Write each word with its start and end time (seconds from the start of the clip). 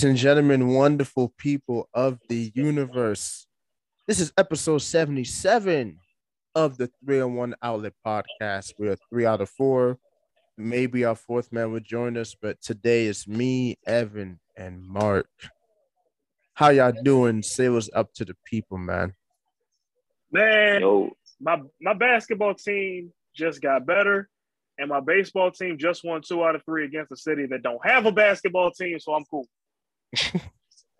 Ladies 0.00 0.08
and 0.08 0.18
gentlemen, 0.18 0.68
wonderful 0.68 1.34
people 1.36 1.86
of 1.92 2.20
the 2.30 2.50
universe. 2.54 3.46
This 4.06 4.18
is 4.18 4.32
episode 4.38 4.78
77 4.78 5.98
of 6.54 6.78
the 6.78 6.86
301 7.04 7.54
Outlet 7.62 7.92
Podcast. 8.06 8.72
We 8.78 8.88
are 8.88 8.96
three 9.10 9.26
out 9.26 9.42
of 9.42 9.50
four. 9.50 9.98
Maybe 10.56 11.04
our 11.04 11.14
fourth 11.14 11.52
man 11.52 11.72
would 11.72 11.84
join 11.84 12.16
us, 12.16 12.34
but 12.34 12.62
today 12.62 13.08
is 13.08 13.28
me, 13.28 13.76
Evan, 13.86 14.40
and 14.56 14.82
Mark. 14.82 15.28
How 16.54 16.70
y'all 16.70 16.94
doing? 17.04 17.42
Say 17.42 17.68
what's 17.68 17.90
up 17.94 18.14
to 18.14 18.24
the 18.24 18.36
people, 18.46 18.78
man. 18.78 19.12
Man, 20.32 20.80
Yo, 20.80 21.10
my 21.42 21.60
my 21.78 21.92
basketball 21.92 22.54
team 22.54 23.12
just 23.36 23.60
got 23.60 23.84
better, 23.84 24.30
and 24.78 24.88
my 24.88 25.00
baseball 25.00 25.50
team 25.50 25.76
just 25.76 26.04
won 26.06 26.22
two 26.22 26.42
out 26.42 26.54
of 26.54 26.64
three 26.64 26.86
against 26.86 27.12
a 27.12 27.16
city 27.16 27.44
that 27.48 27.62
don't 27.62 27.84
have 27.86 28.06
a 28.06 28.12
basketball 28.12 28.70
team. 28.70 28.98
So 28.98 29.12
I'm 29.12 29.26
cool. 29.26 29.46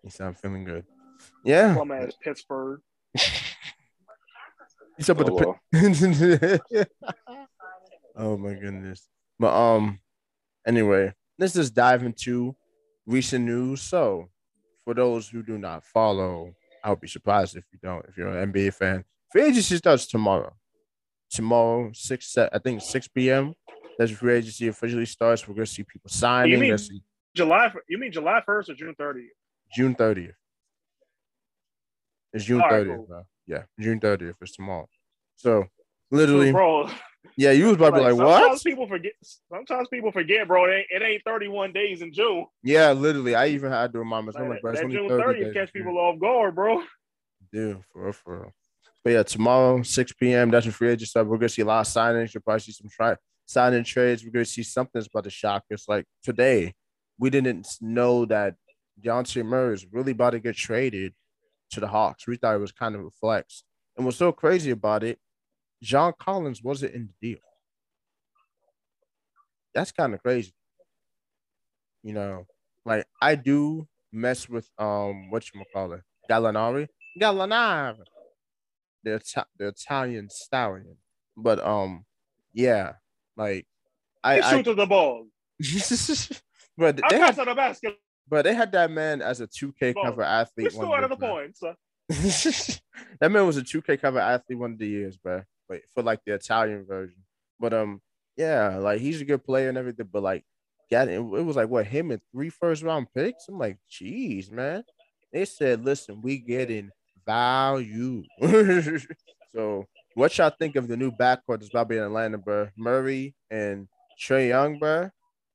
You 0.03 0.09
sound 0.09 0.37
feeling 0.37 0.63
good. 0.63 0.85
Yeah. 1.43 1.73
Plum 1.75 1.91
ass 1.91 2.13
Pittsburgh. 2.23 2.79
What's 4.95 5.09
up 5.09 5.17
with 5.17 5.29
Oh, 5.29 5.55
the 5.71 6.59
pi- 6.73 6.85
Oh 8.15 8.37
my 8.37 8.53
goodness. 8.53 9.07
But 9.39 9.53
um 9.53 9.99
anyway, 10.67 11.13
let's 11.39 11.53
just 11.53 11.73
dive 11.73 12.03
into 12.03 12.55
recent 13.05 13.45
news. 13.45 13.81
So 13.81 14.29
for 14.85 14.93
those 14.93 15.27
who 15.29 15.43
do 15.43 15.57
not 15.57 15.83
follow, 15.83 16.53
I 16.83 16.89
would 16.89 17.01
be 17.01 17.07
surprised 17.07 17.55
if 17.55 17.63
you 17.71 17.79
don't, 17.81 18.05
if 18.07 18.17
you're 18.17 18.27
an 18.37 18.51
NBA 18.51 18.73
fan. 18.73 19.03
Free 19.31 19.43
agency 19.43 19.77
starts 19.77 20.07
tomorrow. 20.07 20.53
Tomorrow, 21.29 21.91
six 21.93 22.37
I 22.37 22.57
think 22.59 22.81
6 22.81 23.07
p.m. 23.09 23.53
That's 23.97 24.11
free 24.11 24.33
agency 24.35 24.67
officially 24.67 25.05
starts. 25.05 25.47
We're 25.47 25.53
gonna 25.55 25.65
see 25.65 25.83
people 25.83 26.09
signing. 26.09 26.59
mean- 26.59 26.77
see, 26.77 27.01
July. 27.35 27.71
You 27.87 27.97
mean 27.97 28.11
July 28.11 28.41
first 28.45 28.69
or 28.69 28.73
June 28.75 28.95
thirtieth? 28.97 29.31
June 29.73 29.95
30th. 29.95 30.33
It's 32.33 32.45
June 32.45 32.61
All 32.61 32.69
right, 32.69 32.85
30th, 32.85 33.07
bro. 33.07 33.23
Yeah, 33.47 33.63
June 33.79 33.99
30th 33.99 34.35
It's 34.41 34.55
tomorrow. 34.55 34.87
So 35.35 35.65
literally, 36.11 36.51
bro. 36.51 36.89
yeah, 37.37 37.51
you 37.51 37.67
was 37.67 37.77
probably 37.77 38.01
like, 38.01 38.15
what? 38.15 38.39
Sometimes 38.39 38.63
people 38.63 38.87
forget. 38.87 39.13
Sometimes 39.51 39.87
people 39.89 40.11
forget, 40.11 40.47
bro. 40.47 40.65
It 40.65 40.73
ain't, 40.73 40.87
it 40.89 41.05
ain't 41.05 41.23
thirty 41.25 41.47
one 41.47 41.73
days 41.73 42.01
in 42.01 42.13
June. 42.13 42.45
Yeah, 42.63 42.91
literally. 42.91 43.35
I 43.35 43.47
even 43.47 43.71
had 43.71 43.91
to 43.93 43.99
remind 43.99 44.27
myself, 44.27 44.49
Like, 44.49 44.61
bro, 44.61 44.73
that 44.73 44.89
June 44.89 45.07
thirtieth 45.07 45.47
days. 45.47 45.53
catch 45.53 45.73
people 45.73 45.97
off 45.97 46.19
guard, 46.19 46.55
bro. 46.55 46.83
Dude, 47.51 47.81
for 47.91 48.03
real, 48.03 48.13
for 48.13 48.39
real. 48.39 48.51
But 49.03 49.13
yeah, 49.13 49.23
tomorrow, 49.23 49.81
6 49.81 50.13
p.m., 50.13 50.51
that's 50.51 50.67
a 50.67 50.71
free 50.71 50.89
agent 50.89 51.09
stuff. 51.09 51.25
We're 51.25 51.37
gonna 51.37 51.49
see 51.49 51.63
a 51.63 51.65
lot 51.65 51.87
of 51.87 51.91
signings. 51.91 52.33
You'll 52.33 52.43
probably 52.43 52.59
see 52.59 52.71
some 52.71 52.87
try 52.89 53.15
signing 53.45 53.83
trades. 53.83 54.23
We're 54.23 54.31
gonna 54.31 54.45
see 54.45 54.63
something 54.63 54.91
that's 54.93 55.07
about 55.07 55.23
to 55.23 55.31
shock 55.31 55.63
us. 55.73 55.85
Like 55.87 56.05
today, 56.23 56.73
we 57.17 57.29
didn't 57.29 57.67
know 57.81 58.25
that 58.25 58.55
Dejounte 59.01 59.45
Murray 59.45 59.73
is 59.73 59.85
really 59.91 60.11
about 60.11 60.31
to 60.31 60.39
get 60.39 60.55
traded 60.55 61.13
to 61.71 61.79
the 61.79 61.87
Hawks. 61.87 62.27
We 62.27 62.37
thought 62.37 62.55
it 62.55 62.59
was 62.59 62.71
kind 62.71 62.95
of 62.95 63.05
a 63.05 63.11
flex. 63.11 63.63
And 63.95 64.05
what's 64.05 64.17
so 64.17 64.31
crazy 64.31 64.71
about 64.71 65.03
it, 65.03 65.19
John 65.81 66.13
Collins 66.19 66.63
wasn't 66.63 66.93
in 66.93 67.07
the 67.07 67.29
deal. 67.29 67.39
That's 69.73 69.91
kind 69.91 70.13
of 70.13 70.21
crazy. 70.21 70.53
You 72.03 72.13
know, 72.13 72.45
like 72.85 73.05
I 73.21 73.35
do 73.35 73.87
mess 74.11 74.49
with 74.49 74.69
um 74.77 75.29
what 75.29 75.45
you 75.53 75.63
call 75.71 75.93
it, 75.93 76.01
Gallinari, 76.29 76.87
Gallinari, 77.19 77.99
the 79.03 79.21
the 79.57 79.67
Italian 79.67 80.29
stallion. 80.29 80.97
But 81.37 81.65
um, 81.65 82.05
yeah, 82.53 82.93
like 83.37 83.65
He 84.23 84.29
I, 84.29 84.51
shoot 84.51 84.63
to 84.63 84.73
the 84.73 84.85
ball. 84.85 85.27
But 86.77 87.01
they 87.09 87.19
had, 87.19 87.37
on 87.37 87.45
the 87.47 87.55
basket. 87.55 87.97
but 88.27 88.43
they 88.43 88.53
had 88.53 88.71
that 88.71 88.91
man 88.91 89.21
as 89.21 89.41
a 89.41 89.47
two 89.47 89.73
K 89.79 89.93
Ball. 89.93 90.05
cover 90.05 90.21
We 90.21 90.25
athlete. 90.25 90.71
still 90.71 90.93
out 90.93 91.03
of 91.03 91.09
the 91.09 91.17
points. 91.17 91.61
that 93.19 93.31
man 93.31 93.45
was 93.45 93.57
a 93.57 93.61
2K 93.61 94.01
cover 94.01 94.19
athlete 94.19 94.59
one 94.59 94.73
of 94.73 94.79
the 94.79 94.87
years, 94.87 95.15
bro. 95.17 95.43
Wait, 95.69 95.83
for 95.93 96.03
like 96.03 96.19
the 96.25 96.33
Italian 96.33 96.85
version. 96.85 97.23
But 97.59 97.73
um, 97.73 98.01
yeah, 98.35 98.77
like 98.77 98.99
he's 98.99 99.21
a 99.21 99.25
good 99.25 99.43
player 99.43 99.69
and 99.69 99.77
everything. 99.77 100.09
But 100.11 100.23
like, 100.23 100.43
yeah, 100.89 101.03
it, 101.03 101.19
it 101.19 101.21
was 101.21 101.55
like 101.55 101.69
what 101.69 101.87
him 101.87 102.11
and 102.11 102.21
three 102.33 102.49
first 102.49 102.83
round 102.83 103.07
picks. 103.15 103.47
I'm 103.47 103.57
like, 103.57 103.77
geez, 103.89 104.51
man. 104.51 104.83
They 105.31 105.45
said, 105.45 105.85
listen, 105.85 106.21
we 106.21 106.39
getting 106.39 106.89
value. 107.25 108.23
so 109.55 109.85
what 110.15 110.37
y'all 110.37 110.51
think 110.59 110.75
of 110.75 110.89
the 110.89 110.97
new 110.97 111.11
backcourt 111.11 111.59
that's 111.59 111.69
about 111.69 111.83
to 111.83 111.89
be 111.89 111.97
in 111.97 112.03
Atlanta, 112.03 112.37
bro? 112.37 112.67
Murray 112.77 113.33
and 113.49 113.87
Trae 114.21 114.49
Young, 114.49 114.79
bro. 114.79 115.09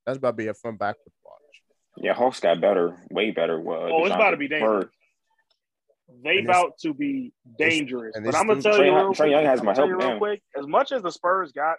That's 0.06 0.18
about 0.18 0.30
to 0.32 0.36
be 0.36 0.46
a 0.46 0.54
fun 0.54 0.78
backcourt 0.78 1.04
to 1.04 1.10
watch. 1.24 1.40
yeah, 1.98 2.14
Hawks 2.14 2.40
got 2.40 2.60
better, 2.60 2.96
way 3.10 3.30
better. 3.32 3.60
Well, 3.60 3.88
Oh, 3.92 4.04
it's 4.06 4.14
about 4.14 4.30
to 4.30 4.36
be 4.36 4.48
dangerous. 4.48 4.86
They 6.22 6.38
And 6.38 6.48
about 6.48 6.78
to 6.82 6.94
be 6.94 7.32
dangerous. 7.58 8.14
and 8.14 8.24
But 8.24 8.36
I'm 8.36 8.46
gonna 8.46 8.62
tell 8.62 8.74
Trae 8.78 8.86
you 8.86 8.92
Young- 8.92 8.94
real 9.06 9.12
Trae 9.12 9.16
quick. 9.16 9.30
Young 9.32 9.44
has 9.44 9.62
my 9.62 9.74
help 9.74 9.88
real 9.90 9.98
now. 9.98 10.18
quick. 10.18 10.42
As 10.56 10.66
much 10.66 10.92
as 10.92 11.02
the 11.02 11.10
Spurs 11.10 11.50
got, 11.52 11.78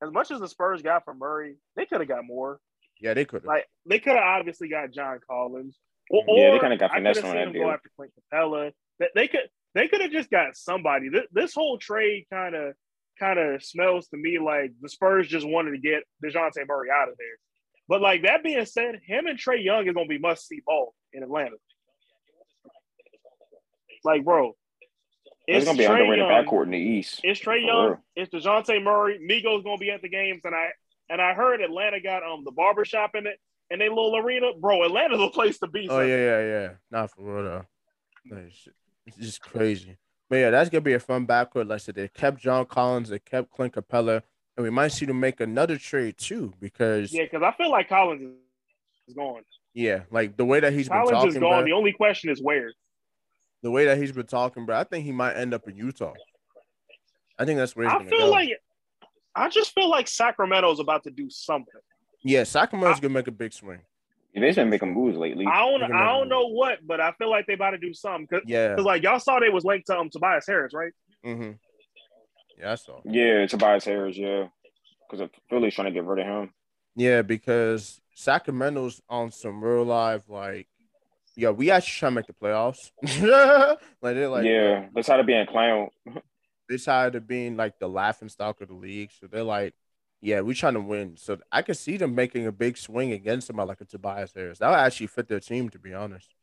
as 0.00 0.12
much 0.12 0.30
as 0.30 0.38
the 0.38 0.46
Spurs 0.48 0.80
got 0.82 1.04
from 1.04 1.18
Murray, 1.18 1.56
they 1.74 1.86
could 1.86 2.00
have 2.00 2.08
got 2.08 2.24
more. 2.24 2.60
Yeah, 3.00 3.14
they 3.14 3.24
could 3.24 3.42
have. 3.42 3.46
Like 3.48 3.66
they 3.84 3.98
could 3.98 4.14
have 4.14 4.22
obviously 4.24 4.68
got 4.68 4.92
John 4.92 5.18
Collins. 5.28 5.76
Or, 6.08 6.22
Yeah, 6.28 6.52
they 6.52 6.60
kinda 6.60 6.76
got 6.76 6.92
I 6.92 6.94
finessed 6.94 7.20
coulda 7.22 7.38
on 7.40 7.44
seen 7.46 7.52
that 7.52 7.58
deal. 7.58 7.66
Go 7.66 7.70
after 7.72 7.90
Clint 7.96 8.12
Capela. 8.32 8.72
They, 9.00 9.08
they 9.16 9.28
could 9.28 9.50
they 9.74 9.88
could 9.88 10.00
have 10.02 10.12
just 10.12 10.30
got 10.30 10.56
somebody. 10.56 11.08
This, 11.08 11.26
this 11.32 11.52
whole 11.54 11.78
trade 11.78 12.26
kind 12.32 12.54
of 12.54 12.74
kind 13.18 13.38
of 13.38 13.62
smells 13.64 14.08
to 14.08 14.16
me 14.16 14.38
like 14.38 14.72
the 14.80 14.88
Spurs 14.88 15.28
just 15.28 15.46
wanted 15.46 15.72
to 15.72 15.78
get 15.78 16.02
Dejounte 16.24 16.66
Murray 16.66 16.88
out 16.90 17.08
of 17.08 17.16
there. 17.18 17.36
But 17.88 18.00
like 18.02 18.22
that 18.22 18.42
being 18.42 18.64
said, 18.66 19.00
him 19.06 19.26
and 19.26 19.38
Trae 19.38 19.62
Young 19.64 19.86
is 19.86 19.94
gonna 19.94 20.06
be 20.06 20.18
must 20.18 20.46
see 20.48 20.60
ball 20.66 20.94
in 21.12 21.22
Atlanta. 21.22 21.56
Like, 24.04 24.24
bro, 24.24 24.54
It's 25.46 25.64
gonna 25.64 25.78
be 25.78 25.84
an 25.84 25.90
Trae 25.92 26.00
underrated 26.02 26.28
Young- 26.28 26.44
backcourt 26.46 26.64
in 26.64 26.70
the 26.72 26.78
East. 26.78 27.20
It's 27.22 27.40
Trae 27.40 27.64
Young. 27.64 27.86
real. 27.86 28.04
It's 28.16 28.32
Dejounte 28.34 28.82
Murray. 28.82 29.18
Migo's 29.18 29.62
gonna 29.64 29.78
be 29.78 29.90
at 29.90 30.02
the 30.02 30.08
games, 30.08 30.42
and 30.44 30.54
I 30.54 30.70
and 31.08 31.20
I 31.20 31.34
heard 31.34 31.60
Atlanta 31.60 32.00
got 32.00 32.22
um 32.22 32.44
the 32.44 32.50
barbershop 32.52 33.14
in 33.14 33.26
it 33.26 33.38
and 33.70 33.80
they 33.80 33.88
little 33.88 34.16
arena. 34.16 34.52
Bro, 34.58 34.84
Atlanta's 34.84 35.20
a 35.20 35.28
place 35.30 35.58
to 35.60 35.68
be. 35.68 35.86
Oh 35.88 35.98
son. 36.00 36.08
yeah, 36.08 36.16
yeah, 36.16 36.40
yeah. 36.42 36.68
Not 36.90 37.10
for 37.12 37.22
real 37.22 37.44
though. 37.44 37.66
Like, 38.36 38.52
It's 39.06 39.16
just 39.16 39.40
crazy. 39.40 39.96
But 40.28 40.36
yeah, 40.36 40.50
that's 40.50 40.70
gonna 40.70 40.80
be 40.80 40.94
a 40.94 41.00
fun 41.00 41.26
backcourt. 41.26 41.68
Like 41.68 41.76
I 41.76 41.78
said, 41.78 41.94
they 41.94 42.08
kept 42.08 42.40
John 42.40 42.66
Collins, 42.66 43.08
they 43.10 43.18
kept 43.20 43.50
Clint 43.50 43.74
Capela, 43.74 44.22
and 44.56 44.64
we 44.64 44.70
might 44.70 44.88
see 44.88 45.06
them 45.06 45.20
make 45.20 45.40
another 45.40 45.78
trade 45.78 46.18
too 46.18 46.52
because 46.60 47.12
yeah. 47.12 47.24
Because 47.24 47.42
I 47.42 47.52
feel 47.56 47.70
like 47.70 47.88
Collins 47.88 48.22
is- 48.22 49.14
gone. 49.14 49.42
yeah, 49.72 50.00
like 50.10 50.36
the 50.36 50.44
way 50.44 50.58
that 50.58 50.72
he's 50.72 50.88
been 50.88 50.96
Collins 50.98 51.10
talking, 51.12 51.28
is 51.28 51.34
gone. 51.38 51.50
bro, 51.60 51.64
The 51.64 51.72
only 51.72 51.92
question 51.92 52.28
is 52.30 52.42
where. 52.42 52.72
the 53.62 53.70
way 53.70 53.84
that 53.84 53.98
he's 53.98 54.10
been 54.10 54.26
talking, 54.26 54.66
bro, 54.66 54.76
I 54.80 54.82
think 54.84 55.04
he 55.04 55.12
might 55.12 55.34
end 55.34 55.54
up 55.54 55.68
in 55.68 55.76
Utah. 55.76 56.12
I 57.38 57.44
think 57.44 57.58
that's 57.58 57.76
where 57.76 57.88
he's 57.88 57.94
I 57.94 58.04
feel 58.10 58.26
go. 58.26 58.30
like 58.30 58.50
I 59.36 59.48
just 59.48 59.72
feel 59.74 59.88
like 59.88 60.08
Sacramento's 60.08 60.80
about 60.80 61.04
to 61.04 61.10
do 61.12 61.30
something. 61.30 61.74
yeah, 62.24 62.42
Sacramento's 62.42 62.98
gonna 62.98 63.14
make 63.14 63.28
a 63.28 63.32
big 63.32 63.52
swing. 63.52 63.80
Yeah, 64.36 64.42
They've 64.42 64.54
been 64.54 64.68
making 64.68 64.92
moves 64.92 65.16
lately. 65.16 65.46
I 65.46 65.58
don't 65.60 65.82
I 65.82 66.04
don't 66.08 66.28
know 66.28 66.48
what, 66.48 66.78
but 66.86 67.00
I 67.00 67.12
feel 67.12 67.30
like 67.30 67.46
they 67.46 67.54
about 67.54 67.70
to 67.70 67.78
do 67.78 67.94
something. 67.94 68.26
Cause, 68.26 68.42
Yeah. 68.46 68.76
'cause, 68.76 68.84
like 68.84 69.02
y'all 69.02 69.18
saw 69.18 69.40
they 69.40 69.48
was 69.48 69.64
linked 69.64 69.86
to 69.86 69.98
um 69.98 70.10
Tobias 70.10 70.46
Harris, 70.46 70.74
right? 70.74 70.92
Mm-hmm. 71.24 71.52
Yeah, 72.58 72.72
I 72.72 72.74
saw. 72.74 73.00
Yeah, 73.06 73.46
Tobias 73.46 73.86
Harris. 73.86 74.18
Yeah, 74.18 74.48
because 75.10 75.30
Philly's 75.48 75.74
trying 75.74 75.86
to 75.86 75.90
get 75.90 76.04
rid 76.04 76.26
of 76.26 76.26
him. 76.26 76.52
Yeah, 76.96 77.22
because 77.22 77.98
Sacramento's 78.14 79.00
on 79.08 79.30
some 79.30 79.64
real 79.64 79.84
live 79.84 80.28
like, 80.28 80.68
yeah, 81.34 81.50
we 81.50 81.70
actually 81.70 81.98
trying 81.98 82.12
to 82.12 82.16
make 82.16 82.26
the 82.26 82.32
playoffs. 82.34 82.90
like 84.02 84.14
they're 84.16 84.28
like, 84.28 84.44
yeah, 84.44 84.88
that's 84.94 85.08
how 85.08 85.16
to 85.16 85.24
be 85.24 85.34
in 85.34 85.46
clown. 85.46 85.88
they 86.68 86.76
tired 86.76 87.14
of 87.14 87.26
being 87.26 87.56
like 87.56 87.78
the 87.78 87.88
laughing 87.88 88.28
stock 88.28 88.60
of 88.60 88.68
the 88.68 88.74
league. 88.74 89.10
So 89.18 89.28
they're 89.28 89.42
like, 89.42 89.74
yeah, 90.26 90.40
we're 90.40 90.54
trying 90.54 90.74
to 90.74 90.80
win. 90.80 91.16
So 91.16 91.38
I 91.52 91.62
could 91.62 91.76
see 91.76 91.96
them 91.96 92.16
making 92.16 92.48
a 92.48 92.52
big 92.52 92.76
swing 92.76 93.12
against 93.12 93.46
somebody 93.46 93.68
like 93.68 93.80
a 93.80 93.84
Tobias 93.84 94.32
Harris. 94.34 94.58
That 94.58 94.70
would 94.70 94.80
actually 94.80 95.06
fit 95.06 95.28
their 95.28 95.38
team, 95.38 95.68
to 95.68 95.78
be 95.78 95.94
honest. 95.94 96.34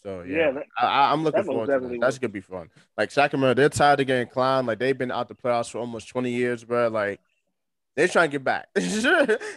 So 0.00 0.22
yeah, 0.22 0.36
Yeah, 0.36 0.50
that- 0.52 0.66
I, 0.78 1.12
I'm 1.12 1.24
looking 1.24 1.40
that 1.40 1.46
forward 1.46 1.66
to 1.66 1.88
that. 1.88 2.00
That's 2.00 2.16
gonna 2.20 2.32
be 2.32 2.40
fun. 2.40 2.70
Like 2.96 3.10
Sacramento, 3.10 3.54
they're 3.54 3.68
tired 3.70 3.98
of 3.98 4.06
getting 4.06 4.28
clowned. 4.28 4.68
Like 4.68 4.78
they've 4.78 4.96
been 4.96 5.10
out 5.10 5.26
the 5.26 5.34
playoffs 5.34 5.72
for 5.72 5.78
almost 5.78 6.08
20 6.08 6.30
years, 6.30 6.62
bro. 6.62 6.86
Like 6.86 7.18
they're 7.96 8.06
trying 8.06 8.30
to 8.30 8.38
get 8.38 8.44
back. 8.44 8.68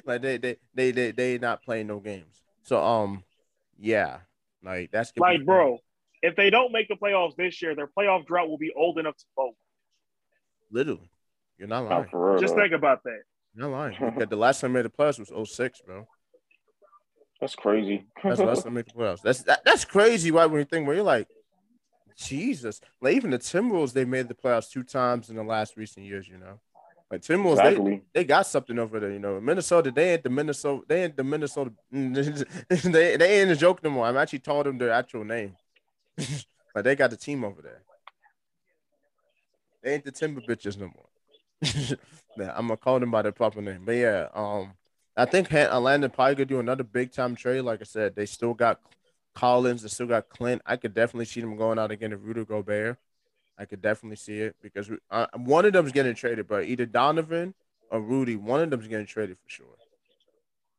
like 0.05 0.23
they 0.23 0.37
they 0.37 0.57
they 0.73 0.89
they 0.89 1.11
they 1.11 1.37
not 1.37 1.61
playing 1.61 1.85
no 1.85 1.99
games. 1.99 2.41
So 2.63 2.81
um, 2.81 3.23
yeah, 3.77 4.21
like 4.63 4.89
that's 4.89 5.11
gonna 5.11 5.33
be 5.33 5.37
Like, 5.37 5.45
bro, 5.45 5.77
if 6.23 6.35
they 6.35 6.49
don't 6.49 6.71
make 6.71 6.87
the 6.87 6.95
playoffs 6.95 7.35
this 7.35 7.61
year, 7.61 7.75
their 7.75 7.85
playoff 7.95 8.25
drought 8.25 8.49
will 8.49 8.57
be 8.57 8.71
old 8.75 8.97
enough 8.97 9.17
to 9.17 9.25
vote. 9.35 9.53
Literally, 10.71 11.09
you're 11.57 11.67
not 11.67 11.83
Not 11.83 11.89
lying. 11.91 12.09
for 12.09 12.31
real. 12.31 12.39
Just 12.41 12.55
though. 12.55 12.61
think 12.61 12.73
about 12.73 13.03
that. 13.03 13.21
You're 13.55 13.69
not 13.69 13.77
lying. 13.77 13.97
Because 14.15 14.29
the 14.29 14.35
last 14.35 14.61
time 14.61 14.71
I 14.71 14.73
made 14.75 14.85
the 14.85 14.89
playoffs 14.89 15.19
was 15.19 15.51
06, 15.51 15.81
bro. 15.85 16.07
That's 17.39 17.55
crazy. 17.55 18.05
That's 18.23 18.37
the 18.39 18.45
last 18.45 18.63
time 18.63 18.73
I 18.73 18.75
made 18.75 18.85
the 18.85 18.91
playoffs. 18.93 19.21
That's 19.21 19.43
that, 19.43 19.61
that's 19.65 19.83
crazy. 19.85 20.31
Right 20.31 20.45
when 20.45 20.59
you 20.59 20.65
think 20.65 20.85
where 20.85 20.95
you're 20.95 21.03
like, 21.05 21.27
Jesus. 22.17 22.79
Like 23.01 23.15
even 23.15 23.31
the 23.31 23.39
Timberwolves, 23.39 23.93
they 23.93 24.05
made 24.05 24.27
the 24.27 24.35
playoffs 24.35 24.69
two 24.69 24.83
times 24.83 25.29
in 25.29 25.35
the 25.35 25.43
last 25.43 25.75
recent 25.75 26.05
years. 26.05 26.27
You 26.27 26.37
know. 26.37 26.59
Like 27.11 27.21
Timberwolves, 27.21 27.59
Exactly. 27.59 27.91
they, 28.13 28.21
they 28.21 28.23
got 28.23 28.47
something 28.47 28.79
over 28.79 28.99
there. 28.99 29.11
You 29.11 29.19
know, 29.19 29.41
Minnesota, 29.41 29.91
they 29.91 30.13
ain't 30.13 30.23
the 30.23 30.29
Minnesota, 30.29 30.83
they 30.87 31.03
ain't 31.03 31.17
the 31.17 31.23
Minnesota, 31.25 31.71
they 31.91 33.17
they 33.17 33.41
ain't 33.41 33.51
a 33.51 33.55
joke 33.55 33.83
no 33.83 33.89
more. 33.89 34.05
I'm 34.05 34.15
actually 34.15 34.39
told 34.39 34.65
them 34.65 34.77
their 34.77 34.91
actual 34.91 35.25
name, 35.25 35.57
but 36.73 36.85
they 36.85 36.95
got 36.95 37.09
the 37.09 37.17
team 37.17 37.43
over 37.43 37.61
there. 37.61 37.81
They 39.83 39.93
ain't 39.93 40.05
the 40.05 40.11
Timber 40.11 40.41
bitches 40.41 40.77
no 40.77 40.91
more. 40.95 41.07
yeah, 42.37 42.53
I'm 42.55 42.67
gonna 42.67 42.77
call 42.77 42.99
them 42.99 43.11
by 43.11 43.21
their 43.21 43.31
proper 43.31 43.61
name. 43.61 43.83
But 43.85 43.93
yeah, 43.93 44.27
um, 44.33 44.73
I 45.15 45.25
think 45.25 45.51
Atlanta 45.51 46.09
probably 46.09 46.35
could 46.35 46.47
do 46.47 46.59
another 46.59 46.83
big 46.83 47.11
time 47.11 47.35
trade. 47.35 47.61
Like 47.61 47.81
I 47.81 47.85
said, 47.85 48.15
they 48.15 48.25
still 48.25 48.53
got 48.53 48.79
Collins, 49.35 49.81
they 49.81 49.89
still 49.89 50.07
got 50.07 50.29
Clint. 50.29 50.61
I 50.65 50.77
could 50.77 50.93
definitely 50.93 51.25
see 51.25 51.41
them 51.41 51.55
going 51.57 51.79
out 51.79 51.91
again 51.91 52.11
to 52.11 52.17
Rudy 52.17 52.45
Gobert. 52.45 52.97
I 53.57 53.65
could 53.65 53.81
definitely 53.81 54.15
see 54.15 54.39
it 54.39 54.55
because 54.61 54.89
uh, 55.11 55.27
one 55.35 55.65
of 55.65 55.73
them's 55.73 55.91
getting 55.91 56.15
traded, 56.15 56.47
but 56.47 56.65
either 56.65 56.85
Donovan 56.85 57.53
or 57.91 58.01
Rudy, 58.01 58.35
one 58.35 58.61
of 58.61 58.69
them's 58.69 58.87
getting 58.87 59.05
traded 59.05 59.37
for 59.37 59.49
sure. 59.49 59.77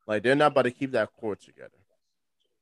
Like 0.07 0.23
they're 0.23 0.35
not 0.35 0.53
about 0.53 0.63
to 0.63 0.71
keep 0.71 0.93
that 0.93 1.11
core 1.19 1.37
together. 1.37 1.71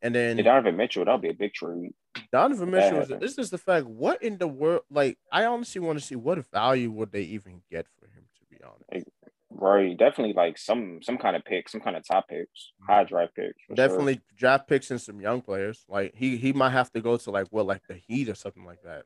And 0.03 0.15
then 0.15 0.39
And 0.39 0.45
Donovan 0.45 0.77
Mitchell, 0.77 1.05
that'll 1.05 1.19
be 1.19 1.31
a 1.31 1.35
big 1.35 1.55
trade. 1.55 1.95
Donovan 2.33 2.71
Mitchell 2.71 3.01
is 3.01 3.09
this 3.21 3.39
is 3.39 3.51
the 3.51 3.59
fact. 3.59 3.87
What 3.87 4.23
in 4.23 4.39
the 4.39 4.49
world? 4.49 4.83
Like 4.91 5.19
I 5.33 5.45
honestly 5.45 5.81
want 5.81 5.99
to 5.99 6.05
see 6.05 6.17
what 6.17 6.45
value 6.53 6.91
would 6.91 7.13
they 7.13 7.23
even 7.23 7.63
get 7.71 7.87
for 7.99 8.07
him. 8.07 8.25
To 8.39 8.45
be 8.51 8.63
honest, 8.65 9.07
Right. 9.53 9.97
Definitely 9.99 10.35
like 10.35 10.59
some 10.59 11.01
some 11.03 11.19
kind 11.19 11.35
of 11.37 11.45
pick, 11.45 11.69
some 11.69 11.81
kind 11.81 11.97
of 11.97 12.07
top 12.07 12.29
picks, 12.29 12.73
high 12.87 13.05
draft 13.05 13.35
picks. 13.35 13.61
for 13.67 13.75
sure. 13.75 13.89
definitely 13.89 14.21
draft 14.37 14.69
picks 14.69 14.91
and 14.91 15.01
some 15.01 15.21
young 15.21 15.41
players. 15.41 15.85
Like 15.89 16.15
he 16.15 16.37
he 16.37 16.53
might 16.53 16.71
have 16.71 16.91
to 16.93 17.01
go 17.01 17.17
to 17.17 17.31
like 17.31 17.49
what 17.51 17.67
like 17.67 17.83
the 17.89 17.95
Heat 17.95 18.29
or 18.29 18.35
something 18.35 18.65
like 18.65 18.83
that. 18.85 19.05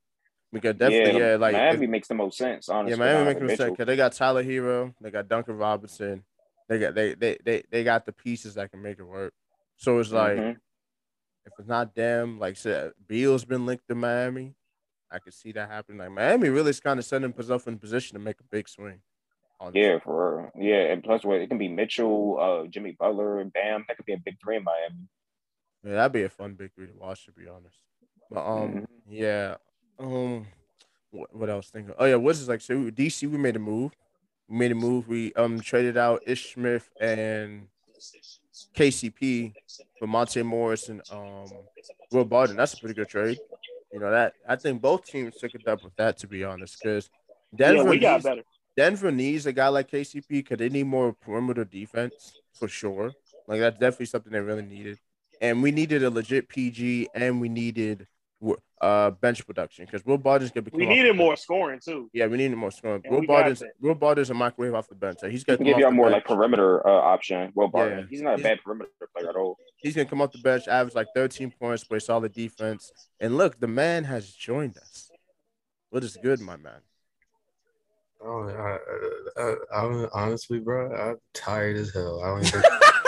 Because 0.53 0.77
definitely 0.77 1.21
yeah, 1.21 1.37
like 1.37 1.55
if- 1.55 1.61
Miami 1.61 1.87
makes 1.89 2.09
the 2.09 2.15
most 2.15 2.39
sense, 2.39 2.69
honestly. 2.69 2.91
Yeah, 2.91 2.97
Miami 3.05 3.25
makes 3.25 3.41
mistakes 3.41 3.59
Mitchell. 3.59 3.75
because 3.75 3.87
they 3.87 3.97
got 3.97 4.13
Tyler 4.13 4.45
Herro, 4.45 4.95
they 5.01 5.11
got 5.11 5.29
Duncan 5.29 5.57
Robinson, 5.57 6.23
they 6.69 6.79
got 6.79 6.95
they 6.95 7.15
they 7.15 7.39
they 7.45 7.63
they 7.71 7.83
got 7.83 8.07
the 8.07 8.13
pieces 8.13 8.55
that 8.55 8.71
can 8.71 8.81
make 8.83 8.99
it 8.99 9.05
work. 9.05 9.33
So 9.77 9.99
it's 9.99 10.13
like 10.13 10.37
Mhm. 10.37 10.57
If 11.47 11.53
it's 11.59 11.69
not 11.69 11.95
them, 11.95 12.39
like 12.39 12.53
I 12.53 12.55
said, 12.55 12.93
Beal's 13.07 13.45
been 13.45 13.67
linked 13.67 13.87
to 13.89 13.95
Miami. 13.95 14.55
I 15.11 15.19
could 15.19 15.35
see 15.35 15.53
that 15.53 15.71
happening. 15.71 15.99
Like 15.99 16.11
Miami 16.11 16.49
really 16.49 16.71
is 16.71 16.81
kind 16.81 16.99
of 16.99 17.05
setting 17.05 17.31
himself 17.33 17.69
in 17.69 17.79
position 17.79 18.19
to 18.19 18.25
make 18.25 18.41
a 18.41 18.45
big 18.45 18.69
swing. 18.69 19.01
Yeah, 19.73 19.99
for 20.01 20.51
real. 20.55 20.67
Yeah, 20.67 20.93
and 20.93 21.03
plus, 21.03 21.25
what 21.25 21.41
it 21.41 21.49
can 21.49 21.57
be 21.59 21.69
Mitchell, 21.69 22.39
uh, 22.39 22.67
Jimmy 22.69 22.97
Butler, 22.99 23.41
and 23.41 23.53
Bam. 23.53 23.85
That 23.89 23.97
could 23.97 24.05
be 24.07 24.13
a 24.13 24.19
big 24.23 24.37
three 24.43 24.57
in 24.57 24.65
Miami. 24.65 25.09
Yeah, 25.83 25.93
that'd 25.93 26.13
be 26.13 26.23
a 26.25 26.29
fun 26.29 26.55
big 26.55 26.75
three 26.75 26.87
to 26.89 26.93
watch, 26.99 27.25
to 27.27 27.33
be 27.33 27.47
honest. 27.49 27.79
But 28.31 28.47
um, 28.47 28.71
Mhm. 28.75 28.87
yeah, 29.07 29.57
um, 29.99 30.47
what, 31.11 31.35
what 31.35 31.49
else? 31.49 31.71
Thinking? 31.71 31.95
Oh 31.99 32.05
yeah, 32.05 32.17
what's 32.17 32.41
this 32.41 32.49
like? 32.49 32.61
So 32.61 32.91
DC, 32.91 33.27
we 33.27 33.39
made 33.39 33.57
a 33.57 33.61
move. 33.61 33.93
We 34.49 34.59
made 34.59 34.73
a 34.73 34.75
move. 34.75 35.09
We 35.09 35.33
um 35.35 35.61
traded 35.61 35.97
out 35.97 36.23
Ish 36.27 36.55
Smith 36.55 36.91
and 37.01 37.69
KCP 38.75 39.53
for 39.99 40.07
Monte 40.07 40.43
Morris 40.43 40.89
and 40.89 41.03
um 41.11 41.47
Will 42.11 42.25
Barton. 42.25 42.57
That's 42.57 42.75
a 42.75 42.79
pretty 42.79 42.95
good 42.95 43.09
trade. 43.09 43.39
You 43.93 44.01
know 44.01 44.11
that 44.11 44.35
I 44.49 44.57
think 44.57 44.81
both 44.83 45.05
teams 45.05 45.37
took 45.37 45.55
it 45.55 45.67
up 45.69 45.85
with 45.85 45.95
that 45.97 46.19
to 46.19 46.27
be 46.27 46.45
honest, 46.45 46.79
because 46.83 47.09
Denver 47.55 47.85
yeah, 47.85 47.91
we 47.91 47.99
got 47.99 48.13
needs, 48.15 48.25
better. 48.25 48.43
Denver 48.77 49.11
needs 49.11 49.47
a 49.47 49.53
guy 49.53 49.69
like 49.69 49.91
KCP 49.91 50.27
because 50.29 50.59
they 50.59 50.69
need 50.69 50.87
more 50.87 51.13
perimeter 51.13 51.65
defense 51.65 52.41
for 52.55 52.67
sure. 52.69 53.13
Like 53.47 53.61
that's 53.61 53.79
definitely 53.79 54.07
something 54.07 54.33
they 54.33 54.41
really 54.41 54.63
needed, 54.63 54.99
and 55.41 55.63
we 55.63 55.71
needed 55.71 56.03
a 56.03 56.11
legit 56.11 56.49
PG, 56.49 57.09
and 57.15 57.41
we 57.41 57.49
needed 57.49 58.07
uh 58.85 59.11
bench 59.13 59.47
production 59.47 59.87
because 59.87 60.05
Will 60.05 60.19
Barton's 60.19 60.51
gonna 60.51 60.63
be. 60.63 60.71
We 60.75 60.85
off 60.85 60.89
the 60.89 60.95
needed 60.95 61.09
bench. 61.11 61.19
more 61.19 61.37
scoring 61.37 61.81
too. 61.83 62.11
Yeah, 62.13 62.27
we 62.27 62.37
needed 62.37 62.57
more 62.57 62.71
scoring. 62.71 63.01
And 63.05 63.13
Will 63.15 63.21
we 63.23 63.27
got 63.27 63.33
Barton's 63.35 63.61
that. 63.61 63.71
Will 63.81 63.95
Barton's 63.95 64.31
a 64.31 64.35
microwave 64.35 64.75
off 64.75 64.89
the 64.89 64.95
bench. 64.95 65.19
Like, 65.23 65.33
he's 65.33 65.43
gonna 65.45 65.57
can 65.57 65.67
come 65.67 65.73
give 65.73 65.79
you 65.81 65.87
off 65.87 65.93
a 65.93 65.95
more 65.97 66.11
bench. 66.11 66.25
like 66.29 66.37
perimeter 66.37 66.87
uh, 66.87 66.91
option. 66.91 67.51
Will 67.55 67.69
Barton. 67.69 68.01
Yeah. 68.01 68.05
He's 68.11 68.21
not 68.23 68.35
a 68.35 68.37
He's- 68.37 68.43
bad 68.49 68.59
perimeter 68.65 68.91
player 69.17 69.31
at 69.31 69.37
all. 69.37 69.57
He's 69.79 69.95
gonna 69.97 70.09
come 70.09 70.21
off 70.23 70.33
the 70.33 70.39
bench, 70.39 70.69
average 70.69 70.95
like 70.95 71.09
13 71.15 71.53
points, 71.59 71.85
play 71.85 71.99
solid 71.99 72.33
defense. 72.33 72.93
And 73.21 73.37
look, 73.39 73.59
the 73.61 73.67
man 73.69 74.05
has 74.05 74.31
joined 74.33 74.77
us. 74.79 75.11
What 75.91 76.05
is 76.05 76.17
good, 76.23 76.41
my 76.41 76.57
man? 76.57 76.81
Oh, 78.27 78.49
I, 78.49 79.41
I, 79.41 79.45
I, 79.45 79.55
I'm 79.83 80.09
honestly, 80.15 80.59
bro, 80.59 80.91
I'm 80.95 81.17
tired 81.35 81.77
as 81.77 81.93
hell. 81.93 82.23
I 82.23 82.29
don't 82.29 82.47
even. 82.47 82.63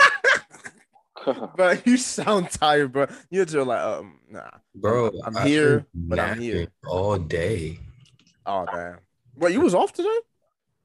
Bro, 1.55 1.77
you 1.85 1.97
sound 1.97 2.49
tired, 2.51 2.91
bro. 2.91 3.07
You're 3.29 3.45
just 3.45 3.67
like, 3.67 3.79
um, 3.79 4.19
nah. 4.29 4.49
Bro, 4.75 5.11
I'm 5.25 5.37
I've 5.37 5.47
here, 5.47 5.85
but 5.93 6.19
I'm 6.19 6.39
here. 6.39 6.67
all 6.87 7.17
day. 7.17 7.79
Oh 8.45 8.65
damn. 8.65 8.99
Wait, 9.35 9.53
you 9.53 9.61
was 9.61 9.75
off 9.75 9.93
today? 9.93 10.17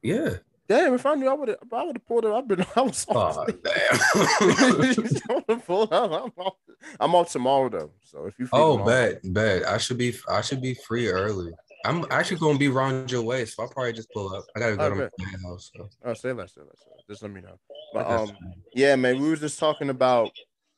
Yeah. 0.03 0.37
Damn, 0.69 0.95
if 0.95 1.05
I 1.07 1.15
knew 1.15 1.29
I 1.29 1.35
would 1.35 1.49
have 1.49 1.59
I 1.73 1.85
would 1.85 1.97
have 1.97 2.07
pulled 2.07 2.25
up. 2.25 2.35
I've 2.35 2.49
been 2.49 2.65
I 2.77 2.81
was 2.81 3.07
off. 3.09 3.37
Oh, 3.39 3.47
damn. 3.47 5.45
I 5.49 5.55
pulled 5.65 5.93
up. 5.93 6.11
I'm 6.11 6.45
off. 6.45 6.55
I'm 6.99 7.15
off 7.15 7.31
tomorrow 7.31 7.69
though. 7.69 7.91
So 8.03 8.27
if 8.27 8.39
you 8.39 8.49
oh, 8.53 8.79
bet, 8.85 9.21
bet. 9.33 9.67
I 9.67 9.79
should 9.79 9.99
be, 9.99 10.15
I 10.29 10.41
should 10.41 10.63
be 10.63 10.75
free 10.75 11.09
early. 11.09 11.53
I'm 11.85 12.05
actually 12.11 12.39
gonna 12.39 12.59
be 12.59 12.69
around 12.69 13.11
your 13.11 13.23
way, 13.23 13.45
so 13.45 13.63
I'll 13.63 13.69
probably 13.69 13.93
just 13.93 14.11
pull 14.13 14.35
up. 14.35 14.45
I 14.57 14.61
gotta 14.61 14.77
go 14.77 14.89
to 14.91 15.11
my 15.19 15.49
house. 15.49 15.71
So. 15.77 15.89
Oh, 16.05 16.15
say 16.15 16.33
less, 16.33 16.55
say 16.55 16.61
less. 16.61 16.79
Just 17.09 17.23
let 17.23 17.33
me 17.33 17.41
know. 17.41 17.59
But 17.93 18.09
um, 18.09 18.33
yeah, 18.73 18.95
man, 18.97 19.21
we 19.21 19.31
was 19.31 19.41
just 19.41 19.59
talking 19.59 19.91
about 19.91 20.31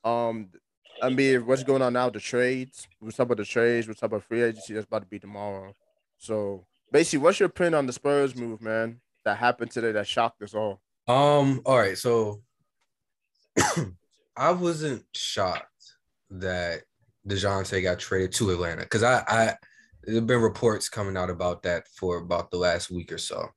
um, 0.04 0.48
I 1.02 1.10
mean, 1.10 1.46
what's 1.46 1.62
going 1.62 1.82
on 1.82 1.94
now? 1.94 2.10
The 2.10 2.20
trades. 2.20 2.86
We 3.00 3.06
was 3.06 3.16
talking 3.16 3.32
about 3.32 3.38
the 3.38 3.44
trades. 3.44 3.86
We 3.86 3.90
was 3.90 3.98
talking 3.98 4.16
about 4.16 4.24
free 4.24 4.42
agency 4.42 4.74
that's 4.74 4.86
about 4.86 5.02
to 5.02 5.08
be 5.08 5.18
tomorrow. 5.18 5.74
So 6.18 6.66
basically, 6.92 7.24
what's 7.24 7.40
your 7.40 7.48
opinion 7.48 7.74
on 7.74 7.86
the 7.86 7.92
Spurs 7.92 8.36
move, 8.36 8.60
man? 8.60 9.00
That 9.24 9.38
happened 9.38 9.70
today 9.70 9.92
that 9.92 10.06
shocked 10.06 10.42
us 10.42 10.54
all. 10.54 10.80
Um. 11.08 11.62
All 11.64 11.78
right. 11.78 11.98
So 11.98 12.42
I 14.36 14.52
wasn't 14.52 15.04
shocked 15.14 15.68
that 16.30 16.82
Dejounte 17.28 17.82
got 17.82 17.98
traded 17.98 18.32
to 18.32 18.50
Atlanta 18.50 18.82
because 18.82 19.02
I, 19.02 19.22
I 19.26 19.54
there've 20.06 20.26
been 20.26 20.40
reports 20.40 20.88
coming 20.88 21.16
out 21.16 21.30
about 21.30 21.62
that 21.64 21.86
for 21.88 22.18
about 22.18 22.50
the 22.50 22.56
last 22.56 22.90
week 22.90 23.12
or 23.12 23.18
so. 23.18 23.48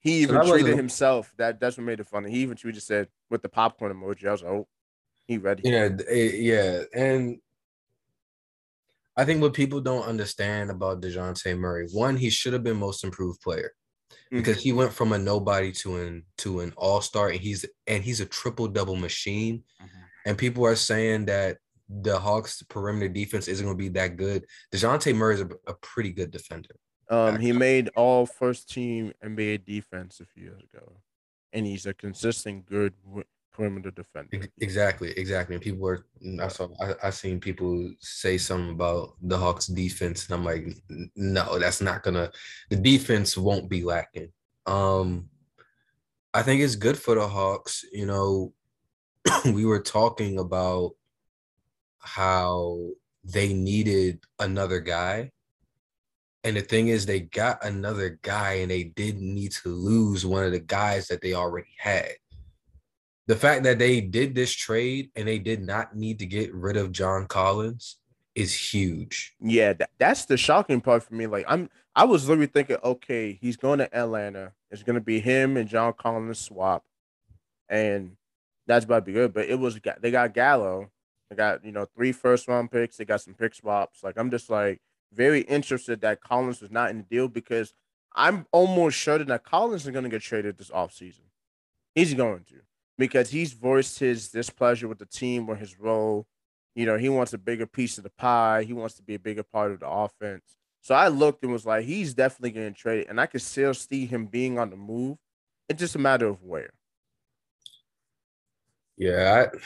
He 0.00 0.22
even 0.22 0.34
that 0.36 0.46
treated 0.46 0.76
himself. 0.76 1.32
That 1.38 1.60
that's 1.60 1.76
what 1.78 1.84
made 1.84 2.00
it 2.00 2.06
funny. 2.06 2.30
He 2.30 2.38
even 2.40 2.56
tweeted 2.56 2.82
said 2.82 3.08
with 3.30 3.42
the 3.42 3.48
popcorn 3.48 3.92
emoji. 3.92 4.28
I 4.28 4.32
was 4.32 4.42
like, 4.42 4.52
oh, 4.52 4.68
he 5.26 5.38
ready. 5.38 5.62
Yeah, 5.64 5.88
it- 6.08 6.34
yeah, 6.40 6.82
and 6.94 7.40
I 9.16 9.24
think 9.24 9.40
what 9.40 9.54
people 9.54 9.80
don't 9.80 10.04
understand 10.06 10.70
about 10.70 11.00
Dejounte 11.00 11.56
Murray, 11.56 11.88
one, 11.92 12.16
he 12.16 12.30
should 12.30 12.52
have 12.52 12.64
been 12.64 12.76
most 12.76 13.04
improved 13.04 13.40
player 13.40 13.72
Mhm. 14.32 14.38
because 14.38 14.60
he 14.62 14.72
went 14.72 14.92
from 14.92 15.12
a 15.12 15.18
nobody 15.18 15.72
to 15.72 15.96
an 15.96 16.24
to 16.38 16.60
an 16.60 16.72
all 16.76 17.00
star, 17.00 17.28
and 17.28 17.40
he's 17.40 17.64
and 17.86 18.02
he's 18.04 18.20
a 18.20 18.26
triple 18.26 18.66
double 18.68 18.96
machine. 18.96 19.64
Mhm. 19.80 19.88
And 20.26 20.38
people 20.38 20.66
are 20.66 20.76
saying 20.76 21.26
that 21.26 21.58
the 21.88 22.18
Hawks' 22.18 22.62
perimeter 22.62 23.12
defense 23.12 23.48
isn't 23.48 23.64
going 23.64 23.76
to 23.76 23.82
be 23.82 23.90
that 23.90 24.16
good. 24.16 24.46
Dejounte 24.72 25.14
Murray 25.14 25.34
is 25.34 25.40
a, 25.42 25.48
a 25.66 25.74
pretty 25.74 26.12
good 26.12 26.30
defender. 26.30 26.76
Um, 27.10 27.38
he 27.38 27.52
made 27.52 27.90
all 27.96 28.24
first 28.24 28.70
team 28.70 29.12
NBA 29.22 29.66
defense 29.66 30.20
a 30.20 30.24
few 30.24 30.44
years 30.44 30.62
ago, 30.72 31.00
and 31.52 31.66
he's 31.66 31.86
a 31.86 31.92
consistent 31.92 32.64
good 32.66 32.94
perimeter 33.54 33.90
defender. 33.90 34.48
Exactly, 34.60 35.12
exactly. 35.16 35.54
And 35.54 35.62
people 35.62 35.86
are 35.86 36.06
I 36.40 36.48
saw 36.48 36.68
I, 36.80 36.94
I 37.04 37.10
seen 37.10 37.40
people 37.40 37.92
say 38.00 38.36
something 38.36 38.70
about 38.70 39.14
the 39.22 39.38
Hawks 39.38 39.66
defense, 39.66 40.26
and 40.26 40.34
I'm 40.34 40.44
like, 40.44 40.76
no, 41.14 41.58
that's 41.58 41.80
not 41.80 42.02
gonna 42.02 42.30
the 42.70 42.76
defense 42.76 43.36
won't 43.36 43.68
be 43.68 43.82
lacking. 43.82 44.30
Um 44.66 45.28
I 46.32 46.42
think 46.42 46.62
it's 46.62 46.74
good 46.74 46.98
for 46.98 47.14
the 47.14 47.28
Hawks. 47.28 47.84
You 47.92 48.06
know, 48.06 48.52
we 49.44 49.64
were 49.64 49.80
talking 49.80 50.38
about 50.38 50.92
how 52.04 52.90
they 53.24 53.52
needed 53.52 54.20
another 54.38 54.80
guy. 54.80 55.30
And 56.44 56.56
the 56.56 56.60
thing 56.60 56.88
is, 56.88 57.06
they 57.06 57.20
got 57.20 57.64
another 57.64 58.18
guy 58.22 58.54
and 58.54 58.70
they 58.70 58.84
didn't 58.84 59.34
need 59.34 59.52
to 59.62 59.70
lose 59.70 60.26
one 60.26 60.44
of 60.44 60.52
the 60.52 60.60
guys 60.60 61.08
that 61.08 61.22
they 61.22 61.32
already 61.32 61.74
had 61.78 62.12
the 63.26 63.36
fact 63.36 63.62
that 63.64 63.78
they 63.78 64.00
did 64.00 64.34
this 64.34 64.52
trade 64.52 65.10
and 65.16 65.26
they 65.26 65.38
did 65.38 65.62
not 65.62 65.96
need 65.96 66.18
to 66.18 66.26
get 66.26 66.52
rid 66.54 66.76
of 66.76 66.92
John 66.92 67.26
Collins 67.26 67.96
is 68.34 68.54
huge. 68.54 69.34
Yeah, 69.40 69.72
that, 69.74 69.90
that's 69.98 70.26
the 70.26 70.36
shocking 70.36 70.80
part 70.80 71.04
for 71.04 71.14
me. 71.14 71.26
Like 71.26 71.46
I'm, 71.48 71.70
I 71.94 72.04
was 72.04 72.28
literally 72.28 72.48
thinking, 72.48 72.76
okay, 72.84 73.38
he's 73.40 73.56
going 73.56 73.78
to 73.78 73.96
Atlanta. 73.96 74.52
It's 74.70 74.82
gonna 74.82 75.00
be 75.00 75.20
him 75.20 75.56
and 75.56 75.68
John 75.68 75.94
Collins 75.96 76.40
swap, 76.40 76.84
and 77.68 78.16
that's 78.66 78.84
about 78.84 79.00
to 79.00 79.04
be 79.06 79.12
good. 79.12 79.32
But 79.32 79.48
it 79.48 79.58
was 79.58 79.78
they 80.00 80.10
got 80.10 80.34
Gallo, 80.34 80.90
they 81.34 81.42
got 81.42 81.64
you 81.64 81.72
know 81.72 81.86
three 81.96 82.12
first 82.12 82.48
round 82.48 82.70
picks, 82.70 82.96
they 82.96 83.04
got 83.04 83.20
some 83.20 83.34
pick 83.34 83.54
swaps. 83.54 84.02
Like 84.02 84.16
I'm 84.16 84.30
just 84.30 84.50
like 84.50 84.80
very 85.12 85.40
interested 85.42 86.00
that 86.00 86.20
Collins 86.20 86.60
was 86.60 86.70
not 86.70 86.90
in 86.90 86.98
the 86.98 87.02
deal 87.04 87.28
because 87.28 87.74
I'm 88.14 88.46
almost 88.52 89.02
certain 89.02 89.28
that 89.28 89.44
Collins 89.44 89.84
is 89.86 89.90
gonna 89.90 90.08
get 90.08 90.22
traded 90.22 90.58
this 90.58 90.70
offseason. 90.70 91.22
He's 91.94 92.14
going 92.14 92.44
to 92.44 92.60
because 92.98 93.30
he's 93.30 93.52
voiced 93.52 93.98
his 93.98 94.30
displeasure 94.30 94.88
with 94.88 94.98
the 94.98 95.06
team 95.06 95.48
or 95.48 95.56
his 95.56 95.78
role. 95.78 96.26
You 96.74 96.86
know, 96.86 96.98
he 96.98 97.08
wants 97.08 97.32
a 97.32 97.38
bigger 97.38 97.66
piece 97.66 97.98
of 97.98 98.04
the 98.04 98.10
pie. 98.10 98.64
He 98.64 98.72
wants 98.72 98.94
to 98.96 99.02
be 99.02 99.14
a 99.14 99.18
bigger 99.18 99.44
part 99.44 99.72
of 99.72 99.80
the 99.80 99.88
offense. 99.88 100.56
So 100.82 100.94
I 100.94 101.08
looked 101.08 101.42
and 101.44 101.52
was 101.52 101.66
like, 101.66 101.84
he's 101.84 102.14
definitely 102.14 102.50
getting 102.52 102.74
traded, 102.74 103.08
and 103.08 103.20
I 103.20 103.26
could 103.26 103.42
still 103.42 103.74
see 103.74 104.06
him 104.06 104.26
being 104.26 104.58
on 104.58 104.70
the 104.70 104.76
move 104.76 105.18
It's 105.68 105.80
just 105.80 105.96
a 105.96 105.98
matter 105.98 106.26
of 106.26 106.42
where. 106.42 106.70
Yeah, 108.96 109.46
I, 109.52 109.58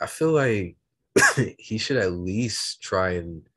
I 0.00 0.06
feel 0.06 0.32
like 0.32 0.76
he 1.58 1.78
should 1.78 1.96
at 1.96 2.12
least 2.12 2.82
try 2.82 3.10
and 3.12 3.48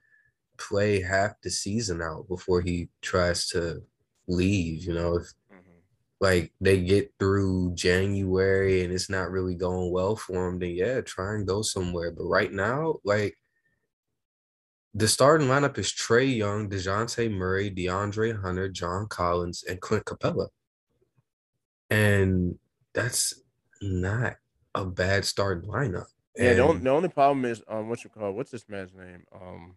play 0.57 1.01
half 1.01 1.41
the 1.41 1.49
season 1.49 2.01
out 2.01 2.27
before 2.27 2.61
he 2.61 2.89
tries 3.01 3.47
to 3.49 3.81
leave. 4.27 4.83
You 4.85 4.93
know, 4.93 5.17
if 5.17 5.33
Mhm. 5.51 5.81
like 6.21 6.53
they 6.61 6.81
get 6.81 7.13
through 7.19 7.73
January 7.75 8.83
and 8.83 8.93
it's 8.93 9.09
not 9.09 9.31
really 9.31 9.55
going 9.55 9.91
well 9.91 10.15
for 10.15 10.47
him, 10.47 10.59
then 10.59 10.71
yeah, 10.71 11.01
try 11.01 11.35
and 11.35 11.47
go 11.47 11.61
somewhere. 11.61 12.11
But 12.11 12.25
right 12.25 12.51
now, 12.51 12.99
like 13.03 13.37
the 14.93 15.07
starting 15.07 15.47
lineup 15.47 15.77
is 15.77 15.91
Trae 15.91 16.35
Young, 16.37 16.69
DeJounte 16.69 17.31
Murray, 17.31 17.69
DeAndre 17.71 18.41
Hunter, 18.41 18.69
John 18.69 19.07
Collins, 19.07 19.63
and 19.63 19.79
Clint 19.79 20.05
Capela. 20.05 20.49
And 21.89 22.59
that's 22.93 23.41
not 23.81 24.37
a 24.75 24.85
bad 24.85 25.25
starting 25.25 25.69
lineup. 25.69 26.07
Yeah, 26.37 26.53
the, 26.53 26.63
on- 26.63 26.75
And- 26.77 26.85
the 26.85 26.89
only 26.91 27.09
problem 27.09 27.45
is 27.45 27.61
um, 27.67 27.89
what 27.89 28.03
you 28.03 28.09
call 28.09 28.31
what's 28.33 28.51
this 28.51 28.67
man's 28.69 28.93
name? 28.93 29.23
Um, 29.33 29.75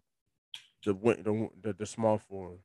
the 0.84 0.92
the 0.94 1.48
the, 1.62 1.72
the 1.72 1.86
small 1.86 2.18
forward. 2.18 2.58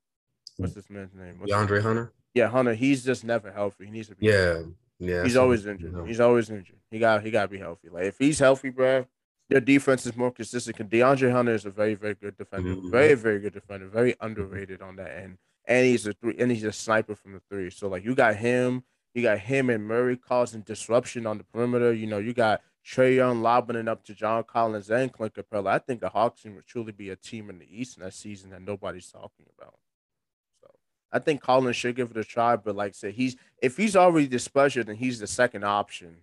What's 0.57 0.73
this 0.73 0.89
man's 0.89 1.13
name? 1.13 1.39
What's 1.39 1.51
DeAndre 1.51 1.81
Hunter. 1.81 2.11
Yeah, 2.33 2.47
Hunter. 2.47 2.73
He's 2.73 3.03
just 3.05 3.23
never 3.23 3.51
healthy. 3.51 3.85
He 3.85 3.91
needs 3.91 4.07
to 4.09 4.15
be. 4.15 4.25
Yeah, 4.27 4.61
yeah. 4.99 5.23
he's 5.23 5.35
always 5.35 5.65
injured. 5.65 5.91
you 5.91 5.97
know. 5.97 6.03
He's 6.05 6.19
always 6.19 6.49
injured. 6.49 6.77
He 6.91 6.99
got 6.99 7.23
he 7.23 7.31
got 7.31 7.43
to 7.43 7.47
be 7.47 7.59
healthy. 7.59 7.89
Like 7.89 8.05
if 8.05 8.17
he's 8.17 8.39
healthy, 8.39 8.69
bro, 8.69 9.05
their 9.49 9.61
defense 9.61 10.05
is 10.05 10.15
more 10.15 10.31
consistent. 10.31 10.75
'Cause 10.77 10.87
DeAndre 10.87 11.31
Hunter 11.31 11.53
is 11.53 11.65
a 11.65 11.69
very 11.69 11.93
very 11.95 12.15
good 12.15 12.37
defender. 12.37 12.75
Mhm. 12.75 12.91
Very 12.91 13.13
very 13.13 13.39
good 13.39 13.53
defender. 13.53 13.87
Very 13.87 14.15
underrated 14.19 14.81
on 14.81 14.95
that 14.97 15.11
end. 15.17 15.37
And 15.65 15.85
he's 15.85 16.07
a 16.07 16.13
three. 16.13 16.35
And 16.39 16.51
he's 16.51 16.63
a 16.63 16.71
sniper 16.71 17.15
from 17.15 17.33
the 17.33 17.41
three. 17.49 17.69
So 17.69 17.87
like 17.87 18.03
you 18.03 18.15
got 18.15 18.35
him. 18.35 18.83
You 19.13 19.23
got 19.23 19.39
him 19.39 19.69
and 19.71 19.83
Murray 19.87 20.15
causing 20.17 20.61
disruption 20.61 21.25
on 21.25 21.37
the 21.39 21.43
perimeter. 21.43 21.91
You 21.93 22.05
know 22.07 22.17
you 22.19 22.33
got 22.33 22.61
Trae 22.87 23.17
Young 23.17 23.41
lobbing 23.41 23.75
it 23.75 23.89
up 23.89 24.05
to 24.05 24.13
John 24.13 24.45
Collins 24.45 24.89
and 24.89 25.11
Clint 25.11 25.33
Capela. 25.33 25.71
I 25.71 25.79
think 25.79 25.99
the 25.99 26.07
Hawks 26.07 26.41
team 26.41 26.55
would 26.55 26.65
truly 26.65 26.93
be 26.93 27.09
a 27.09 27.17
team 27.17 27.49
in 27.49 27.59
the 27.59 27.67
East 27.69 27.99
next 27.99 28.19
season 28.19 28.51
that 28.51 28.61
nobody's 28.61 29.11
talking 29.11 29.45
about. 29.57 29.75
So 30.61 30.69
I 31.11 31.19
think 31.19 31.41
Collins 31.41 31.75
should 31.75 31.97
give 31.97 32.11
it 32.11 32.17
a 32.17 32.23
try, 32.23 32.55
but 32.55 32.77
like 32.77 32.89
I 32.89 32.93
said, 32.93 33.13
he's 33.13 33.35
if 33.61 33.75
he's 33.75 33.97
already 33.97 34.27
displeasure, 34.27 34.85
then 34.85 34.95
he's 34.95 35.19
the 35.19 35.27
second 35.27 35.65
option. 35.65 36.19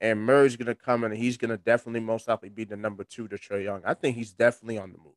And 0.00 0.20
Murray's 0.20 0.56
gonna 0.56 0.74
come 0.74 1.04
in 1.04 1.12
and 1.12 1.20
he's 1.20 1.36
gonna 1.36 1.58
definitely 1.58 2.00
most 2.00 2.26
likely 2.26 2.48
be 2.48 2.64
the 2.64 2.76
number 2.76 3.04
two 3.04 3.28
to 3.28 3.36
Trae 3.36 3.64
Young. 3.64 3.82
I 3.84 3.92
think 3.92 4.16
he's 4.16 4.32
definitely 4.32 4.78
on 4.78 4.92
the 4.92 4.98
move. 4.98 5.12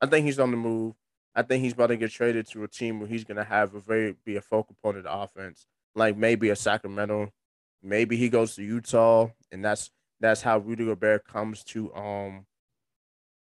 I 0.00 0.06
think 0.06 0.26
he's 0.26 0.38
on 0.38 0.52
the 0.52 0.56
move. 0.56 0.94
I 1.34 1.42
think 1.42 1.64
he's 1.64 1.72
about 1.72 1.88
to 1.88 1.96
get 1.96 2.12
traded 2.12 2.46
to 2.50 2.62
a 2.62 2.68
team 2.68 3.00
where 3.00 3.08
he's 3.08 3.24
gonna 3.24 3.42
have 3.42 3.74
a 3.74 3.80
very 3.80 4.14
be 4.24 4.36
a 4.36 4.40
focal 4.40 4.76
point 4.80 4.96
of 4.96 5.02
the 5.02 5.12
offense, 5.12 5.66
like 5.96 6.16
maybe 6.16 6.50
a 6.50 6.56
Sacramento. 6.56 7.32
Maybe 7.82 8.16
he 8.16 8.28
goes 8.28 8.54
to 8.54 8.62
Utah, 8.62 9.28
and 9.50 9.64
that's 9.64 9.90
that's 10.20 10.42
how 10.42 10.58
Rudy 10.58 10.84
Gobert 10.86 11.24
comes 11.24 11.64
to 11.64 11.94
um 11.94 12.46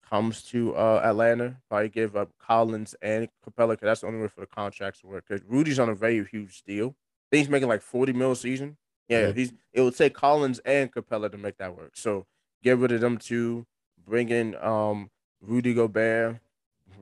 comes 0.07 0.43
to 0.43 0.75
uh 0.75 1.01
Atlanta. 1.03 1.57
Probably 1.69 1.89
give 1.89 2.15
up 2.15 2.31
Collins 2.39 2.95
and 3.01 3.27
Capela 3.45 3.71
because 3.71 3.85
that's 3.85 4.01
the 4.01 4.07
only 4.07 4.21
way 4.21 4.27
for 4.27 4.41
the 4.41 4.47
contracts 4.47 5.01
to 5.01 5.07
work. 5.07 5.25
Because 5.27 5.43
Rudy's 5.47 5.79
on 5.79 5.89
a 5.89 5.95
very 5.95 6.23
huge 6.25 6.63
deal. 6.63 6.89
I 6.89 7.35
think 7.35 7.45
he's 7.45 7.49
making 7.49 7.69
like 7.69 7.81
forty 7.81 8.13
mil 8.13 8.31
a 8.31 8.35
season. 8.35 8.77
Yeah, 9.07 9.27
Yeah. 9.27 9.33
he's 9.33 9.53
it 9.73 9.81
will 9.81 9.91
take 9.91 10.13
Collins 10.13 10.59
and 10.59 10.91
Capela 10.91 11.31
to 11.31 11.37
make 11.37 11.57
that 11.57 11.75
work. 11.75 11.95
So 11.95 12.25
get 12.61 12.77
rid 12.77 12.91
of 12.91 13.01
them 13.01 13.17
two, 13.17 13.65
bring 14.05 14.29
in 14.29 14.55
um 14.55 15.09
Rudy 15.41 15.73
Gobert. 15.73 16.39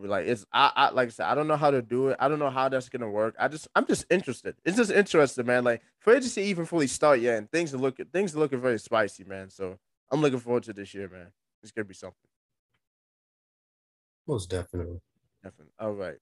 Like 0.09 0.27
it's 0.27 0.45
I, 0.51 0.71
I 0.75 0.89
like 0.89 1.07
I 1.07 1.11
said, 1.11 1.25
I 1.27 1.35
don't 1.35 1.47
know 1.47 1.55
how 1.57 1.71
to 1.71 1.81
do 1.81 2.09
it. 2.09 2.17
I 2.19 2.27
don't 2.27 2.39
know 2.39 2.49
how 2.49 2.69
that's 2.69 2.89
gonna 2.89 3.09
work. 3.09 3.35
I 3.39 3.47
just 3.47 3.67
I'm 3.75 3.85
just 3.85 4.05
interested. 4.09 4.55
It's 4.65 4.77
just 4.77 4.91
interesting, 4.91 5.45
man. 5.45 5.63
Like 5.63 5.81
for 5.99 6.13
it 6.13 6.23
to 6.23 6.41
even 6.41 6.65
fully 6.65 6.87
start 6.87 7.19
yet, 7.19 7.37
and 7.37 7.51
things 7.51 7.73
are 7.73 7.77
looking 7.77 8.05
things 8.05 8.35
are 8.35 8.39
looking 8.39 8.61
very 8.61 8.79
spicy, 8.79 9.23
man. 9.23 9.49
So 9.49 9.77
I'm 10.11 10.21
looking 10.21 10.39
forward 10.39 10.63
to 10.63 10.73
this 10.73 10.93
year, 10.93 11.09
man. 11.09 11.27
It's 11.63 11.71
gonna 11.71 11.85
be 11.85 11.93
something. 11.93 12.15
Most 14.27 14.49
definitely. 14.49 14.99
Definitely. 15.43 15.73
All 15.79 15.93
right. 15.93 16.17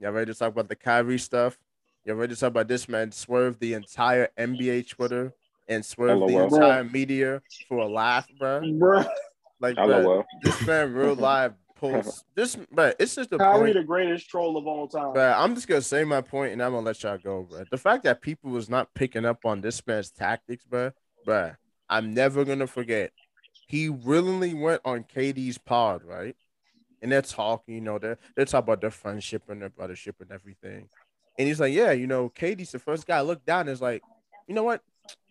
Y'all 0.00 0.12
ready 0.12 0.32
to 0.32 0.38
talk 0.38 0.52
about 0.52 0.68
the 0.68 0.76
Kyrie 0.76 1.18
stuff? 1.18 1.58
Y'all 2.04 2.16
ready 2.16 2.34
to 2.34 2.40
talk 2.40 2.48
about 2.48 2.68
this 2.68 2.88
man 2.88 3.10
swerve 3.10 3.58
the 3.58 3.74
entire 3.74 4.28
NBA 4.38 4.88
Twitter 4.88 5.32
and 5.68 5.84
swerve 5.84 6.20
the 6.20 6.26
LOL. 6.26 6.54
entire 6.54 6.84
media 6.84 7.42
for 7.68 7.78
a 7.78 7.86
laugh, 7.88 8.26
bro? 8.38 8.60
Bruh, 8.60 9.08
Like, 9.60 9.74
bro, 9.74 9.86
LOL. 9.86 10.24
this 10.42 10.66
man 10.66 10.92
real 10.92 11.14
live 11.14 11.54
posts 11.78 12.24
this, 12.34 12.56
but 12.72 12.96
it's 12.98 13.14
just 13.14 13.30
the 13.30 13.38
Kyrie, 13.38 13.72
point. 13.72 13.74
the 13.74 13.84
greatest 13.84 14.28
troll 14.28 14.56
of 14.56 14.66
all 14.66 14.88
time. 14.88 15.12
But 15.14 15.36
I'm 15.38 15.54
just 15.54 15.68
gonna 15.68 15.80
say 15.82 16.04
my 16.04 16.20
point, 16.20 16.52
and 16.52 16.62
I'm 16.62 16.72
gonna 16.72 16.84
let 16.84 17.02
y'all 17.02 17.18
go, 17.18 17.42
bro. 17.42 17.64
The 17.70 17.78
fact 17.78 18.04
that 18.04 18.20
people 18.20 18.50
was 18.50 18.68
not 18.68 18.92
picking 18.94 19.24
up 19.24 19.44
on 19.44 19.60
this 19.60 19.84
man's 19.86 20.10
tactics, 20.10 20.64
bro, 20.64 20.90
bro, 21.24 21.52
I'm 21.88 22.12
never 22.12 22.44
gonna 22.44 22.66
forget. 22.66 23.12
He 23.68 23.88
willingly 23.88 24.54
went 24.54 24.82
on 24.84 25.04
KD's 25.04 25.58
pod, 25.58 26.02
right? 26.04 26.36
And 27.00 27.12
they're 27.12 27.22
talking, 27.22 27.74
you 27.74 27.80
know, 27.80 27.98
they're 27.98 28.18
they're 28.36 28.44
talking 28.44 28.64
about 28.64 28.80
their 28.80 28.90
friendship 28.90 29.42
and 29.48 29.62
their 29.62 29.70
brothership 29.70 30.14
and 30.20 30.32
everything. 30.32 30.88
And 31.38 31.46
he's 31.46 31.60
like, 31.60 31.72
Yeah, 31.72 31.92
you 31.92 32.06
know, 32.06 32.30
KD's 32.30 32.72
the 32.72 32.78
first 32.78 33.06
guy. 33.06 33.18
I 33.18 33.22
looked 33.22 33.46
down 33.46 33.62
and 33.62 33.70
is 33.70 33.80
like, 33.82 34.02
you 34.48 34.54
know 34.54 34.64
what? 34.64 34.82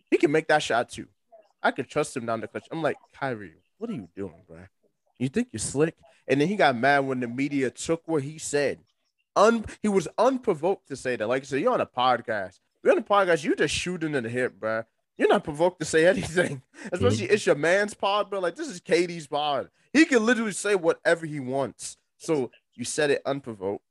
He 0.10 0.18
can 0.18 0.32
make 0.32 0.48
that 0.48 0.64
shot 0.64 0.90
too. 0.90 1.08
I 1.62 1.72
could 1.72 1.90
trust 1.90 2.16
him 2.16 2.26
down 2.26 2.40
the 2.40 2.48
clutch. 2.48 2.68
I'm 2.72 2.82
like, 2.82 2.98
Kyrie, 3.14 3.52
what 3.78 3.90
are 3.90 3.94
you 3.94 4.08
doing, 4.16 4.44
bro? 4.48 4.60
You 5.20 5.30
think 5.30 5.50
you're 5.52 5.60
slick? 5.60 5.96
And 6.28 6.42
then 6.42 6.48
he 6.48 6.56
got 6.56 6.76
mad 6.76 7.00
when 7.00 7.20
the 7.20 7.28
media 7.28 7.70
took 7.70 8.08
what 8.08 8.24
he 8.24 8.38
said. 8.38 8.80
Un 9.36 9.66
he 9.82 9.88
was 9.88 10.08
unprovoked 10.18 10.88
to 10.88 10.96
say 10.96 11.16
that. 11.16 11.28
Like 11.28 11.44
I 11.44 11.46
said, 11.46 11.62
you're 11.62 11.74
on 11.74 11.82
a 11.82 11.86
podcast. 11.86 12.60
You're 12.84 12.94
on 12.94 13.00
a 13.00 13.04
podcast, 13.04 13.44
You're 13.44 13.56
just 13.56 13.74
shooting 13.74 14.16
in 14.16 14.24
the 14.24 14.30
hip, 14.30 14.60
bro. 14.60 14.84
You're 15.18 15.30
not 15.30 15.44
provoked 15.44 15.80
to 15.80 15.86
say 15.86 16.06
anything. 16.08 16.62
Especially 16.92 17.26
mm-hmm. 17.26 17.34
it's 17.34 17.46
your 17.46 17.56
man's 17.56 17.94
pod, 17.94 18.30
bro. 18.30 18.40
Like 18.40 18.56
this 18.56 18.68
is 18.68 18.80
Katie's 18.80 19.28
pod. 19.28 19.70
He 19.94 20.06
can 20.06 20.26
literally 20.26 20.52
say 20.52 20.76
whatever 20.76 21.26
he 21.26 21.40
wants. 21.40 21.98
So 22.18 22.52
you 22.76 22.86
said 22.86 23.10
it 23.12 23.22
unprovoked. 23.26 23.84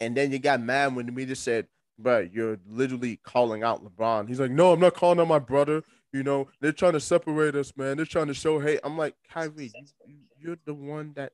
And 0.00 0.16
then 0.16 0.32
you 0.32 0.38
got 0.38 0.62
mad 0.62 0.94
when 0.94 1.06
the 1.06 1.12
media 1.12 1.36
said, 1.36 1.66
bro, 1.98 2.20
you're 2.20 2.58
literally 2.66 3.16
calling 3.22 3.62
out 3.62 3.84
LeBron. 3.84 4.28
He's 4.28 4.40
like, 4.40 4.50
no, 4.50 4.72
I'm 4.72 4.80
not 4.80 4.94
calling 4.94 5.20
out 5.20 5.28
my 5.28 5.38
brother. 5.38 5.82
You 6.12 6.22
know, 6.22 6.48
they're 6.60 6.72
trying 6.72 6.94
to 6.94 7.00
separate 7.00 7.54
us, 7.54 7.72
man. 7.76 7.96
They're 7.96 8.06
trying 8.06 8.26
to 8.26 8.34
show 8.34 8.58
hate. 8.58 8.80
I'm 8.82 8.96
like, 8.96 9.14
Kyrie, 9.32 9.72
you- 10.06 10.16
you're 10.40 10.58
the 10.64 10.74
one 10.74 11.12
that. 11.14 11.32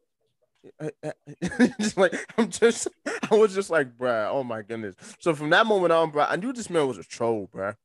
Uh, 0.80 0.90
uh, 1.04 1.12
just 1.80 1.96
like 1.96 2.12
I'm 2.36 2.50
just, 2.50 2.88
I 3.30 3.36
was 3.36 3.54
just 3.54 3.70
like, 3.70 3.96
bruh, 3.96 4.28
oh 4.30 4.42
my 4.42 4.62
goodness. 4.62 4.96
So 5.20 5.32
from 5.34 5.50
that 5.50 5.66
moment 5.66 5.92
on, 5.92 6.10
bruh, 6.10 6.26
I 6.28 6.36
knew 6.36 6.52
this 6.52 6.70
man 6.70 6.88
was 6.88 6.98
a 6.98 7.04
troll, 7.04 7.48
bruh. 7.54 7.76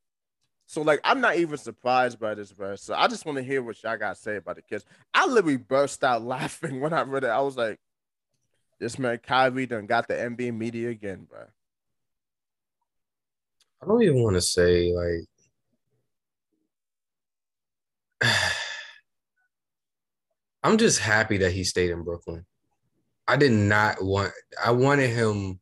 So 0.66 0.82
like, 0.82 1.00
I'm 1.04 1.22
not 1.22 1.36
even 1.36 1.58
surprised 1.58 2.20
by 2.20 2.34
this, 2.34 2.52
bruh. 2.54 2.80
So 2.80 2.96
I 2.96 3.08
just 3.08 3.26
want 3.26 3.38
to 3.38 3.44
hear 3.44 3.62
what 3.62 3.84
y'all 3.84 3.98
got 3.98 4.16
to 4.16 4.22
say 4.22 4.38
about 4.38 4.56
the 4.56 4.62
kids. 4.62 4.86
I 5.14 5.28
literally 5.28 5.58
burst 5.58 6.04
out 6.04 6.24
laughing 6.26 6.80
when 6.80 6.94
I 6.94 7.02
read 7.02 7.24
it. 7.24 7.28
I 7.30 7.42
was 7.42 7.58
like, 7.58 7.78
this 8.80 8.98
man 8.98 9.20
Kyrie 9.20 9.68
done 9.68 9.86
got 9.86 10.08
the 10.08 10.16
NBA 10.16 10.58
media 10.58 10.90
again, 10.90 11.28
bruh. 11.32 11.48
I 13.84 13.86
don't 13.86 14.02
even 14.02 14.24
want 14.24 14.36
to 14.36 14.42
say 14.42 14.94
like 14.94 15.26
I'm 20.64 20.78
just 20.78 21.00
happy 21.00 21.38
that 21.38 21.52
he 21.52 21.64
stayed 21.64 21.92
in 21.92 22.04
Brooklyn. 22.04 22.46
I 23.28 23.38
did 23.38 23.52
not 23.52 24.04
want 24.04 24.32
I 24.64 24.72
wanted 24.72 25.10
him 25.10 25.60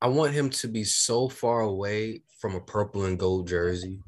I 0.00 0.08
want 0.08 0.32
him 0.32 0.50
to 0.50 0.68
be 0.68 0.84
so 0.84 1.28
far 1.28 1.60
away 1.60 2.22
from 2.38 2.54
a 2.54 2.60
purple 2.60 3.04
and 3.04 3.18
gold 3.18 3.48
jersey 3.48 4.00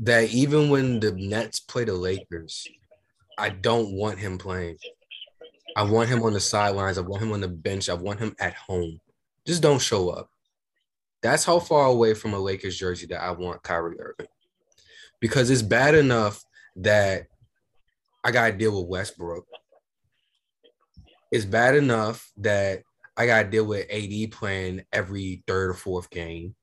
that 0.00 0.30
even 0.30 0.70
when 0.70 0.98
the 0.98 1.12
Nets 1.12 1.60
play 1.60 1.84
the 1.84 1.94
Lakers, 1.94 2.66
I 3.38 3.50
don't 3.50 3.92
want 3.92 4.18
him 4.18 4.38
playing. 4.38 4.76
I 5.76 5.84
want 5.84 6.08
him 6.08 6.22
on 6.22 6.32
the 6.32 6.40
sidelines. 6.40 6.98
I 6.98 7.02
want 7.02 7.22
him 7.22 7.32
on 7.32 7.40
the 7.40 7.48
bench. 7.48 7.88
I 7.88 7.94
want 7.94 8.18
him 8.18 8.34
at 8.40 8.54
home. 8.54 9.00
Just 9.46 9.62
don't 9.62 9.80
show 9.80 10.10
up. 10.10 10.28
That's 11.22 11.44
how 11.44 11.60
far 11.60 11.86
away 11.86 12.14
from 12.14 12.34
a 12.34 12.38
Lakers 12.38 12.76
jersey 12.76 13.06
that 13.06 13.22
I 13.22 13.30
want 13.30 13.62
Kyrie 13.62 14.00
Irving. 14.00 14.26
Because 15.20 15.50
it's 15.50 15.62
bad 15.62 15.94
enough 15.94 16.44
that 16.76 17.28
I 18.24 18.30
got 18.30 18.46
to 18.48 18.56
deal 18.56 18.78
with 18.78 18.88
Westbrook. 18.88 19.46
It's 21.30 21.44
bad 21.44 21.74
enough 21.74 22.30
that 22.38 22.82
I 23.16 23.26
got 23.26 23.42
to 23.42 23.50
deal 23.50 23.64
with 23.64 23.90
AD 23.90 24.30
playing 24.32 24.84
every 24.92 25.42
third 25.46 25.70
or 25.70 25.74
fourth 25.74 26.10
game. 26.10 26.54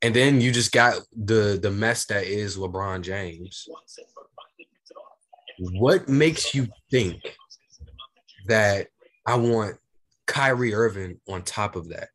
And 0.00 0.14
then 0.14 0.40
you 0.40 0.52
just 0.52 0.72
got 0.72 1.00
the 1.12 1.58
the 1.60 1.70
mess 1.70 2.06
that 2.06 2.24
is 2.24 2.56
LeBron 2.56 3.02
James. 3.02 3.68
What 5.58 6.08
makes 6.08 6.54
you 6.54 6.68
think 6.90 7.36
that 8.46 8.88
I 9.26 9.34
want 9.36 9.76
Kyrie 10.26 10.74
Irving 10.74 11.20
on 11.28 11.42
top 11.42 11.74
of 11.74 11.88
that? 11.88 12.10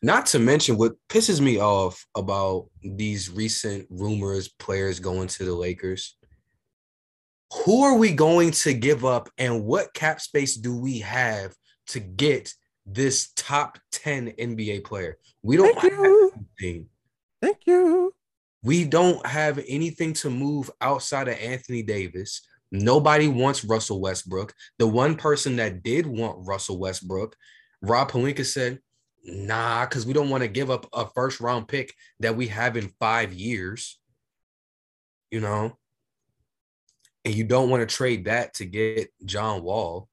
Not 0.00 0.26
to 0.26 0.38
mention 0.38 0.76
what 0.76 0.94
pisses 1.08 1.40
me 1.40 1.60
off 1.60 2.06
about 2.16 2.66
these 2.82 3.30
recent 3.30 3.86
rumors 3.90 4.48
players 4.48 5.00
going 5.00 5.28
to 5.28 5.44
the 5.44 5.54
Lakers. 5.54 6.16
Who 7.64 7.82
are 7.84 7.96
we 7.96 8.12
going 8.12 8.52
to 8.52 8.72
give 8.72 9.04
up 9.04 9.28
and 9.38 9.64
what 9.64 9.94
cap 9.94 10.20
space 10.20 10.56
do 10.56 10.76
we 10.76 11.00
have 11.00 11.54
to 11.88 12.00
get 12.00 12.52
this 12.86 13.32
top 13.36 13.78
10 13.92 14.32
NBA 14.38 14.84
player. 14.84 15.18
We 15.42 15.56
don't 15.56 15.78
Thank 15.78 15.92
have 15.92 16.04
you. 16.04 16.32
anything. 16.60 16.86
Thank 17.40 17.58
you. 17.66 18.14
We 18.62 18.84
don't 18.84 19.24
have 19.26 19.62
anything 19.68 20.12
to 20.14 20.30
move 20.30 20.70
outside 20.80 21.28
of 21.28 21.38
Anthony 21.38 21.82
Davis. 21.82 22.42
Nobody 22.70 23.28
wants 23.28 23.64
Russell 23.64 24.00
Westbrook. 24.00 24.54
The 24.78 24.86
one 24.86 25.16
person 25.16 25.56
that 25.56 25.82
did 25.82 26.06
want 26.06 26.46
Russell 26.46 26.78
Westbrook, 26.78 27.36
Rob 27.82 28.10
Pelinka 28.10 28.46
said, 28.46 28.78
nah, 29.24 29.84
because 29.84 30.06
we 30.06 30.12
don't 30.12 30.30
want 30.30 30.42
to 30.42 30.48
give 30.48 30.70
up 30.70 30.86
a 30.92 31.06
first 31.06 31.40
round 31.40 31.68
pick 31.68 31.92
that 32.20 32.36
we 32.36 32.46
have 32.48 32.76
in 32.76 32.88
five 33.00 33.32
years. 33.32 33.98
You 35.30 35.40
know? 35.40 35.76
And 37.24 37.34
you 37.34 37.44
don't 37.44 37.70
want 37.70 37.88
to 37.88 37.94
trade 37.94 38.24
that 38.24 38.54
to 38.54 38.64
get 38.64 39.10
John 39.24 39.62
Wall. 39.62 40.08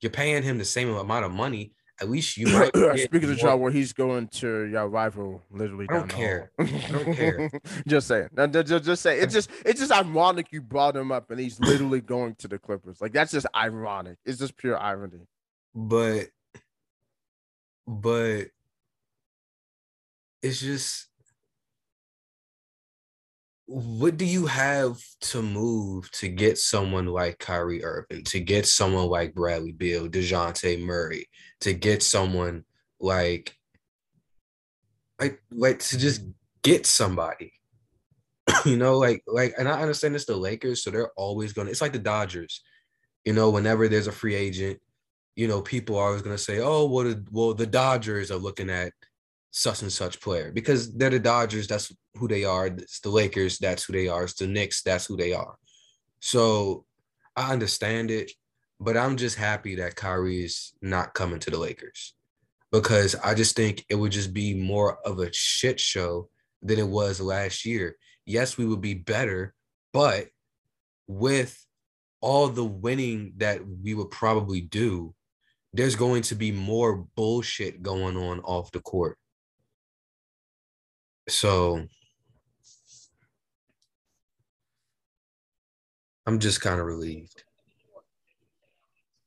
You're 0.00 0.10
paying 0.10 0.42
him 0.42 0.58
the 0.58 0.64
same 0.64 0.88
amount 0.88 1.24
of 1.24 1.32
money. 1.32 1.72
At 2.00 2.10
least 2.10 2.36
you 2.36 2.46
might 2.48 2.76
Speaking 2.98 3.30
of 3.30 3.38
John, 3.38 3.60
where 3.60 3.70
he's 3.70 3.94
going 3.94 4.28
to 4.28 4.64
your 4.64 4.86
rival, 4.86 5.42
literally. 5.50 5.86
I 5.88 5.94
don't 5.94 6.08
care. 6.08 6.50
I 6.58 6.64
don't 6.64 7.14
care. 7.14 7.50
just 7.88 8.06
saying. 8.06 8.28
No, 8.36 8.46
ju- 8.46 8.62
ju- 8.62 8.80
just, 8.80 9.02
say 9.02 9.18
it's 9.18 9.32
just 9.32 9.50
it's 9.64 9.80
just 9.80 9.92
ironic 9.92 10.48
you 10.52 10.60
brought 10.60 10.94
him 10.94 11.10
up 11.10 11.30
and 11.30 11.40
he's 11.40 11.58
literally 11.58 12.00
going 12.02 12.34
to 12.36 12.48
the 12.48 12.58
Clippers. 12.58 13.00
Like 13.00 13.12
that's 13.12 13.32
just 13.32 13.46
ironic. 13.54 14.18
It's 14.26 14.38
just 14.38 14.58
pure 14.58 14.78
irony. 14.78 15.26
but 15.74 16.26
but 17.86 18.48
it's 20.42 20.60
just 20.60 21.08
what 23.66 24.16
do 24.16 24.24
you 24.24 24.46
have 24.46 25.00
to 25.20 25.42
move 25.42 26.10
to 26.12 26.28
get 26.28 26.56
someone 26.56 27.06
like 27.06 27.38
Kyrie 27.40 27.84
Irving, 27.84 28.22
to 28.24 28.40
get 28.40 28.66
someone 28.66 29.08
like 29.08 29.34
Bradley 29.34 29.72
Beal, 29.72 30.08
DeJounte 30.08 30.82
Murray, 30.84 31.28
to 31.62 31.74
get 31.74 32.02
someone 32.02 32.64
like 33.00 33.56
like 35.20 35.42
like 35.50 35.80
to 35.80 35.98
just 35.98 36.22
get 36.62 36.86
somebody? 36.86 37.52
you 38.64 38.76
know, 38.76 38.98
like 38.98 39.24
like 39.26 39.54
and 39.58 39.68
I 39.68 39.80
understand 39.82 40.14
it's 40.14 40.26
the 40.26 40.36
Lakers, 40.36 40.84
so 40.84 40.90
they're 40.90 41.10
always 41.16 41.52
gonna 41.52 41.70
it's 41.70 41.82
like 41.82 41.92
the 41.92 41.98
Dodgers. 41.98 42.62
You 43.24 43.32
know, 43.32 43.50
whenever 43.50 43.88
there's 43.88 44.06
a 44.06 44.12
free 44.12 44.36
agent, 44.36 44.78
you 45.34 45.48
know, 45.48 45.60
people 45.60 45.98
are 45.98 46.06
always 46.06 46.22
to 46.22 46.38
say, 46.38 46.60
oh, 46.60 46.86
well 46.86 47.04
the, 47.04 47.24
well, 47.32 47.52
the 47.52 47.66
Dodgers 47.66 48.30
are 48.30 48.36
looking 48.36 48.70
at 48.70 48.92
such 49.56 49.80
and 49.80 49.90
such 49.90 50.20
player 50.20 50.52
because 50.52 50.92
they're 50.92 51.08
the 51.08 51.18
Dodgers. 51.18 51.66
That's 51.66 51.90
who 52.16 52.28
they 52.28 52.44
are. 52.44 52.66
It's 52.66 53.00
the 53.00 53.08
Lakers. 53.08 53.58
That's 53.58 53.84
who 53.84 53.94
they 53.94 54.06
are. 54.06 54.24
It's 54.24 54.34
the 54.34 54.46
Knicks. 54.46 54.82
That's 54.82 55.06
who 55.06 55.16
they 55.16 55.32
are. 55.32 55.56
So 56.20 56.84
I 57.34 57.54
understand 57.54 58.10
it, 58.10 58.30
but 58.78 58.98
I'm 58.98 59.16
just 59.16 59.36
happy 59.36 59.76
that 59.76 59.96
Kyrie 59.96 60.44
is 60.44 60.74
not 60.82 61.14
coming 61.14 61.38
to 61.40 61.50
the 61.50 61.58
Lakers 61.58 62.14
because 62.70 63.14
I 63.24 63.32
just 63.32 63.56
think 63.56 63.82
it 63.88 63.94
would 63.94 64.12
just 64.12 64.34
be 64.34 64.52
more 64.52 64.98
of 65.06 65.20
a 65.20 65.32
shit 65.32 65.80
show 65.80 66.28
than 66.60 66.78
it 66.78 66.86
was 66.86 67.18
last 67.18 67.64
year. 67.64 67.96
Yes, 68.26 68.58
we 68.58 68.66
would 68.66 68.82
be 68.82 68.92
better, 68.92 69.54
but 69.94 70.26
with 71.06 71.58
all 72.20 72.48
the 72.48 72.64
winning 72.64 73.32
that 73.38 73.62
we 73.66 73.94
would 73.94 74.10
probably 74.10 74.60
do, 74.60 75.14
there's 75.72 75.96
going 75.96 76.22
to 76.22 76.34
be 76.34 76.52
more 76.52 77.06
bullshit 77.16 77.82
going 77.82 78.18
on 78.18 78.40
off 78.40 78.70
the 78.72 78.80
court. 78.80 79.16
So 81.28 81.86
I'm 86.26 86.38
just 86.38 86.60
kind 86.60 86.80
of 86.80 86.86
relieved. 86.86 87.44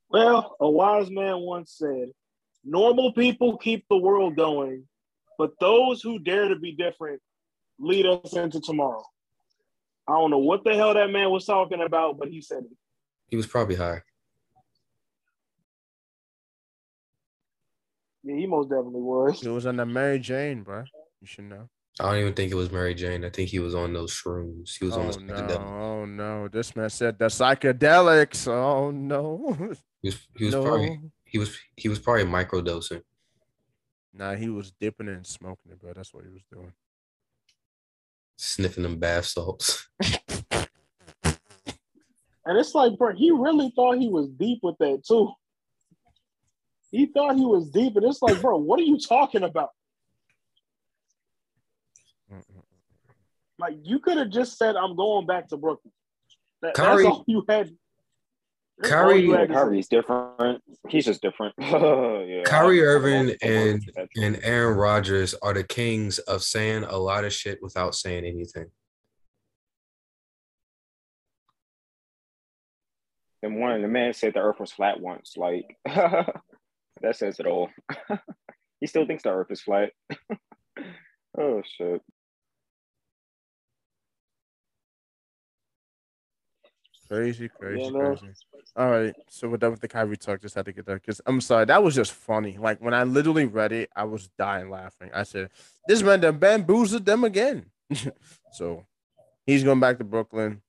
Well, 0.09 0.55
a 0.59 0.69
wise 0.69 1.09
man 1.11 1.39
once 1.39 1.73
said, 1.77 2.09
normal 2.63 3.13
people 3.13 3.57
keep 3.57 3.85
the 3.89 3.97
world 3.97 4.35
going, 4.35 4.87
but 5.37 5.51
those 5.59 6.01
who 6.01 6.19
dare 6.19 6.47
to 6.47 6.57
be 6.57 6.71
different 6.71 7.21
lead 7.79 8.05
us 8.05 8.33
into 8.33 8.59
tomorrow. 8.59 9.03
I 10.07 10.13
don't 10.13 10.31
know 10.31 10.39
what 10.39 10.63
the 10.63 10.73
hell 10.75 10.93
that 10.93 11.11
man 11.11 11.29
was 11.29 11.45
talking 11.45 11.81
about, 11.81 12.17
but 12.17 12.29
he 12.29 12.41
said 12.41 12.63
it. 12.63 12.77
He 13.27 13.37
was 13.37 13.45
probably 13.45 13.75
high. 13.75 14.01
Yeah, 18.23 18.35
he 18.35 18.47
most 18.47 18.69
definitely 18.69 19.01
was. 19.01 19.43
It 19.43 19.49
was 19.49 19.65
on 19.65 19.77
the 19.77 19.85
Mary 19.85 20.19
Jane, 20.19 20.63
bro. 20.63 20.83
You 21.21 21.27
should 21.27 21.45
know. 21.45 21.69
I 21.99 22.03
don't 22.11 22.19
even 22.19 22.33
think 22.33 22.51
it 22.51 22.55
was 22.55 22.71
Mary 22.71 22.93
Jane. 22.93 23.25
I 23.25 23.29
think 23.29 23.49
he 23.49 23.59
was 23.59 23.75
on 23.75 23.93
those 23.93 24.11
shrooms. 24.13 24.77
He 24.79 24.85
was 24.85 24.95
on 24.95 25.07
Oh 25.07 25.11
the 25.11 25.47
no! 25.47 25.55
Oh 25.57 26.05
no! 26.05 26.47
This 26.47 26.75
man 26.75 26.89
said 26.89 27.19
the 27.19 27.25
psychedelics. 27.25 28.47
Oh 28.47 28.91
no! 28.91 29.55
He 30.01 30.07
was, 30.09 30.27
he 30.37 30.45
was 30.45 30.53
no. 30.53 30.63
probably 30.63 30.99
he 31.25 31.37
was 31.37 31.57
he 31.75 31.89
was 31.89 31.99
probably 31.99 32.23
microdosing. 32.23 33.01
Nah, 34.13 34.35
he 34.35 34.49
was 34.49 34.71
dipping 34.71 35.09
it 35.09 35.13
and 35.13 35.27
smoking 35.27 35.71
it, 35.71 35.79
bro. 35.79 35.93
That's 35.93 36.13
what 36.13 36.23
he 36.23 36.31
was 36.31 36.43
doing. 36.51 36.71
sniffing 38.37 38.83
them 38.83 38.97
bath 38.97 39.25
salts. 39.25 39.89
And 42.45 42.57
it's 42.57 42.73
like, 42.73 42.97
bro, 42.97 43.13
he 43.13 43.29
really 43.29 43.71
thought 43.75 43.99
he 43.99 44.09
was 44.09 44.27
deep 44.27 44.61
with 44.63 44.75
that 44.79 45.03
too. 45.07 45.31
He 46.89 47.05
thought 47.05 47.35
he 47.35 47.45
was 47.45 47.69
deep, 47.69 47.95
and 47.95 48.03
it's 48.03 48.23
like, 48.23 48.41
bro, 48.41 48.57
what 48.57 48.79
are 48.79 48.83
you 48.83 48.97
talking 48.97 49.43
about? 49.43 49.69
Like, 53.59 53.75
you 53.83 53.99
could 53.99 54.17
have 54.17 54.29
just 54.29 54.57
said, 54.57 54.75
"I'm 54.75 54.95
going 54.95 55.25
back 55.27 55.49
to 55.49 55.57
Brooklyn." 55.57 55.91
That, 56.61 56.73
Kyrie- 56.73 57.03
that's 57.03 57.15
all 57.15 57.23
you 57.27 57.43
had. 57.49 57.69
that's 58.77 58.91
all 58.93 58.99
Kyrie- 58.99 59.21
you 59.21 59.33
Yeah, 59.33 59.39
had 59.39 59.47
to. 59.49 59.53
Kyrie's 59.53 59.87
different. 59.87 60.63
He's 60.89 61.05
just 61.05 61.21
different. 61.21 61.53
yeah, 61.59 62.43
Kyrie 62.45 62.79
I- 62.81 62.83
I 62.83 62.87
Irving 62.87 63.35
and 63.41 63.73
words 63.73 63.85
to 63.85 63.91
that. 63.95 64.07
and 64.17 64.39
Aaron 64.43 64.77
Rodgers 64.77 65.35
are 65.41 65.53
the 65.53 65.63
kings 65.65 66.19
of 66.19 66.41
saying 66.43 66.83
a 66.85 66.97
lot 66.97 67.25
of 67.25 67.33
shit 67.33 67.59
without 67.61 67.95
saying 67.95 68.25
anything. 68.25 68.67
And 73.41 73.57
one, 73.59 73.71
of 73.73 73.81
the 73.81 73.87
man 73.87 74.13
said 74.13 74.33
the 74.33 74.39
Earth 74.41 74.59
was 74.59 74.71
flat 74.71 74.99
once. 74.99 75.35
Like 75.37 75.77
that 75.85 76.33
says 77.13 77.39
it 77.39 77.45
all. 77.45 77.69
he 78.81 78.87
still 78.87 79.05
thinks 79.05 79.23
the 79.23 79.29
Earth 79.29 79.51
is 79.51 79.61
flat. 79.61 79.91
oh 81.37 81.61
shit. 81.77 82.01
Crazy, 87.09 87.49
crazy, 87.49 87.83
Yeah, 87.83 87.89
crazy. 87.89 88.27
All 88.75 88.91
right, 88.91 89.15
so 89.29 89.49
we're 89.49 89.57
done 89.57 89.71
with 89.71 89.81
the 89.81 89.87
Kyrie 89.87 90.15
talk. 90.15 90.41
Just 90.41 90.53
had 90.53 90.65
to 90.65 90.71
get 90.71 90.85
that 90.85 91.01
because 91.01 91.19
I'm 91.25 91.41
sorry, 91.41 91.65
that 91.65 91.81
was 91.81 91.95
just 91.95 92.11
funny. 92.11 92.57
Like 92.59 92.79
when 92.81 92.93
I 92.93 93.03
literally 93.03 93.45
read 93.45 93.71
it, 93.71 93.89
I 93.95 94.03
was 94.03 94.29
dying 94.37 94.69
laughing. 94.69 95.09
I 95.13 95.23
said, 95.23 95.49
"This 95.87 96.03
man 96.03 96.19
done 96.19 96.37
bamboozled 96.37 97.05
them 97.05 97.23
again." 97.23 97.65
so 98.51 98.85
he's 99.47 99.63
going 99.63 99.79
back 99.79 99.97
to 99.97 100.03
Brooklyn. 100.03 100.61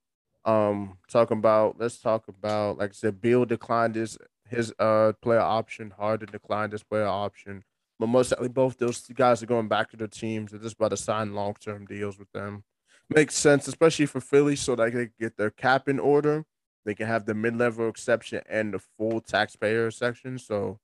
Um, 0.46 0.96
talking 1.10 1.36
about 1.36 1.78
let's 1.78 1.98
talk 1.98 2.26
about 2.28 2.78
like 2.78 2.90
I 2.90 2.94
said, 2.94 3.20
Beal 3.20 3.44
declined 3.44 3.94
his 3.94 4.16
his 4.48 4.72
uh 4.78 5.12
player 5.20 5.40
option. 5.40 5.92
Harden 5.96 6.30
declined 6.32 6.72
his 6.72 6.82
player 6.82 7.06
option. 7.06 7.64
But 7.98 8.06
most 8.06 8.30
likely, 8.30 8.48
both 8.48 8.78
those 8.78 9.06
guys 9.08 9.42
are 9.42 9.46
going 9.46 9.68
back 9.68 9.90
to 9.90 9.98
their 9.98 10.08
teams. 10.08 10.52
They're 10.52 10.60
just 10.60 10.76
about 10.76 10.88
to 10.88 10.96
sign 10.96 11.34
long 11.34 11.54
term 11.60 11.84
deals 11.84 12.18
with 12.18 12.32
them. 12.32 12.64
Makes 13.12 13.34
sense, 13.34 13.66
especially 13.66 14.06
for 14.06 14.20
Philly, 14.20 14.54
so 14.54 14.76
that 14.76 14.84
they 14.84 14.90
can 14.92 15.12
get 15.18 15.36
their 15.36 15.50
cap 15.50 15.88
in 15.88 15.98
order. 15.98 16.44
They 16.84 16.94
can 16.94 17.08
have 17.08 17.26
the 17.26 17.34
mid 17.34 17.56
level 17.56 17.88
exception 17.88 18.42
and 18.48 18.72
the 18.72 18.78
full 18.78 19.20
taxpayer 19.20 19.90
section. 19.90 20.38
So 20.38 20.78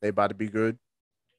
they 0.00 0.08
about 0.08 0.28
to 0.28 0.34
be 0.34 0.48
good. 0.48 0.78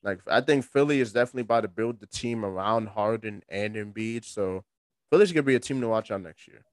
Like 0.03 0.19
I 0.27 0.41
think 0.41 0.65
Philly 0.65 0.99
is 0.99 1.13
definitely 1.13 1.43
about 1.43 1.61
to 1.61 1.69
build 1.69 2.01
the 2.01 2.07
team 2.07 2.43
around 2.43 2.89
Harden 2.89 3.41
and 3.47 3.75
Embiid. 3.75 4.25
So 4.25 4.65
Philly's 5.09 5.31
gonna 5.31 5.43
be 5.43 5.55
a 5.55 5.59
team 5.59 5.79
to 5.79 5.87
watch 5.87 6.11
out 6.11 6.21
next 6.21 6.47
year. 6.47 6.65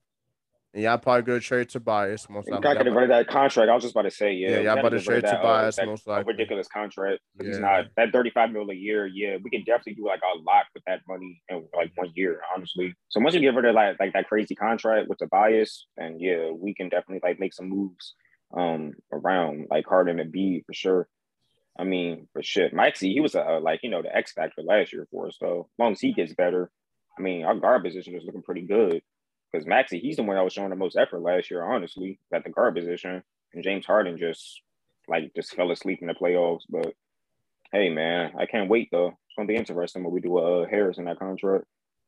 And 0.73 0.85
y'all 0.85 0.99
probably 0.99 1.23
gonna 1.23 1.41
trade 1.41 1.69
Tobias 1.69 2.29
most 2.31 2.49
likely. 2.49 2.69
Y'all 2.69 2.95
rid 2.95 3.03
of 3.05 3.09
that 3.09 3.27
contract. 3.27 3.69
I 3.69 3.75
was 3.75 3.83
just 3.83 3.93
about 3.95 4.03
to 4.03 4.11
say, 4.11 4.33
yeah. 4.33 4.51
Yeah, 4.51 4.61
y'all 4.61 4.79
about 4.79 4.91
to 4.91 4.99
get 4.99 5.09
rid 5.09 5.17
of 5.19 5.23
trade 5.23 5.25
that, 5.25 5.37
Tobias 5.39 5.77
that, 5.77 5.87
most 5.87 6.07
likely. 6.07 6.33
ridiculous 6.33 6.69
contract. 6.69 7.21
He's 7.41 7.57
Yeah. 7.57 7.61
not 7.61 7.87
that 7.97 8.13
35 8.13 8.53
million 8.53 8.71
a 8.71 8.75
year. 8.81 9.07
Yeah, 9.07 9.39
we 9.43 9.51
can 9.51 9.65
definitely 9.65 9.95
do 9.95 10.07
like 10.07 10.21
a 10.23 10.39
lot 10.39 10.67
with 10.73 10.85
that 10.87 11.01
money 11.09 11.43
in 11.49 11.67
like 11.75 11.91
one 11.97 12.13
year, 12.15 12.41
honestly. 12.55 12.95
So 13.09 13.21
once 13.21 13.35
you 13.35 13.41
get 13.41 13.55
rid 13.55 13.65
of 13.65 13.75
like 13.75 13.99
like 13.99 14.13
that 14.13 14.29
crazy 14.29 14.55
contract 14.55 15.09
with 15.09 15.19
Tobias, 15.19 15.87
and 15.97 16.21
yeah, 16.21 16.51
we 16.51 16.73
can 16.73 16.89
definitely 16.89 17.21
like 17.29 17.41
make 17.41 17.53
some 17.53 17.69
moves 17.69 18.15
um 18.57 18.93
around 19.13 19.67
like 19.71 19.87
Harden 19.87 20.21
and 20.21 20.31
B 20.31 20.63
for 20.67 20.73
sure. 20.73 21.09
I 21.77 21.83
mean, 21.85 22.29
for 22.33 22.43
shit, 22.45 22.73
Maxey, 22.73 23.13
he 23.13 23.21
was 23.21 23.35
a 23.35 23.59
like 23.61 23.81
you 23.83 23.91
know 23.91 24.03
the 24.03 24.15
X 24.15 24.33
factor 24.35 24.63
last 24.63 24.93
year 24.93 25.09
for 25.11 25.27
us. 25.27 25.37
So 25.41 25.69
as 25.69 25.79
long 25.81 25.93
as 25.93 26.01
he 26.01 26.13
gets 26.13 26.33
better, 26.35 26.71
I 27.19 27.23
mean, 27.23 27.45
our 27.45 27.57
guard 27.57 27.83
position 27.83 28.15
is 28.15 28.23
looking 28.25 28.43
pretty 28.43 28.63
good. 28.63 29.03
Because 29.51 29.67
Maxey, 29.67 29.99
he's 29.99 30.17
the 30.17 30.23
one 30.23 30.37
that 30.37 30.45
was 30.45 30.53
showing 30.53 30.71
the 30.71 30.77
most 30.77 30.97
effort 30.97 31.21
last 31.21 31.51
year, 31.51 31.63
honestly, 31.63 32.19
at 32.33 32.45
the 32.45 32.51
guard 32.51 32.75
position. 32.77 33.23
And 33.53 33.65
James 33.65 33.87
Harden 33.87 34.19
just 34.19 34.61
like 35.09 35.33
just 35.35 35.55
fell 35.55 35.71
asleep 35.71 35.99
in 36.01 36.09
the 36.09 36.15
playoffs. 36.15 36.63
But 36.69 36.95
hey, 37.73 37.89
man, 37.89 38.33
I 38.39 38.47
can't 38.47 38.71
wait 38.71 38.89
though. 38.93 39.09
It's 39.09 39.37
gonna 39.37 39.49
be 39.49 39.57
interesting 39.57 40.05
when 40.05 40.13
we 40.13 40.21
do 40.21 40.39
uh 40.39 40.67
Harris 40.69 40.99
in 40.99 41.07
that 41.07 41.19
contract. 41.19 41.65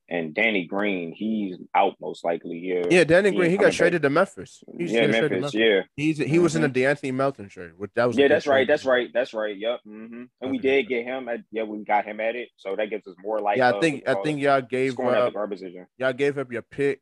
And 0.08 0.34
Danny 0.34 0.66
Green, 0.66 1.12
he's 1.12 1.56
out 1.74 1.94
most 2.00 2.22
likely. 2.22 2.58
Yeah. 2.58 2.82
Yeah, 2.90 3.04
Danny 3.04 3.30
He 3.30 3.36
Green, 3.36 3.50
he 3.50 3.56
got 3.56 3.72
traded 3.72 4.02
to 4.02 4.10
Memphis. 4.10 4.62
He's 4.76 4.92
yeah, 4.92 5.06
to 5.06 5.08
Memphis. 5.08 5.54
Yeah. 5.54 5.82
He's 5.96 6.18
he 6.18 6.38
was 6.38 6.54
in 6.54 6.62
the 6.62 6.68
De'Anthony 6.68 7.14
Melton 7.14 7.48
trade, 7.48 7.70
which 7.76 7.92
that 7.94 8.08
was 8.08 8.18
Yeah, 8.18 8.28
that's 8.28 8.46
right. 8.46 8.68
That's 8.68 8.84
right. 8.84 9.08
That's 9.14 9.32
right. 9.32 9.56
Yep. 9.56 9.80
hmm 9.84 10.24
And 10.40 10.50
we 10.50 10.58
did 10.58 10.88
get 10.88 11.04
him. 11.04 11.28
At, 11.28 11.40
yeah, 11.50 11.62
we 11.62 11.82
got 11.84 12.04
him 12.04 12.20
at 12.20 12.36
it. 12.36 12.50
So 12.56 12.76
that 12.76 12.90
gives 12.90 13.06
us 13.06 13.14
more 13.22 13.38
like. 13.38 13.56
Yeah, 13.56 13.74
I 13.74 13.80
think 13.80 14.02
I 14.06 14.12
uh, 14.12 14.22
think 14.22 14.40
y'all 14.40 14.60
gave 14.60 14.92
scoring 14.92 15.14
at 15.14 15.20
the 15.20 15.26
up 15.28 15.34
guard 15.34 15.50
position. 15.50 15.86
y'all 15.96 16.12
gave 16.12 16.36
up 16.36 16.52
your 16.52 16.62
pick 16.62 17.00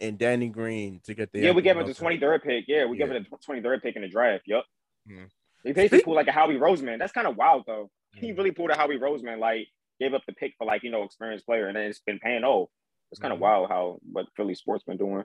and 0.00 0.18
Danny 0.18 0.48
Green 0.48 1.00
to 1.04 1.14
get 1.14 1.32
the 1.32 1.40
Yeah, 1.40 1.52
we 1.52 1.62
gave 1.62 1.76
him 1.76 1.86
the 1.86 1.94
twenty 1.94 2.18
third 2.18 2.42
pick. 2.42 2.64
Yeah, 2.68 2.86
we 2.86 2.96
gave 2.96 3.10
him 3.10 3.24
the 3.30 3.36
twenty 3.38 3.62
third 3.62 3.82
pick 3.82 3.96
in 3.96 4.02
the 4.02 4.08
draft. 4.08 4.44
Yep. 4.46 4.64
Mhm. 5.08 5.30
They 5.64 5.72
basically 5.72 6.02
pulled 6.02 6.16
like 6.16 6.28
a 6.28 6.32
Howie 6.32 6.54
Roseman. 6.56 6.98
That's 6.98 7.12
kind 7.12 7.26
of 7.26 7.36
wild 7.36 7.64
though. 7.66 7.90
He 8.14 8.30
Mhm. 8.32 8.36
really 8.38 8.50
pulled 8.52 8.70
a 8.70 8.76
Howie 8.76 8.98
Roseman. 8.98 9.38
Like 9.38 9.68
gave 10.00 10.14
up 10.14 10.22
the 10.26 10.32
pick 10.32 10.54
for 10.58 10.66
like 10.66 10.82
you 10.82 10.90
know 10.90 11.02
experienced 11.02 11.46
player, 11.46 11.66
and 11.68 11.76
then 11.76 11.84
it's 11.90 12.00
been 12.00 12.18
paying 12.18 12.44
off. 12.44 12.68
It's 13.10 13.20
kind 13.20 13.32
of 13.32 13.38
Mhm. 13.38 13.42
wild 13.42 13.68
how 13.68 13.98
what 14.12 14.26
Philly 14.36 14.54
sports 14.54 14.84
been 14.84 14.96
doing. 14.96 15.24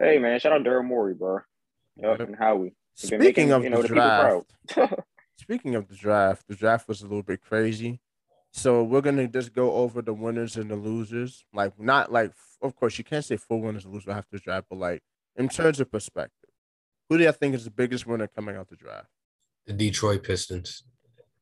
Hey 0.00 0.18
man, 0.18 0.38
shout 0.40 0.52
out 0.52 0.62
Daryl 0.62 0.84
Morey, 0.84 1.14
bro. 1.14 1.40
Yep. 1.96 2.20
and 2.20 2.36
Howie. 2.36 2.74
Speaking 2.94 3.18
making, 3.18 3.52
of 3.52 3.64
you 3.64 3.70
know, 3.70 3.82
the 3.82 3.88
the 3.88 3.94
draft, 3.94 4.52
speaking 5.38 5.74
of 5.74 5.88
the 5.88 5.94
draft, 5.94 6.46
the 6.48 6.54
draft 6.54 6.88
was 6.88 7.00
a 7.02 7.04
little 7.06 7.22
bit 7.22 7.40
crazy. 7.42 8.00
So 8.56 8.82
we're 8.82 9.02
gonna 9.02 9.28
just 9.28 9.52
go 9.52 9.70
over 9.74 10.00
the 10.00 10.14
winners 10.14 10.56
and 10.56 10.70
the 10.70 10.76
losers. 10.76 11.44
Like 11.52 11.78
not 11.78 12.10
like 12.10 12.32
of 12.62 12.74
course 12.74 12.96
you 12.96 13.04
can't 13.04 13.24
say 13.24 13.36
full 13.36 13.60
winners 13.60 13.84
and 13.84 13.92
losers 13.92 14.08
after 14.08 14.30
the 14.32 14.38
draft, 14.38 14.68
but 14.70 14.78
like 14.78 15.02
in 15.36 15.50
terms 15.50 15.78
of 15.78 15.92
perspective, 15.92 16.48
who 17.10 17.18
do 17.18 17.24
you 17.24 17.32
think 17.32 17.54
is 17.54 17.64
the 17.64 17.70
biggest 17.70 18.06
winner 18.06 18.26
coming 18.26 18.56
out 18.56 18.68
the 18.70 18.76
draft? 18.76 19.08
The 19.66 19.74
Detroit 19.74 20.22
Pistons. 20.22 20.84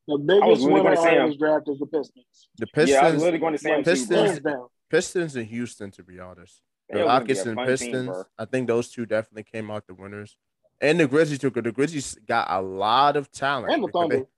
The 0.08 0.18
biggest 0.18 0.62
literally 0.62 0.72
winner 0.72 0.82
gonna 0.96 0.96
say 0.96 1.16
out 1.18 1.24
of 1.26 1.30
this 1.30 1.38
draft 1.38 1.68
is 1.68 1.78
the 1.78 1.86
Pistons. 1.86 2.48
The 2.58 2.66
Yeah, 2.66 2.80
I 2.80 2.82
was 2.82 2.88
Pistons, 2.88 3.22
literally 3.22 3.38
going 3.38 3.52
to 3.52 3.58
say 3.58 3.70
him 3.70 3.84
too, 3.84 3.90
Pistons- 3.90 4.08
bro. 4.08 4.24
Hands 4.24 4.40
down. 4.40 4.66
Pistons 4.90 5.36
and 5.36 5.46
Houston, 5.46 5.90
to 5.92 6.02
be 6.02 6.18
honest. 6.18 6.62
The 6.88 6.96
They 6.96 7.02
was 7.04 7.06
gonna 7.06 7.24
be 7.24 7.32
Rockets 7.32 7.46
and 7.46 7.54
fun 7.54 7.66
team, 7.66 7.76
Pistons. 7.76 8.24
I 8.38 8.44
think 8.44 8.66
those 8.66 8.90
two 8.90 9.06
definitely 9.06 9.44
came 9.44 9.70
out 9.70 9.86
the 9.86 9.94
winners. 9.94 10.36
And 10.80 10.98
the 10.98 11.06
Grizzlies 11.06 11.38
took 11.38 11.56
it. 11.56 11.62
The 11.64 11.72
Grizzlies 11.72 12.16
got 12.26 12.48
a 12.50 12.60
lot 12.60 13.16
of 13.16 13.30
talent. 13.30 13.72
And 13.72 13.84
the 13.84 13.86
because 13.86 14.08
they- 14.08 14.14
Thunder. 14.16 14.28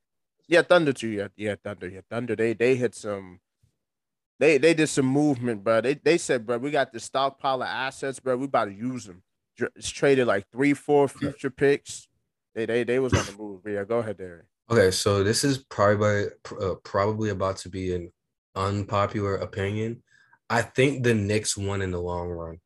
Yeah, 0.48 0.62
Thunder 0.62 0.92
too. 0.92 1.08
Yeah, 1.08 1.28
yeah, 1.36 1.56
Thunder. 1.62 1.88
Yeah, 1.88 2.00
Thunder. 2.08 2.36
They 2.36 2.54
they 2.54 2.76
hit 2.76 2.94
some. 2.94 3.40
They 4.38 4.58
they 4.58 4.74
did 4.74 4.88
some 4.88 5.06
movement, 5.06 5.64
bro. 5.64 5.80
They 5.80 5.94
they 5.94 6.18
said, 6.18 6.46
bro, 6.46 6.58
we 6.58 6.70
got 6.70 6.92
the 6.92 7.00
stockpile 7.00 7.62
of 7.62 7.68
assets, 7.68 8.20
bro. 8.20 8.36
We 8.36 8.44
about 8.44 8.66
to 8.66 8.74
use 8.74 9.04
them. 9.06 9.22
It's 9.74 9.88
traded 9.88 10.26
like 10.26 10.44
three, 10.52 10.74
four 10.74 11.08
future 11.08 11.50
picks. 11.50 12.08
They 12.54 12.66
they 12.66 12.84
they 12.84 12.98
was 12.98 13.14
on 13.14 13.24
the 13.24 13.32
move. 13.32 13.62
Yeah, 13.66 13.84
go 13.84 13.98
ahead, 13.98 14.18
Derek. 14.18 14.44
Okay, 14.70 14.90
so 14.90 15.22
this 15.22 15.44
is 15.44 15.58
probably 15.58 16.26
uh, 16.60 16.74
probably 16.82 17.30
about 17.30 17.56
to 17.58 17.68
be 17.68 17.94
an 17.94 18.12
unpopular 18.54 19.36
opinion. 19.36 20.02
I 20.50 20.62
think 20.62 21.02
the 21.02 21.14
Knicks 21.14 21.56
won 21.56 21.82
in 21.82 21.90
the 21.90 22.00
long 22.00 22.28
run. 22.28 22.60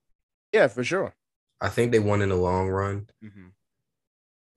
Yeah, 0.52 0.68
for 0.68 0.82
sure. 0.82 1.14
I 1.60 1.68
think 1.68 1.92
they 1.92 1.98
won 1.98 2.22
in 2.22 2.30
the 2.30 2.36
long 2.36 2.68
run. 2.68 3.08
hmm 3.22 3.48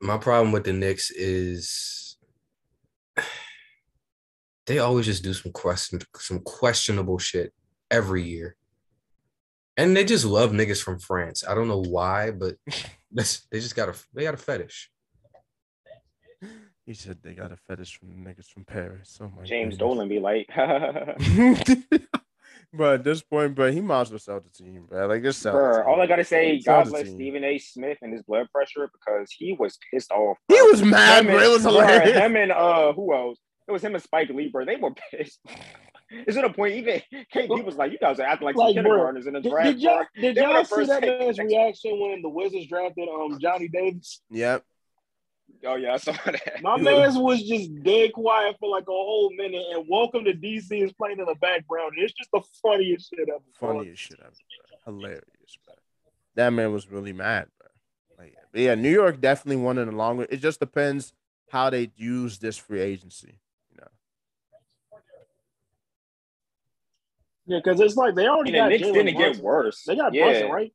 My 0.02 0.18
problem 0.18 0.52
with 0.52 0.64
the 0.64 0.74
Knicks 0.74 1.12
is 1.12 2.13
they 4.66 4.80
always 4.80 5.06
just 5.06 5.24
do 5.24 5.34
some 5.34 5.52
question 5.52 6.00
some 6.18 6.40
questionable 6.40 7.18
shit 7.18 7.54
every 7.92 8.24
year. 8.24 8.56
And 9.76 9.98
they 9.98 10.06
just 10.06 10.26
love 10.26 10.52
niggas 10.52 10.84
from 10.84 11.00
France. 11.00 11.44
I 11.48 11.56
don't 11.56 11.68
know 11.68 11.82
why, 11.82 12.32
but 12.32 12.56
that's 13.12 13.48
they 13.52 13.60
just 13.60 13.76
got 13.76 13.90
a 13.90 13.96
they 14.14 14.24
got 14.24 14.36
a 14.36 14.38
fetish. 14.38 14.90
He 16.86 16.94
said 16.94 17.20
they 17.24 17.34
got 17.34 17.52
a 17.54 17.58
fetish 17.58 17.98
from 17.98 18.10
the 18.10 18.30
niggas 18.30 18.48
from 18.48 18.66
Paris. 18.66 19.18
Oh 19.22 19.32
my 19.36 19.44
James 19.44 19.78
goodness. 19.78 19.78
Dolan 19.78 20.10
be 20.10 20.20
like, 20.20 20.50
but 22.74 22.94
at 22.96 23.04
this 23.04 23.22
point, 23.22 23.56
but 23.56 23.74
he 23.74 23.82
might 23.82 24.02
as 24.02 24.10
well 24.12 24.20
sell 24.20 24.40
the 24.42 24.50
team, 24.50 24.86
bro. 24.90 25.08
Like 25.08 25.24
just 25.24 25.42
sell. 25.42 25.54
the 25.54 25.60
Bruh, 25.60 25.76
team. 25.82 25.88
all 25.88 26.02
I 26.02 26.08
gotta 26.08 26.24
say, 26.24 26.60
Sell 26.60 26.84
God 26.84 26.90
bless. 26.92 27.10
Stephen 27.10 27.44
A. 27.44 27.58
Smith 27.58 27.98
and 28.02 28.14
his 28.14 28.24
blood 28.24 28.48
pressure 28.54 28.90
because 28.92 29.32
he 29.32 29.54
was 29.54 29.78
pissed 29.92 30.12
off. 30.12 30.38
He 30.48 30.62
was 30.62 30.84
mad, 30.84 31.20
Him 31.20 31.26
bro. 31.28 31.36
and- 31.38 31.44
It 31.46 31.50
was 31.50 31.62
bruh, 31.64 31.72
hilarious. 31.72 32.18
Him 32.18 32.36
and 32.36 32.52
uh, 32.52 32.94
who 32.94 33.14
else? 33.14 33.40
It 33.68 33.72
was 33.72 33.84
him 33.84 33.94
and 33.96 34.04
Spike 34.04 34.30
Lee, 34.30 34.50
bro. 34.50 34.66
They 34.66 34.76
were 34.76 34.92
pissed. 35.12 35.40
Is 36.28 36.38
it 36.38 36.44
a 36.44 36.50
point 36.54 36.76
even 36.76 37.02
KD 37.34 37.64
was 37.66 37.76
like, 37.76 37.92
"You 37.92 37.98
guys 37.98 38.20
are 38.20 38.24
acting 38.24 38.46
like, 38.46 38.56
Like, 38.56 38.68
some 38.76 38.84
kindergartners 38.84 39.26
in 39.26 39.34
the 39.34 39.42
Did, 39.42 39.50
draft." 39.52 39.66
did 39.68 39.80
y'all, 39.82 40.04
did 40.20 40.36
y'all 40.36 40.64
see 40.64 40.86
that 40.86 41.02
man's 41.02 41.40
reaction 41.40 42.00
when 42.00 42.22
the 42.22 42.30
Wizards 42.30 42.68
drafted 42.68 43.08
um 43.10 43.40
Johnny 43.40 43.68
Davis? 43.68 44.22
Yep. 44.30 44.64
Oh 45.66 45.76
yeah, 45.76 45.94
I 45.94 45.98
saw 45.98 46.12
that. 46.26 46.60
My 46.62 46.78
man's 46.78 47.18
was 47.18 47.42
just 47.42 47.84
dead 47.84 48.14
quiet 48.14 48.58
for 48.60 48.70
like 48.70 48.84
a 48.84 48.92
whole 48.92 49.32
minute, 49.36 49.64
and 49.74 49.86
Welcome 49.88 50.26
to 50.26 50.34
DC 50.34 50.84
is 50.84 50.92
playing 50.94 51.20
in 51.20 51.26
the 51.26 51.36
background. 51.36 51.94
It's 51.98 52.14
just 52.14 52.30
the 52.32 52.42
funniest 52.62 53.10
shit 53.10 53.30
ever. 53.30 53.40
bro. 53.60 53.78
Funniest 53.78 54.02
shit 54.02 54.20
ever, 54.20 54.32
bro. 54.86 54.94
Hilarious, 54.94 55.22
bro. 55.66 55.76
That 56.36 56.50
man 56.52 56.74
was 56.74 56.92
really 56.92 57.14
mad, 57.14 57.48
bro. 57.58 57.70
Like, 58.26 58.36
but 58.52 58.62
yeah, 58.62 58.76
New 58.76 58.90
York 58.92 59.22
definitely 59.22 59.64
won 59.64 59.78
in 59.78 59.88
the 59.88 59.96
long 59.96 60.18
run. 60.18 60.28
It 60.30 60.38
just 60.38 60.60
depends 60.60 61.14
how 61.50 61.70
they 61.70 61.92
use 61.96 62.40
this 62.40 62.58
free 62.58 62.82
agency. 62.82 63.40
You 63.72 63.78
know. 63.82 64.98
Yeah, 67.46 67.60
because 67.64 67.80
it's 67.80 67.96
like 67.96 68.16
they 68.16 68.28
already 68.28 68.58
And 68.58 68.66
the 68.66 68.78
Knicks 68.78 68.90
Jalen 68.90 68.94
didn't 69.06 69.18
get 69.18 69.38
worse. 69.38 69.84
They 69.88 69.96
got 69.96 70.14
yeah. 70.14 70.26
Brunson, 70.26 70.52
right? 70.52 70.74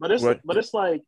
But 0.00 0.12
it's 0.12 0.22
What? 0.22 0.40
but 0.44 0.56
it's 0.56 0.72
like 0.72 1.02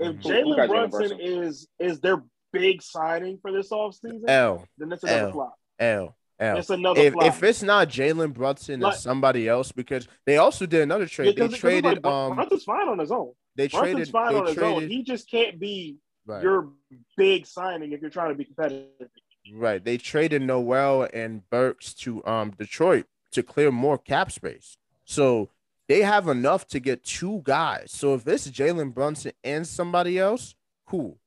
if 0.00 0.16
Mhm. 0.16 0.22
Who- 0.22 0.28
who 0.28 0.56
Jalen 0.56 0.68
Brunson 0.68 0.90
Brunson? 0.90 1.20
is 1.20 1.68
is 1.78 2.00
their 2.00 2.22
big 2.52 2.82
signing 2.82 3.38
for 3.40 3.52
this 3.52 3.70
offseason, 3.70 4.28
L 4.28 4.66
then 4.78 4.90
it's 4.92 5.02
another 5.04 5.26
L. 5.26 5.32
flop. 5.32 5.54
L 5.78 6.16
L. 6.40 6.56
It's 6.58 6.70
another 6.70 7.00
If 7.00 7.12
flop. 7.12 7.26
if 7.26 7.42
it's 7.42 7.62
not 7.62 7.88
Jalen 7.88 8.32
Brunson, 8.32 8.80
Like- 8.80 8.94
it's 8.94 9.02
somebody 9.02 9.46
else 9.46 9.72
because 9.72 10.08
they 10.26 10.38
also 10.38 10.66
did 10.66 10.80
another 10.80 11.06
trade. 11.06 11.26
Yeah, 11.26 11.32
They 11.32 11.36
'cause- 11.36 11.44
'cause 11.46 11.52
like, 11.52 11.60
traded 11.82 12.02
Brun- 12.02 12.14
um 12.30 12.34
Brunson's 12.36 12.64
fine 12.64 12.88
on 12.88 12.98
his 12.98 13.12
own. 13.12 13.32
they 13.56 13.68
Brunson's 13.68 13.92
traded 13.94 14.08
fine 14.12 14.32
they 14.32 14.38
on 14.40 14.46
his 14.46 14.58
own. 14.58 14.72
traded 14.74 14.90
He 14.90 15.02
just 15.02 15.30
can't 15.30 15.58
be 15.60 15.98
right, 16.26 16.42
your 16.42 16.72
big 17.16 17.46
signing 17.46 17.92
if 17.92 18.00
you're 18.00 18.10
trying 18.10 18.30
to 18.30 18.34
be 18.34 18.44
competitive. 18.46 19.10
right. 19.54 19.84
They 19.84 19.96
traded 19.98 20.42
Noel 20.42 21.08
and 21.12 21.48
Burks 21.50 21.92
to 21.94 22.24
um 22.26 22.50
Detroit 22.52 23.06
to 23.32 23.42
clear 23.42 23.70
more 23.70 23.98
cap 23.98 24.32
space. 24.32 24.76
So 25.04 25.50
they 25.90 26.02
have 26.02 26.28
enough 26.28 26.68
to 26.68 26.78
get 26.78 27.02
two 27.02 27.40
guys. 27.42 27.90
So 27.90 28.14
if 28.14 28.24
it's 28.28 28.48
Jalen 28.48 28.94
Brunson 28.94 29.32
and 29.42 29.66
somebody 29.66 30.20
else, 30.20 30.54
cool. 30.86 31.18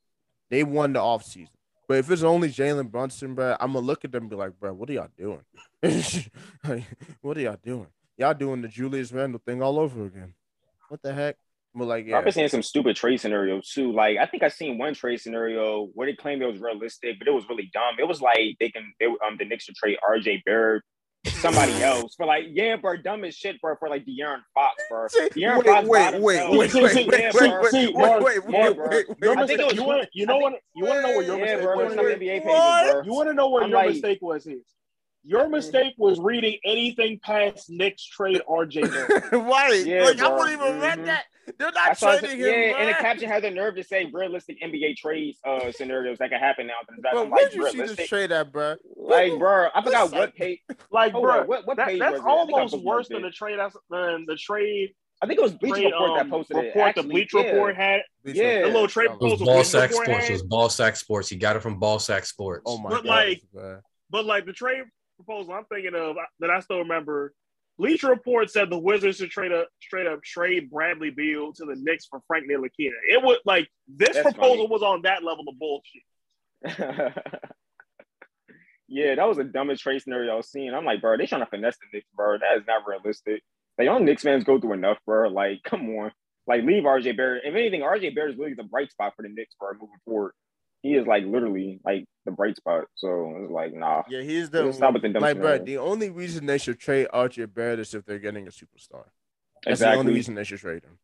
They 0.50 0.64
won 0.64 0.94
the 0.94 1.00
offseason. 1.00 1.50
But 1.86 1.98
if 1.98 2.10
it's 2.10 2.24
only 2.24 2.48
Jalen 2.48 2.90
Brunson, 2.90 3.36
bro, 3.36 3.58
I'm 3.60 3.74
gonna 3.74 3.86
look 3.86 4.06
at 4.06 4.14
them 4.14 4.24
and 4.24 4.30
be 4.30 4.38
like, 4.38 4.58
bro, 4.58 4.72
what 4.72 4.90
are 4.90 4.94
y'all 4.94 5.10
doing? 5.18 5.42
What 7.20 7.38
are 7.38 7.42
y'all 7.42 7.58
doing? 7.62 7.88
Y'all 8.18 8.34
doing 8.34 8.62
the 8.62 8.70
Julius 8.70 9.12
Randle 9.12 9.42
thing 9.46 9.62
all 9.62 9.78
over 9.78 10.06
again. 10.06 10.34
What 10.88 11.02
the 11.02 11.14
heck? 11.14 11.36
But 11.76 11.86
like, 11.86 12.06
yeah, 12.06 12.20
I've 12.20 12.24
been 12.24 12.32
seeing 12.32 12.48
some 12.48 12.64
stupid 12.64 12.96
trade 12.96 13.20
scenarios 13.20 13.70
too. 13.70 13.92
Like 13.92 14.18
I 14.18 14.28
think 14.28 14.44
I 14.44 14.48
seen 14.48 14.78
one 14.78 14.94
trade 14.94 15.20
scenario 15.20 15.90
where 15.94 16.08
they 16.08 16.16
claimed 16.16 16.42
it 16.42 16.48
was 16.48 16.62
realistic, 16.62 17.20
but 17.20 17.28
it 17.28 17.34
was 17.34 17.44
really 17.50 17.70
dumb. 17.74 17.96
It 18.00 18.08
was 18.08 18.22
like 18.22 18.56
they 18.62 18.70
can 18.70 18.94
they 19.02 19.08
um 19.08 19.36
the 19.38 19.44
Knicks 19.44 19.66
should 19.66 19.76
trade 19.76 19.98
RJ 20.10 20.46
Barrett, 20.46 20.84
somebody 21.44 21.84
else 21.84 22.16
for 22.16 22.26
like 22.26 22.46
yeah, 22.50 22.76
bro, 22.78 22.98
dumb 22.98 23.24
as 23.26 23.36
shit, 23.36 23.60
bro, 23.62 23.76
for 23.76 23.90
like 23.90 24.06
De'Aaron 24.06 24.40
Fox, 24.54 24.76
bro. 24.90 25.08
De'Aaron 25.36 25.58
wait, 25.58 25.66
Fox 25.66 25.88
wait, 25.88 26.12
by 26.14 26.20
wait, 26.20 26.36
himself. 26.40 26.58
wait, 26.58 26.72
See, 26.72 26.82
wait, 26.84 26.92
see, 26.92 27.08
wait, 27.08 27.20
yeah, 27.20 27.32
wait, 27.34 27.50
bro. 27.50 27.62
wait, 27.62 27.72
see, 27.72 27.86
wait, 27.88 27.96
Mark, 27.96 28.24
wait, 28.24 28.38
yeah, 28.50 28.68
wait, 28.70 28.76
bro. 28.78 28.88
wait, 28.90 29.06
Your 29.22 29.36
wait. 29.36 29.38
I 29.44 29.48
think 29.48 29.60
it 29.60 29.64
mistake, 29.64 29.66
was- 29.68 29.76
you 29.76 29.84
want 29.84 30.08
you 30.14 30.26
know 30.26 30.38
I 30.38 30.42
what 30.42 30.54
you 30.76 30.86
want 30.86 30.96
to 30.96 31.02
know 31.02 31.16
what 31.16 31.26
your 31.26 31.38
Yeah, 31.38 31.44
mistake 31.44 31.62
bro. 31.64 31.76
was. 31.76 31.96
One 31.96 32.00
of 32.00 32.12
them 32.12 32.22
here? 32.22 32.34
NBA 32.34 32.44
pages, 32.44 32.46
What? 32.56 32.92
bro. 32.94 33.02
You 33.04 33.14
want 33.14 33.30
to 33.30 33.34
know 33.34 33.48
what 33.50 33.64
I'm 33.64 33.70
your 33.70 33.78
like- 33.80 33.90
mistake 33.90 34.20
was 34.22 34.44
here. 34.46 34.60
Your 35.26 35.48
mistake 35.48 35.94
was 35.98 36.20
reading 36.20 36.58
anything 36.66 37.20
past 37.24 37.70
Knicks 37.70 38.04
trade 38.06 38.42
RJ 38.48 38.92
Barrett. 38.92 39.32
right. 39.32 39.86
Yeah, 39.86 40.04
like 40.04 40.20
I 40.22 40.28
bro. 40.28 40.38
wouldn't 40.38 40.62
even 40.62 40.80
read 40.82 41.00
Mhm. 41.00 41.06
that. 41.06 41.24
They're 41.58 41.72
not 41.74 41.98
saw 41.98 42.18
trading 42.18 42.40
yeah, 42.40 42.46
him. 42.48 42.76
and 42.80 42.90
the 42.90 42.94
bruh. 42.94 43.00
caption 43.00 43.30
had 43.30 43.44
the 43.44 43.52
nerve 43.52 43.76
to 43.76 43.84
say 43.84 44.06
realistic 44.14 44.62
NBA 44.62 44.96
trades 44.98 45.40
uh 45.46 45.72
scenarios 45.72 46.18
that 46.20 46.30
could 46.30 46.40
happen 46.40 46.68
now. 46.68 46.74
But 47.02 47.18
I'm 47.18 47.30
where'd 47.30 47.54
like, 47.54 47.76
you 47.76 47.88
see 47.88 47.94
this 47.96 48.08
trade 48.08 48.32
at, 48.32 48.52
bro? 48.52 48.76
Like, 48.96 49.38
bro, 49.38 49.68
I 49.76 49.84
forgot 49.84 50.04
Listen. 50.06 50.20
what 50.20 50.36
page. 50.36 50.60
Like, 50.92 51.12
bro, 51.14 51.42
on, 51.42 51.48
what, 51.48 51.68
what 51.68 51.78
that, 51.78 51.88
page 51.88 52.00
that's 52.00 52.14
was 52.14 52.22
it? 52.22 52.26
I 52.28 52.46
think 52.46 52.58
I 52.58 52.60
almost 52.62 52.78
worse 52.84 53.08
than 53.10 53.22
the 53.24 53.32
trade 53.32 53.60
than 53.90 54.26
the 54.26 54.36
trade 54.36 54.94
I 55.22 55.26
think 55.26 55.40
it 55.40 55.42
was 55.44 55.54
Bleacher 55.54 55.76
trade, 55.76 55.86
Report 55.94 56.12
that 56.18 56.26
um, 56.26 56.30
posted 56.32 56.58
it. 56.58 56.60
report. 56.68 56.88
Actually, 56.88 57.02
the 57.04 57.10
Bleacher 57.10 57.38
yeah. 57.40 57.52
Report 57.52 57.76
had 57.78 58.02
Yeah. 58.26 58.62
the 58.64 58.68
little 58.68 58.88
trade 58.90 59.06
It 59.06 59.12
It 59.12 59.20
was 59.22 59.38
proposal. 59.38 59.46
Ball 59.46 59.64
Sack 59.64 59.92
Sports. 59.94 60.30
It 60.30 60.34
was 60.34 60.44
Ball 60.44 60.70
Sack 60.70 60.96
Sports. 60.98 61.30
He 61.30 61.36
got 61.38 61.56
it 61.56 61.62
from 61.62 61.80
Ball 61.80 62.00
Sack 62.00 62.26
Sports. 62.26 62.64
Oh 62.66 62.78
my 62.78 62.90
But, 62.90 63.04
god. 63.04 63.10
like, 63.10 63.42
bruh. 63.56 63.80
but 64.10 64.26
like 64.26 64.46
the 64.46 64.52
trade 64.54 64.84
proposal 65.16 65.54
I'm 65.54 65.66
thinking 65.66 65.96
of 65.96 66.16
that 66.40 66.50
I 66.50 66.60
still 66.60 66.80
remember. 66.80 67.34
Bleacher 67.78 68.10
Report 68.10 68.52
said 68.52 68.70
the 68.70 68.78
Wizards 68.78 69.18
should 69.18 69.32
trade 69.32 69.52
up 69.52 69.68
straight 69.82 70.06
up 70.06 70.22
trade 70.24 70.70
Bradley 70.70 71.10
Beal 71.10 71.54
to 71.54 71.66
the 71.66 71.76
Knicks 71.76 72.06
for 72.06 72.22
Frank 72.28 72.46
Ntilikina. 72.46 72.92
It 73.10 73.24
was 73.24 73.40
like 73.46 73.68
this 73.88 74.14
That's 74.14 74.22
proposal 74.22 74.68
funny. 74.68 74.68
was 74.68 74.84
on 74.84 75.02
that 75.04 75.24
level 75.24 75.46
of 75.48 75.58
bullshit. 75.58 76.04
yeah, 78.88 79.16
that 79.16 79.28
was 79.28 79.38
the 79.38 79.44
dumbest 79.44 79.82
trade 79.82 80.02
scenario 80.02 80.38
I've 80.38 80.46
seen. 80.46 80.74
I'm 80.74 80.86
like, 80.86 81.02
bro, 81.02 81.18
they 81.18 81.26
trying 81.26 81.42
to 81.42 81.48
finesse 81.48 81.78
the 81.78 81.98
Knicks, 81.98 82.08
bro. 82.16 82.38
That 82.38 82.58
is 82.58 82.68
not 82.68 82.88
realistic. 82.88 83.42
Like, 83.78 83.88
y'all 83.88 84.00
Knicks 84.00 84.22
fans 84.22 84.44
go 84.44 84.60
through 84.60 84.74
enough, 84.74 85.00
bro. 85.06 85.30
Like, 85.30 85.62
come 85.64 85.90
on. 85.98 86.12
Like, 86.46 86.64
leave 86.64 86.84
RJ 86.84 87.18
Barrett. 87.18 87.44
If 87.46 87.56
anything, 87.56 87.82
RJ 87.82 88.14
Barrett 88.14 88.34
is 88.34 88.38
really 88.38 88.54
the 88.54 88.64
bright 88.64 88.92
spot 88.92 89.14
for 89.16 89.24
the 89.24 89.30
Knicks, 89.30 89.56
bro, 89.60 89.72
moving 89.74 89.98
forward. 90.06 90.34
He 90.84 90.96
is 90.96 91.08
like 91.08 91.24
literally 91.26 91.80
like 91.84 92.06
the 92.26 92.32
bright 92.32 92.58
spot. 92.58 92.84
So 92.96 93.34
it's 93.42 93.52
like 93.52 93.74
nah. 93.74 94.04
Yeah, 94.10 94.22
he's 94.22 94.50
the 94.50 94.72
stop 94.74 94.94
with 94.94 95.02
the 95.02 95.10
dumb 95.10 95.24
like, 95.24 95.40
bro. 95.40 95.58
The 95.58 95.78
only 95.78 96.10
reason 96.10 96.46
they 96.46 96.58
should 96.60 96.78
trade 96.78 97.08
RJ 97.14 97.54
Barrett 97.54 97.80
is 97.80 97.94
if 97.96 98.06
they're 98.06 98.20
getting 98.20 98.48
a 98.48 98.52
superstar. 98.52 99.06
That's 99.66 99.80
the 99.80 99.94
only 99.94 100.14
reason 100.14 100.36
they 100.36 100.44
should 100.44 100.60
trade 100.60 100.84
him. 100.84 101.00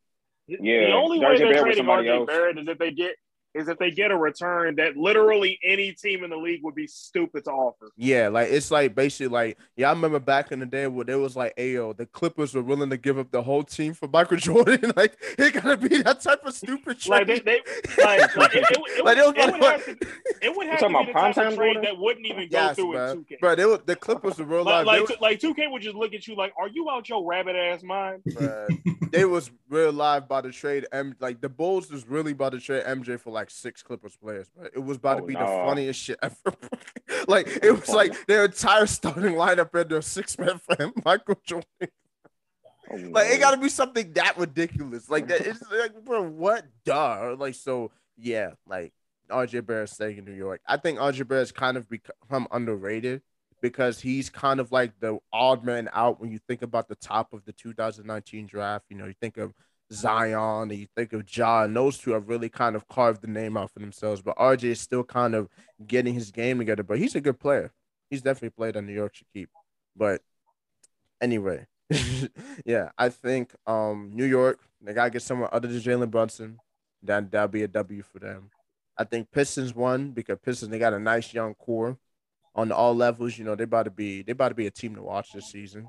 Yeah, 0.46 0.86
the 0.86 0.92
only 0.92 1.18
way 1.18 1.38
they're 1.38 1.52
Barrett 1.52 1.54
was 1.54 1.62
trading 1.62 1.76
somebody 1.78 2.08
RJ 2.08 2.16
else. 2.16 2.26
Barrett 2.26 2.58
is 2.58 2.68
if 2.68 2.78
they 2.78 2.92
get 2.92 3.16
is 3.54 3.68
if 3.68 3.78
they 3.78 3.90
get 3.90 4.10
a 4.10 4.16
return 4.16 4.76
that 4.76 4.96
literally 4.96 5.58
any 5.64 5.92
team 5.92 6.22
in 6.22 6.30
the 6.30 6.36
league 6.36 6.60
would 6.62 6.74
be 6.74 6.86
stupid 6.86 7.44
to 7.44 7.50
offer. 7.50 7.90
Yeah, 7.96 8.28
like 8.28 8.48
it's 8.50 8.70
like 8.70 8.94
basically 8.94 9.28
like 9.28 9.58
yeah, 9.76 9.88
I 9.88 9.92
remember 9.92 10.20
back 10.20 10.52
in 10.52 10.60
the 10.60 10.66
day 10.66 10.86
where 10.86 11.04
there 11.04 11.18
was 11.18 11.34
like, 11.36 11.56
ayo, 11.56 11.96
the 11.96 12.06
Clippers 12.06 12.54
were 12.54 12.62
willing 12.62 12.90
to 12.90 12.96
give 12.96 13.18
up 13.18 13.30
the 13.30 13.42
whole 13.42 13.62
team 13.64 13.94
for 13.94 14.08
Michael 14.08 14.36
Jordan. 14.38 14.92
like 14.96 15.16
it 15.38 15.54
gotta 15.54 15.76
be 15.76 16.02
that 16.02 16.20
type 16.20 16.44
of 16.44 16.54
stupid 16.54 17.00
trade. 17.00 17.26
Like 17.26 17.26
they, 17.26 17.38
they 17.40 17.60
like, 18.04 18.36
like 18.36 18.54
it, 18.54 18.64
it, 18.70 18.78
would- 18.80 18.90
it, 18.90 19.04
Like, 19.04 19.16
would- 19.26 19.36
it 19.36 19.52
would 19.52 19.60
like- 19.60 19.86
have 19.86 19.98
to 19.98 20.06
it 20.42 20.56
would 20.56 20.66
have 20.68 20.78
talking 20.80 20.96
to 20.96 21.00
be 21.00 21.04
the 21.06 21.10
about 21.18 21.34
type 21.34 21.46
of 21.48 21.52
primetime 21.52 21.56
trade 21.56 21.76
that 21.82 21.98
wouldn't 21.98 22.26
even 22.26 22.48
go 22.48 22.58
yes, 22.58 22.76
through 22.76 22.92
bro. 22.92 23.10
in 23.10 23.24
2K. 23.24 23.40
Bro, 23.40 23.54
they 23.56 23.64
were, 23.66 23.80
the 23.84 23.96
Clippers 23.96 24.38
were 24.38 24.44
real 24.44 24.64
Like, 24.64 24.86
live. 24.86 25.08
like, 25.10 25.20
like 25.20 25.40
2K 25.40 25.70
would 25.70 25.82
just 25.82 25.96
look 25.96 26.14
at 26.14 26.26
you 26.26 26.34
like, 26.36 26.52
"Are 26.58 26.68
you 26.68 26.88
out 26.90 27.08
your 27.08 27.26
rabbit 27.26 27.56
ass 27.56 27.82
mind?" 27.82 28.22
they, 28.24 28.66
they 29.12 29.24
was 29.24 29.50
real 29.68 29.92
live 29.92 30.28
by 30.28 30.40
the 30.40 30.50
trade. 30.50 30.86
M 30.92 31.14
like 31.20 31.40
the 31.40 31.48
Bulls 31.48 31.90
was 31.90 32.06
really 32.06 32.32
about 32.32 32.52
to 32.52 32.60
trade 32.60 32.84
MJ 32.84 33.18
for 33.20 33.30
like 33.30 33.39
six 33.48 33.82
Clippers 33.82 34.16
players, 34.16 34.48
but 34.54 34.72
it 34.74 34.80
was 34.80 34.98
about 34.98 35.16
to 35.18 35.22
Oh, 35.22 35.26
be 35.26 35.32
the 35.34 35.38
funniest 35.46 36.00
shit 36.00 36.18
ever. 36.22 36.36
like 37.28 37.46
it 37.62 37.70
was 37.70 37.88
like 37.88 38.26
their 38.26 38.44
entire 38.44 38.84
starting 38.86 39.34
lineup 39.34 39.72
and 39.72 39.88
their 39.88 40.02
six 40.02 40.36
man 40.38 40.60
him, 40.78 40.92
Michael 41.04 41.40
Jordan. 41.46 41.64
Oh, 41.80 41.86
Like 42.96 43.28
no. 43.28 43.32
it 43.34 43.38
got 43.38 43.52
to 43.52 43.56
be 43.58 43.68
something 43.68 44.12
that 44.14 44.36
ridiculous. 44.36 45.08
Like 45.08 45.28
that. 45.28 45.42
It's 45.42 45.62
like, 45.70 46.04
bro, 46.04 46.28
what? 46.28 46.66
Duh. 46.84 47.36
Like 47.38 47.54
so. 47.54 47.92
Yeah. 48.18 48.50
Like 48.66 48.92
RJ 49.30 49.64
Barrett 49.64 49.90
staying 49.90 50.18
in 50.18 50.24
New 50.24 50.34
York. 50.34 50.60
I 50.66 50.76
think 50.76 50.98
RJ 50.98 51.28
Barrett's 51.28 51.52
kind 51.52 51.76
of 51.76 51.88
become 51.88 52.48
underrated 52.50 53.22
because 53.62 54.00
he's 54.00 54.28
kind 54.28 54.58
of 54.58 54.72
like 54.72 54.98
the 55.00 55.18
odd 55.32 55.64
man 55.64 55.88
out 55.92 56.20
when 56.20 56.32
you 56.32 56.40
think 56.48 56.62
about 56.62 56.88
the 56.88 56.96
top 56.96 57.32
of 57.32 57.44
the 57.44 57.52
2019 57.52 58.46
draft. 58.46 58.86
You 58.88 58.96
know, 58.96 59.06
you 59.06 59.14
think 59.20 59.36
of 59.36 59.54
Zion 59.92 60.70
and 60.70 60.78
you 60.78 60.86
think 60.96 61.12
of 61.12 61.24
Ja, 61.36 61.64
and 61.64 61.74
those 61.74 61.98
two 61.98 62.12
have 62.12 62.28
really 62.28 62.48
kind 62.48 62.76
of 62.76 62.86
carved 62.88 63.22
the 63.22 63.28
name 63.28 63.56
out 63.56 63.70
for 63.70 63.80
themselves. 63.80 64.22
But 64.22 64.36
RJ 64.36 64.64
is 64.64 64.80
still 64.80 65.04
kind 65.04 65.34
of 65.34 65.48
getting 65.86 66.14
his 66.14 66.30
game 66.30 66.58
together. 66.58 66.82
But 66.82 66.98
he's 66.98 67.14
a 67.14 67.20
good 67.20 67.40
player. 67.40 67.72
He's 68.08 68.22
definitely 68.22 68.50
played 68.50 68.74
that 68.74 68.82
New 68.82 68.92
York 68.92 69.14
should 69.14 69.30
keep. 69.32 69.50
But 69.96 70.22
anyway, 71.20 71.66
yeah, 72.64 72.90
I 72.96 73.08
think 73.08 73.54
um 73.66 74.10
New 74.14 74.24
York 74.24 74.60
they 74.80 74.94
gotta 74.94 75.10
get 75.10 75.22
someone 75.22 75.48
other 75.52 75.68
than 75.68 75.80
Jalen 75.80 76.10
Brunson. 76.10 76.58
Then 77.02 77.28
that'll 77.30 77.48
be 77.48 77.62
a 77.62 77.68
W 77.68 78.02
for 78.02 78.18
them. 78.18 78.50
I 78.96 79.04
think 79.04 79.30
Pistons 79.30 79.74
won 79.74 80.10
because 80.10 80.38
Pistons 80.42 80.70
they 80.70 80.78
got 80.78 80.92
a 80.92 80.98
nice 80.98 81.32
young 81.32 81.54
core 81.54 81.98
on 82.54 82.70
all 82.70 82.94
levels. 82.94 83.38
You 83.38 83.44
know 83.44 83.54
they 83.54 83.64
about 83.64 83.84
to 83.84 83.90
be 83.90 84.22
they 84.22 84.32
about 84.32 84.50
to 84.50 84.54
be 84.54 84.66
a 84.66 84.70
team 84.70 84.94
to 84.94 85.02
watch 85.02 85.32
this 85.32 85.46
season. 85.50 85.88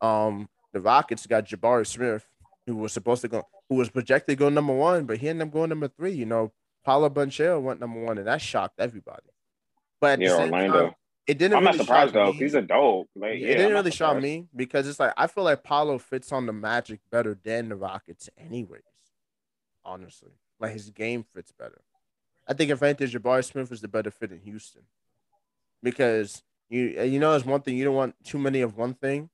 Um, 0.00 0.48
the 0.72 0.80
Rockets 0.80 1.26
got 1.26 1.46
Jabari 1.46 1.86
Smith, 1.86 2.26
who 2.66 2.76
was 2.76 2.92
supposed 2.92 3.22
to 3.22 3.28
go, 3.28 3.42
who 3.68 3.76
was 3.76 3.90
projected 3.90 4.36
to 4.38 4.44
go 4.44 4.48
number 4.48 4.74
one, 4.74 5.04
but 5.04 5.18
he 5.18 5.28
ended 5.28 5.48
up 5.48 5.52
going 5.52 5.68
number 5.70 5.88
three. 5.88 6.12
You 6.12 6.26
know, 6.26 6.52
Paolo 6.84 7.08
Banchero 7.10 7.60
went 7.60 7.80
number 7.80 8.00
one, 8.00 8.18
and 8.18 8.26
that 8.26 8.40
shocked 8.40 8.78
everybody. 8.78 9.28
But 10.00 10.20
Yeah, 10.20 10.36
Orlando. 10.36 10.82
time, 10.86 10.94
it 11.26 11.38
didn't. 11.38 11.56
I'm 11.56 11.64
not 11.64 11.76
surprised 11.76 12.14
though. 12.14 12.32
me. 12.32 12.38
He's 12.38 12.54
a 12.54 12.62
dope. 12.62 13.08
Like, 13.14 13.38
Yeah, 13.38 13.46
it 13.48 13.54
didn't 13.56 13.66
I'm 13.66 13.72
really 13.74 13.90
shock 13.90 14.20
me 14.20 14.46
because 14.54 14.88
it's 14.88 14.98
like 15.00 15.12
I 15.16 15.26
feel 15.26 15.44
like 15.44 15.62
Paolo 15.62 15.98
fits 15.98 16.32
on 16.32 16.46
the 16.46 16.52
Magic 16.52 17.00
better 17.10 17.38
than 17.42 17.68
the 17.68 17.76
Rockets, 17.76 18.28
anyways. 18.38 18.82
Honestly, 19.84 20.32
like 20.60 20.72
his 20.72 20.90
game 20.90 21.24
fits 21.34 21.52
better. 21.52 21.82
I 22.46 22.54
think 22.54 22.70
if 22.70 22.82
anything, 22.82 23.08
Jabari 23.08 23.44
Smith 23.44 23.70
is 23.70 23.80
the 23.80 23.88
better 23.88 24.10
fit 24.10 24.32
in 24.32 24.40
Houston 24.40 24.82
because 25.82 26.42
you 26.68 27.02
you 27.02 27.20
know 27.20 27.30
there's 27.30 27.44
one 27.44 27.60
thing 27.62 27.76
you 27.76 27.84
don't 27.84 27.94
want 27.94 28.14
too 28.24 28.38
many 28.38 28.60
of 28.60 28.76
one 28.76 28.94
thing. 28.94 29.30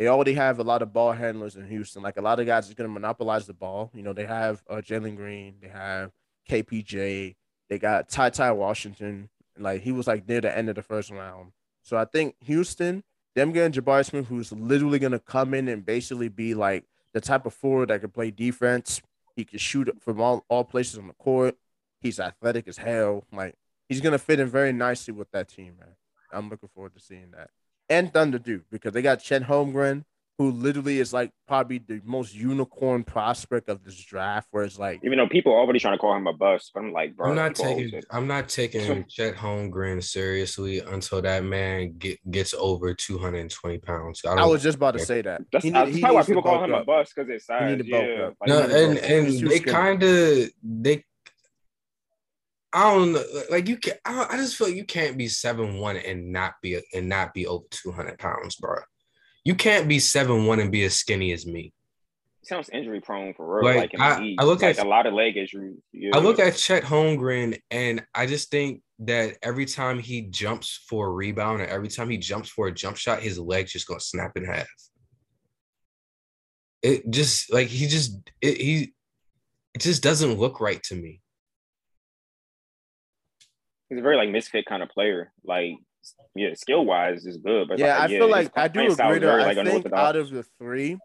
They 0.00 0.08
already 0.08 0.32
have 0.32 0.58
a 0.58 0.64
lot 0.64 0.80
of 0.80 0.94
ball 0.94 1.12
handlers 1.12 1.56
in 1.56 1.68
Houston. 1.68 2.02
Like 2.02 2.16
a 2.16 2.22
lot 2.22 2.40
of 2.40 2.46
guys 2.46 2.70
are 2.70 2.74
going 2.74 2.88
to 2.88 2.92
monopolize 2.92 3.46
the 3.46 3.52
ball. 3.52 3.90
You 3.92 4.02
know, 4.02 4.14
they 4.14 4.24
have 4.24 4.62
uh, 4.66 4.76
Jalen 4.76 5.14
Green, 5.14 5.56
they 5.60 5.68
have 5.68 6.10
KPJ, 6.48 7.36
they 7.68 7.78
got 7.78 8.08
Ty 8.08 8.30
Ty 8.30 8.52
Washington. 8.52 9.28
Like 9.58 9.82
he 9.82 9.92
was 9.92 10.06
like 10.06 10.26
near 10.26 10.40
the 10.40 10.56
end 10.56 10.70
of 10.70 10.76
the 10.76 10.82
first 10.82 11.10
round. 11.10 11.52
So 11.82 11.98
I 11.98 12.06
think 12.06 12.36
Houston, 12.46 13.04
them 13.34 13.52
getting 13.52 13.78
Jabari 13.78 14.06
Smith, 14.06 14.28
who's 14.28 14.50
literally 14.52 14.98
going 14.98 15.12
to 15.12 15.18
come 15.18 15.52
in 15.52 15.68
and 15.68 15.84
basically 15.84 16.30
be 16.30 16.54
like 16.54 16.86
the 17.12 17.20
type 17.20 17.44
of 17.44 17.52
forward 17.52 17.90
that 17.90 18.00
can 18.00 18.08
play 18.08 18.30
defense. 18.30 19.02
He 19.36 19.44
can 19.44 19.58
shoot 19.58 19.94
from 20.00 20.18
all, 20.18 20.46
all 20.48 20.64
places 20.64 20.96
on 20.96 21.08
the 21.08 21.12
court. 21.12 21.58
He's 22.00 22.18
athletic 22.18 22.66
as 22.68 22.78
hell. 22.78 23.26
Like 23.30 23.54
he's 23.86 24.00
going 24.00 24.12
to 24.12 24.18
fit 24.18 24.40
in 24.40 24.48
very 24.48 24.72
nicely 24.72 25.12
with 25.12 25.30
that 25.32 25.50
team, 25.50 25.74
man. 25.78 25.96
I'm 26.32 26.48
looking 26.48 26.70
forward 26.70 26.94
to 26.94 27.00
seeing 27.00 27.32
that. 27.32 27.50
And 27.90 28.12
Thunder 28.12 28.38
do 28.38 28.62
because 28.70 28.92
they 28.92 29.02
got 29.02 29.20
Chet 29.20 29.42
Holmgren, 29.42 30.04
who 30.38 30.52
literally 30.52 31.00
is 31.00 31.12
like 31.12 31.32
probably 31.46 31.78
the 31.78 32.00
most 32.04 32.34
unicorn 32.34 33.04
prospect 33.04 33.68
of 33.68 33.84
this 33.84 33.96
draft. 34.02 34.48
Where 34.52 34.64
it's 34.64 34.78
like, 34.78 35.00
Even 35.04 35.18
though 35.18 35.28
people 35.28 35.52
are 35.52 35.58
already 35.58 35.80
trying 35.80 35.94
to 35.94 35.98
call 35.98 36.16
him 36.16 36.26
a 36.28 36.32
bust, 36.32 36.70
but 36.72 36.84
I'm 36.84 36.92
like, 36.92 37.16
bro, 37.16 37.28
I'm 37.28 37.36
not 37.36 37.54
taking 37.56 38.00
I'm 38.10 38.26
not 38.26 38.48
taking 38.48 39.04
Chet 39.08 39.34
Holmgren 39.34 40.02
seriously 40.02 40.78
until 40.78 41.20
that 41.20 41.44
man 41.44 41.96
get, 41.98 42.18
gets 42.30 42.54
over 42.54 42.94
220 42.94 43.78
pounds. 43.78 44.22
I, 44.24 44.32
I 44.32 44.36
don't, 44.36 44.50
was 44.50 44.62
just 44.62 44.76
about 44.76 44.92
to 44.92 45.00
say 45.00 45.20
that. 45.22 45.42
That's, 45.52 45.64
He 45.64 45.70
that's 45.70 45.98
probably 45.98 46.16
why 46.16 46.22
people 46.22 46.42
call 46.42 46.54
bulk 46.58 46.64
him 46.68 46.74
a 46.74 46.76
up. 46.78 46.86
bust 46.86 47.12
because 47.14 47.28
it's 47.28 47.46
size. 47.46 47.76
need 47.76 47.86
yeah, 47.86 48.30
like, 48.40 48.48
no, 48.48 48.62
he 48.62 48.86
needs 48.86 49.00
to 49.00 49.14
and 49.16 49.26
and 49.26 49.50
they 49.50 49.60
kind 49.60 50.02
of 50.02 50.50
they. 50.62 51.04
I 52.72 52.94
don't 52.94 53.12
know, 53.12 53.24
like 53.50 53.68
you 53.68 53.76
can. 53.78 53.94
I, 54.04 54.26
I 54.30 54.36
just 54.36 54.56
feel 54.56 54.68
like 54.68 54.76
you 54.76 54.84
can't 54.84 55.16
be 55.18 55.26
seven 55.28 55.78
one 55.78 55.96
and 55.96 56.30
not 56.32 56.54
be 56.62 56.80
and 56.94 57.08
not 57.08 57.34
be 57.34 57.46
over 57.46 57.64
200 57.70 58.18
pounds, 58.18 58.56
bro. 58.56 58.76
You 59.44 59.54
can't 59.54 59.88
be 59.88 59.98
seven 59.98 60.46
one 60.46 60.60
and 60.60 60.70
be 60.70 60.84
as 60.84 60.94
skinny 60.94 61.32
as 61.32 61.46
me. 61.46 61.72
sounds 62.42 62.68
injury 62.70 63.00
prone 63.00 63.34
for 63.34 63.56
real. 63.60 63.64
Like, 63.74 63.92
Like, 63.94 64.00
I- 64.00 64.36
I 64.38 64.44
look 64.44 64.62
like 64.62 64.78
at- 64.78 64.86
a 64.86 64.88
lot 64.88 65.06
of 65.06 65.14
leg 65.14 65.36
issues. 65.36 65.78
Yeah. 65.92 66.10
I 66.14 66.18
look 66.20 66.38
at 66.38 66.56
Chet 66.56 66.84
Holmgren 66.84 67.58
and 67.70 68.04
I 68.14 68.26
just 68.26 68.50
think 68.50 68.82
that 69.00 69.36
every 69.42 69.66
time 69.66 69.98
he 69.98 70.22
jumps 70.22 70.84
for 70.88 71.06
a 71.06 71.10
rebound 71.10 71.60
or 71.60 71.66
every 71.66 71.88
time 71.88 72.08
he 72.08 72.18
jumps 72.18 72.48
for 72.48 72.66
a 72.68 72.72
jump 72.72 72.96
shot, 72.96 73.20
his 73.22 73.38
leg's 73.38 73.72
just 73.72 73.86
gonna 73.88 74.00
snap 74.00 74.36
in 74.36 74.44
half. 74.44 74.68
It 76.82 77.10
just 77.10 77.52
like 77.52 77.68
he 77.68 77.86
just 77.86 78.16
it, 78.40 78.56
he 78.60 78.92
it 79.74 79.80
just 79.80 80.02
doesn't 80.02 80.38
look 80.38 80.60
right 80.60 80.82
to 80.84 80.94
me. 80.94 81.20
He's 83.90 83.98
a 83.98 84.02
very 84.02 84.16
like 84.16 84.30
misfit 84.30 84.64
kind 84.64 84.82
of 84.82 84.88
player. 84.88 85.32
Like, 85.44 85.72
yeah, 86.34 86.54
skill 86.54 86.86
wise 86.86 87.26
is 87.26 87.36
good, 87.36 87.68
but 87.68 87.78
yeah, 87.78 87.98
I 87.98 88.02
like, 88.02 88.10
feel 88.10 88.30
like 88.30 88.52
I 88.56 88.68
do 88.68 88.80
agree. 88.80 89.18
Though, 89.18 89.36
I 89.36 89.52
like, 89.52 89.66
think 89.66 89.92
out 89.92 90.16
of 90.16 90.30
the 90.30 90.44
three, 90.58 90.96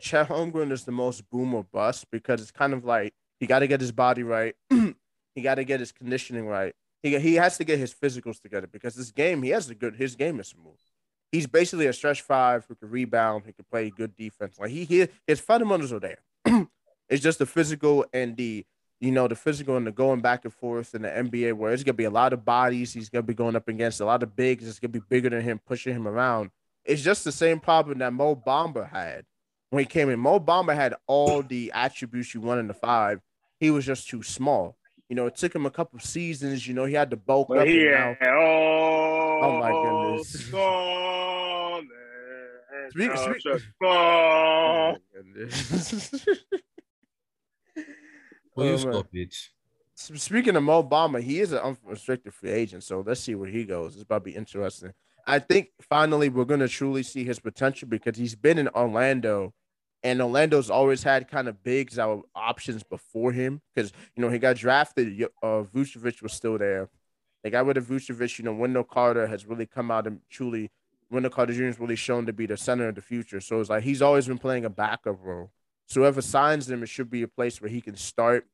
Chet 0.00 0.28
Holmgren 0.28 0.72
is 0.72 0.84
the 0.84 0.92
most 0.92 1.28
boom 1.30 1.54
or 1.54 1.62
bust 1.62 2.06
because 2.10 2.40
it's 2.40 2.50
kind 2.50 2.72
of 2.72 2.84
like 2.84 3.14
he 3.38 3.46
got 3.46 3.60
to 3.60 3.68
get 3.68 3.80
his 3.80 3.92
body 3.92 4.24
right. 4.24 4.56
he 4.70 5.42
got 5.42 5.56
to 5.56 5.64
get 5.64 5.78
his 5.78 5.92
conditioning 5.92 6.46
right. 6.46 6.74
He 7.02 7.16
he 7.18 7.34
has 7.34 7.58
to 7.58 7.64
get 7.64 7.78
his 7.78 7.94
physicals 7.94 8.40
together 8.40 8.66
because 8.66 8.96
this 8.96 9.12
game 9.12 9.42
he 9.42 9.50
has 9.50 9.70
a 9.70 9.74
good. 9.74 9.94
His 9.94 10.16
game 10.16 10.40
is 10.40 10.48
smooth. 10.48 10.80
He's 11.30 11.46
basically 11.46 11.86
a 11.86 11.92
stretch 11.92 12.22
five 12.22 12.64
who 12.66 12.74
can 12.74 12.88
rebound, 12.88 13.44
who 13.44 13.52
can 13.52 13.66
play 13.70 13.90
good 13.90 14.16
defense. 14.16 14.58
Like 14.58 14.70
he, 14.70 14.84
he 14.84 15.08
his 15.26 15.38
fundamentals 15.40 15.92
are 15.92 16.00
there. 16.00 16.18
it's 17.08 17.22
just 17.22 17.38
the 17.38 17.46
physical 17.46 18.06
and 18.12 18.36
the 18.36 18.64
you 19.00 19.12
know 19.12 19.28
the 19.28 19.34
physical 19.36 19.76
and 19.76 19.86
the 19.86 19.92
going 19.92 20.20
back 20.20 20.44
and 20.44 20.54
forth 20.54 20.94
in 20.94 21.02
the 21.02 21.08
NBA 21.08 21.52
where 21.54 21.72
it's 21.72 21.82
gonna 21.82 21.94
be 21.94 22.04
a 22.04 22.10
lot 22.10 22.32
of 22.32 22.44
bodies. 22.44 22.92
He's 22.92 23.08
gonna 23.10 23.22
be 23.22 23.34
going 23.34 23.56
up 23.56 23.68
against 23.68 24.00
a 24.00 24.04
lot 24.06 24.22
of 24.22 24.34
bigs. 24.34 24.66
It's 24.66 24.78
gonna 24.78 24.92
be 24.92 25.02
bigger 25.08 25.28
than 25.30 25.42
him, 25.42 25.60
pushing 25.66 25.94
him 25.94 26.08
around. 26.08 26.50
It's 26.84 27.02
just 27.02 27.24
the 27.24 27.32
same 27.32 27.60
problem 27.60 27.98
that 27.98 28.12
Mo 28.12 28.36
Bamba 28.36 28.88
had 28.88 29.24
when 29.70 29.80
he 29.80 29.86
came 29.86 30.08
in. 30.08 30.18
Mo 30.20 30.38
Bamba 30.40 30.74
had 30.74 30.94
all 31.06 31.42
the 31.42 31.72
attributes 31.74 32.32
you 32.34 32.40
want 32.40 32.60
in 32.60 32.68
the 32.68 32.74
five. 32.74 33.20
He 33.58 33.70
was 33.70 33.84
just 33.84 34.08
too 34.08 34.22
small. 34.22 34.76
You 35.08 35.16
know, 35.16 35.26
it 35.26 35.36
took 35.36 35.54
him 35.54 35.66
a 35.66 35.70
couple 35.70 35.98
seasons. 36.00 36.66
You 36.66 36.74
know, 36.74 36.84
he 36.84 36.94
had 36.94 37.10
to 37.10 37.16
bulk 37.16 37.50
up. 37.50 37.56
But 37.58 37.68
had, 38.18 38.28
oh, 38.28 39.40
Oh, 39.42 39.58
my 39.60 39.72
goodness. 39.72 40.50
Speak- 42.90 43.16
speak- 43.16 43.62
Oh, 43.82 44.92
my 44.92 44.98
goodness. 45.14 46.24
Well, 48.56 48.66
you 48.66 48.86
man. 48.86 49.02
bitch. 49.14 49.48
Speaking 49.94 50.56
of 50.56 50.62
Mo 50.62 50.82
Bamba, 50.82 51.22
he 51.22 51.40
is 51.40 51.52
an 51.52 51.58
unrestricted 51.58 52.34
free 52.34 52.50
agent, 52.50 52.82
so 52.84 53.02
let's 53.06 53.20
see 53.20 53.34
where 53.34 53.48
he 53.48 53.64
goes. 53.64 53.94
It's 53.94 54.02
about 54.02 54.18
to 54.18 54.24
be 54.24 54.36
interesting. 54.36 54.92
I 55.26 55.38
think 55.38 55.68
finally 55.80 56.28
we're 56.28 56.44
gonna 56.44 56.68
truly 56.68 57.02
see 57.02 57.24
his 57.24 57.38
potential 57.38 57.88
because 57.88 58.16
he's 58.16 58.34
been 58.34 58.58
in 58.58 58.68
Orlando, 58.68 59.54
and 60.02 60.20
Orlando's 60.20 60.70
always 60.70 61.02
had 61.02 61.28
kind 61.28 61.48
of 61.48 61.62
bigs 61.62 61.96
were 61.96 62.20
options 62.34 62.82
before 62.82 63.32
him 63.32 63.60
because 63.74 63.92
you 64.14 64.22
know 64.22 64.30
he 64.30 64.38
got 64.38 64.56
drafted. 64.56 65.22
Uh, 65.42 65.62
Vucevic 65.62 66.22
was 66.22 66.32
still 66.32 66.58
there. 66.58 66.88
They 67.42 67.50
got 67.50 67.66
rid 67.66 67.76
of 67.76 67.86
Vucevic. 67.86 68.38
You 68.38 68.44
know, 68.44 68.54
Wendell 68.54 68.84
Carter 68.84 69.26
has 69.26 69.46
really 69.46 69.66
come 69.66 69.90
out 69.90 70.06
and 70.06 70.20
truly, 70.30 70.70
Wendell 71.10 71.30
Carter 71.30 71.52
Jr. 71.52 71.64
is 71.64 71.80
really 71.80 71.96
shown 71.96 72.26
to 72.26 72.32
be 72.32 72.46
the 72.46 72.56
center 72.56 72.88
of 72.88 72.94
the 72.94 73.02
future. 73.02 73.40
So 73.40 73.60
it's 73.60 73.70
like 73.70 73.82
he's 73.82 74.02
always 74.02 74.26
been 74.26 74.38
playing 74.38 74.64
a 74.64 74.70
backup 74.70 75.18
role. 75.22 75.50
So 75.86 76.00
whoever 76.00 76.22
signs 76.22 76.68
him, 76.68 76.82
it 76.82 76.88
should 76.88 77.10
be 77.10 77.22
a 77.22 77.28
place 77.28 77.60
where 77.60 77.70
he 77.70 77.80
can 77.80 77.96
start 77.96 78.46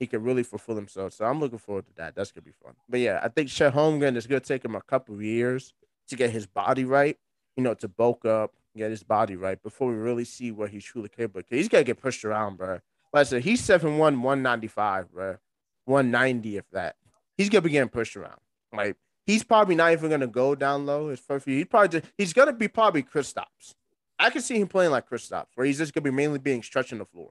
he 0.00 0.06
can 0.06 0.22
really 0.22 0.42
fulfill 0.42 0.74
himself. 0.74 1.12
So 1.12 1.26
I'm 1.26 1.38
looking 1.38 1.58
forward 1.58 1.86
to 1.86 1.94
that. 1.96 2.14
That's 2.14 2.32
gonna 2.32 2.42
be 2.42 2.52
fun. 2.64 2.72
But 2.88 3.00
yeah, 3.00 3.20
I 3.22 3.28
think 3.28 3.50
Chet 3.50 3.74
Holmgren 3.74 4.16
is 4.16 4.26
gonna 4.26 4.40
take 4.40 4.64
him 4.64 4.74
a 4.74 4.80
couple 4.80 5.14
of 5.14 5.22
years 5.22 5.74
to 6.08 6.16
get 6.16 6.30
his 6.30 6.46
body 6.46 6.86
right. 6.86 7.18
You 7.56 7.62
know, 7.62 7.74
to 7.74 7.88
bulk 7.88 8.24
up, 8.24 8.54
get 8.74 8.90
his 8.90 9.02
body 9.02 9.36
right 9.36 9.62
before 9.62 9.90
we 9.90 9.94
really 9.94 10.24
see 10.24 10.50
what 10.50 10.70
he's 10.70 10.84
truly 10.84 11.10
capable. 11.10 11.40
Of. 11.40 11.46
He's 11.50 11.68
gonna 11.68 11.84
get 11.84 12.00
pushed 12.00 12.24
around, 12.24 12.56
bro. 12.56 12.80
Like 13.12 13.20
I 13.20 13.22
said, 13.24 13.42
he's 13.42 13.60
7'1", 13.60 13.98
195, 13.98 15.12
bro. 15.12 15.36
190 15.84 16.56
if 16.56 16.64
that. 16.70 16.96
He's 17.36 17.50
gonna 17.50 17.62
be 17.62 17.70
getting 17.70 17.90
pushed 17.90 18.16
around. 18.16 18.40
Like 18.72 18.96
he's 19.26 19.44
probably 19.44 19.74
not 19.74 19.92
even 19.92 20.08
gonna 20.08 20.26
go 20.26 20.54
down 20.54 20.86
low. 20.86 21.10
His 21.10 21.20
first 21.20 21.44
few, 21.44 21.58
he's 21.58 21.66
probably 21.66 22.00
just, 22.00 22.12
he's 22.16 22.32
gonna 22.32 22.54
be 22.54 22.68
probably 22.68 23.02
Kristaps. 23.02 23.74
I 24.20 24.30
can 24.30 24.42
see 24.42 24.60
him 24.60 24.68
playing 24.68 24.90
like 24.90 25.06
Chris 25.06 25.28
Kristaps, 25.28 25.46
where 25.54 25.66
he's 25.66 25.78
just 25.78 25.94
gonna 25.94 26.04
be 26.04 26.10
mainly 26.10 26.38
being 26.38 26.62
stretching 26.62 26.98
the 26.98 27.04
floor, 27.06 27.30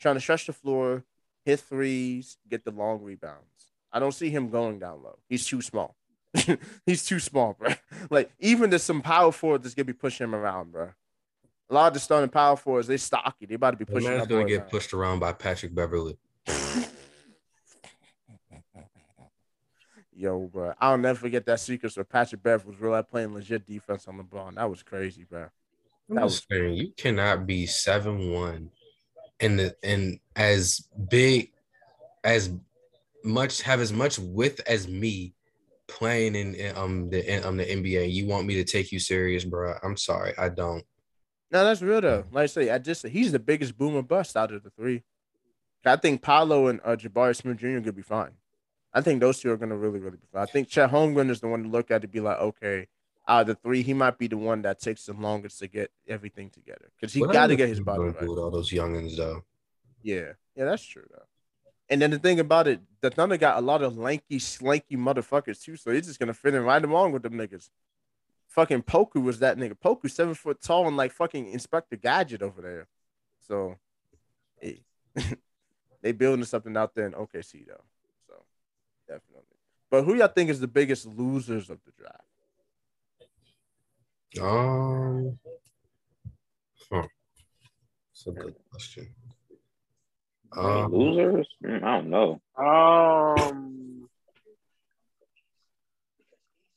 trying 0.00 0.14
to 0.14 0.20
stretch 0.20 0.46
the 0.46 0.52
floor, 0.52 1.04
hit 1.44 1.60
threes, 1.60 2.38
get 2.48 2.64
the 2.64 2.70
long 2.70 3.02
rebounds. 3.02 3.46
I 3.92 3.98
don't 3.98 4.12
see 4.12 4.30
him 4.30 4.48
going 4.48 4.78
down 4.78 5.02
low. 5.02 5.18
He's 5.28 5.46
too 5.46 5.60
small. 5.60 5.96
he's 6.86 7.04
too 7.04 7.18
small, 7.18 7.54
bro. 7.58 7.70
Like 8.10 8.32
even 8.40 8.70
there's 8.70 8.82
some 8.82 9.02
power 9.02 9.30
forwards 9.32 9.64
that's 9.64 9.74
gonna 9.74 9.84
be 9.84 9.92
pushing 9.92 10.24
him 10.24 10.34
around, 10.34 10.72
bro. 10.72 10.90
A 11.70 11.74
lot 11.74 11.88
of 11.88 11.94
the 11.94 12.00
starting 12.00 12.30
power 12.30 12.56
forwards, 12.56 12.88
they 12.88 12.96
stocky. 12.96 13.46
They 13.46 13.54
about 13.54 13.72
to 13.72 13.76
be 13.76 13.84
The 13.84 13.92
pushing. 13.92 14.10
man's 14.10 14.26
gonna 14.26 14.44
get 14.46 14.60
around. 14.62 14.70
pushed 14.70 14.92
around 14.94 15.18
by 15.20 15.32
Patrick 15.32 15.74
Beverley. 15.74 16.16
Yo, 20.14 20.46
bro, 20.52 20.72
I'll 20.78 20.98
never 20.98 21.18
forget 21.18 21.44
that 21.46 21.60
sequence 21.60 21.96
where 21.96 22.04
Patrick 22.04 22.42
Bev 22.42 22.64
was 22.66 22.78
really 22.78 23.02
playing 23.02 23.34
legit 23.34 23.66
defense 23.66 24.06
on 24.06 24.18
LeBron. 24.18 24.54
That 24.56 24.68
was 24.70 24.82
crazy, 24.82 25.24
bro. 25.24 25.48
I'm 26.18 26.28
just 26.28 26.46
saying, 26.50 26.74
you 26.74 26.92
cannot 26.96 27.46
be 27.46 27.66
seven 27.66 28.32
one, 28.32 28.70
and 29.40 29.58
the 29.58 29.76
and 29.82 30.18
as 30.36 30.86
big 31.08 31.52
as 32.24 32.50
much 33.24 33.62
have 33.62 33.80
as 33.80 33.92
much 33.92 34.18
width 34.18 34.60
as 34.66 34.88
me 34.88 35.34
playing 35.88 36.34
in, 36.34 36.54
in 36.54 36.76
um 36.76 37.10
the 37.10 37.36
in, 37.36 37.44
um 37.44 37.56
the 37.56 37.64
NBA. 37.64 38.12
You 38.12 38.26
want 38.26 38.46
me 38.46 38.54
to 38.54 38.64
take 38.64 38.92
you 38.92 38.98
serious, 38.98 39.44
bro? 39.44 39.74
I'm 39.82 39.96
sorry, 39.96 40.34
I 40.38 40.48
don't. 40.48 40.84
No, 41.50 41.64
that's 41.64 41.82
real 41.82 42.00
though. 42.00 42.24
Like 42.30 42.44
I 42.44 42.46
say, 42.46 42.70
I 42.70 42.78
just 42.78 43.06
he's 43.06 43.32
the 43.32 43.38
biggest 43.38 43.76
boomer 43.76 44.02
bust 44.02 44.36
out 44.36 44.52
of 44.52 44.62
the 44.62 44.70
three. 44.70 45.02
I 45.84 45.96
think 45.96 46.22
Paolo 46.22 46.68
and 46.68 46.80
uh, 46.84 46.96
Jabari 46.96 47.34
Smith 47.34 47.58
Jr. 47.58 47.80
could 47.80 47.96
be 47.96 48.02
fine. 48.02 48.30
I 48.94 49.00
think 49.00 49.20
those 49.20 49.40
two 49.40 49.50
are 49.50 49.56
gonna 49.56 49.76
really, 49.76 49.98
really 49.98 50.16
be 50.16 50.26
fine. 50.32 50.42
I 50.42 50.46
think 50.46 50.68
Chet 50.68 50.90
Holmgren 50.90 51.30
is 51.30 51.40
the 51.40 51.48
one 51.48 51.64
to 51.64 51.68
look 51.68 51.90
at 51.90 52.02
to 52.02 52.08
be 52.08 52.20
like, 52.20 52.38
okay, 52.38 52.86
out 53.26 53.42
of 53.42 53.46
the 53.46 53.54
three, 53.54 53.82
he 53.82 53.94
might 53.94 54.18
be 54.18 54.26
the 54.26 54.36
one 54.36 54.62
that 54.62 54.80
takes 54.80 55.06
the 55.06 55.12
longest 55.12 55.58
to 55.60 55.68
get 55.68 55.90
everything 56.08 56.50
together 56.50 56.90
because 56.96 57.12
he 57.12 57.20
got 57.20 57.48
to 57.48 57.56
get 57.56 57.68
his 57.68 57.80
body 57.80 58.04
right. 58.04 58.20
with 58.20 58.38
all 58.38 58.50
those 58.50 58.70
youngins 58.70 59.16
though. 59.16 59.44
Yeah, 60.02 60.32
yeah, 60.56 60.64
that's 60.64 60.84
true 60.84 61.06
though. 61.10 61.24
And 61.88 62.00
then 62.00 62.10
the 62.10 62.18
thing 62.18 62.40
about 62.40 62.68
it, 62.68 62.80
the 63.00 63.10
Thunder 63.10 63.36
got 63.36 63.58
a 63.58 63.60
lot 63.60 63.82
of 63.82 63.96
lanky, 63.96 64.38
slanky 64.38 64.96
motherfuckers 64.96 65.62
too, 65.62 65.76
so 65.76 65.92
he's 65.92 66.06
just 66.06 66.18
gonna 66.18 66.34
fit 66.34 66.54
in 66.54 66.62
right 66.62 66.82
along 66.82 67.12
with 67.12 67.22
them 67.22 67.34
niggas. 67.34 67.68
Fucking 68.48 68.82
Poku 68.82 69.22
was 69.22 69.38
that 69.38 69.56
nigga. 69.56 69.76
Poku 69.78 70.10
seven 70.10 70.34
foot 70.34 70.60
tall 70.60 70.86
and 70.86 70.96
like 70.96 71.12
fucking 71.12 71.48
Inspector 71.48 71.96
Gadget 71.96 72.42
over 72.42 72.60
there. 72.60 72.88
So, 73.46 73.76
hey, 74.60 74.82
eh. 75.16 75.22
they 76.02 76.12
building 76.12 76.44
something 76.44 76.76
out 76.76 76.94
there 76.94 77.06
in 77.06 77.12
OKC 77.12 77.66
though. 77.66 77.84
So, 78.26 78.34
definitely. 79.06 79.46
But 79.90 80.04
who 80.04 80.14
y'all 80.16 80.28
think 80.28 80.50
is 80.50 80.60
the 80.60 80.68
biggest 80.68 81.06
losers 81.06 81.70
of 81.70 81.78
the 81.84 81.92
draft? 81.92 82.24
Um, 84.40 85.38
huh. 86.90 87.02
That's 88.12 88.26
a 88.26 88.30
good 88.30 88.54
question. 88.70 89.14
Um, 90.56 90.92
losers? 90.92 91.48
Mm, 91.64 91.82
I 91.82 91.96
don't 91.96 92.10
know. 92.10 92.40
Um. 92.56 94.08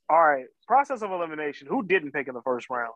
All 0.09 0.23
right. 0.23 0.45
Process 0.67 1.01
of 1.01 1.11
elimination. 1.11 1.67
Who 1.67 1.83
didn't 1.83 2.11
pick 2.11 2.27
in 2.27 2.33
the 2.33 2.41
first 2.41 2.67
round? 2.69 2.93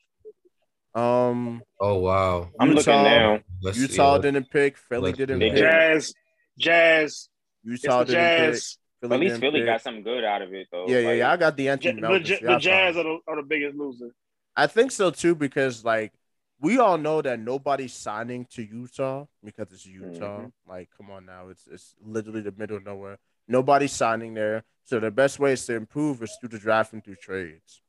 Um, 0.95 1.61
oh 1.79 1.95
wow. 1.99 2.49
I'm 2.59 2.69
looking 2.69 2.93
Utah- 2.93 3.03
now. 3.03 3.39
Let's 3.61 3.77
Utah 3.77 4.15
yeah, 4.15 4.21
didn't 4.21 4.49
pick. 4.49 4.77
Philly 4.77 5.03
let's 5.11 5.17
didn't 5.17 5.39
pick. 5.39 5.55
Jazz. 5.55 6.13
Jazz. 6.57 7.29
Utah 7.63 7.99
the 7.99 8.05
didn't 8.05 8.21
pick. 8.29 8.53
Jazz. 8.53 8.77
Philly 9.01 9.13
At 9.15 9.19
least 9.21 9.39
Philly 9.39 9.59
pick. 9.59 9.65
got 9.67 9.81
something 9.81 10.03
good 10.03 10.23
out 10.23 10.41
of 10.41 10.53
it 10.53 10.67
though. 10.71 10.87
Yeah, 10.87 10.99
yeah, 10.99 11.07
Like, 11.09 11.17
yeah. 11.19 11.31
I 11.31 11.37
got 11.37 11.57
the 11.57 11.63
Ja- 11.63 11.71
Anthony 11.73 11.93
the, 11.93 12.01
Melton. 12.01 12.25
Ja- 12.25 12.35
so 12.39 12.45
the 12.45 12.51
y'all 12.51 12.59
Jazz 12.59 12.97
are 12.97 13.03
the, 13.03 13.17
are 13.27 13.35
the 13.35 13.43
biggest 13.47 13.77
loser. 13.77 14.13
I 14.59 14.67
think 14.67 14.91
so 14.91 15.09
too 15.09 15.35
because 15.35 15.85
like 15.85 16.11
we 16.59 16.79
all 16.79 16.97
know 16.97 17.21
that 17.21 17.39
nobody's 17.39 17.93
signing 17.93 18.45
to 18.51 18.61
Utah 18.61 19.25
because 19.41 19.71
it's 19.71 19.85
Utah. 19.85 20.41
Mhm. 20.41 20.51
Like, 20.67 20.89
come 20.97 21.09
on 21.09 21.25
now, 21.25 21.47
it's 21.47 21.65
it's 21.67 21.95
literally 22.03 22.41
the 22.41 22.51
middle 22.51 22.75
of 22.75 22.83
nowhere. 22.83 23.19
Nobody's 23.47 23.93
signing 23.93 24.33
there, 24.33 24.65
so 24.83 24.99
the 24.99 25.11
best 25.11 25.39
way 25.39 25.53
is 25.53 25.65
to 25.67 25.75
improve 25.75 26.21
is 26.21 26.35
through 26.39 26.49
the 26.49 26.59
draft 26.59 26.91
and 26.91 27.01
through 27.01 27.15
trades. 27.15 27.81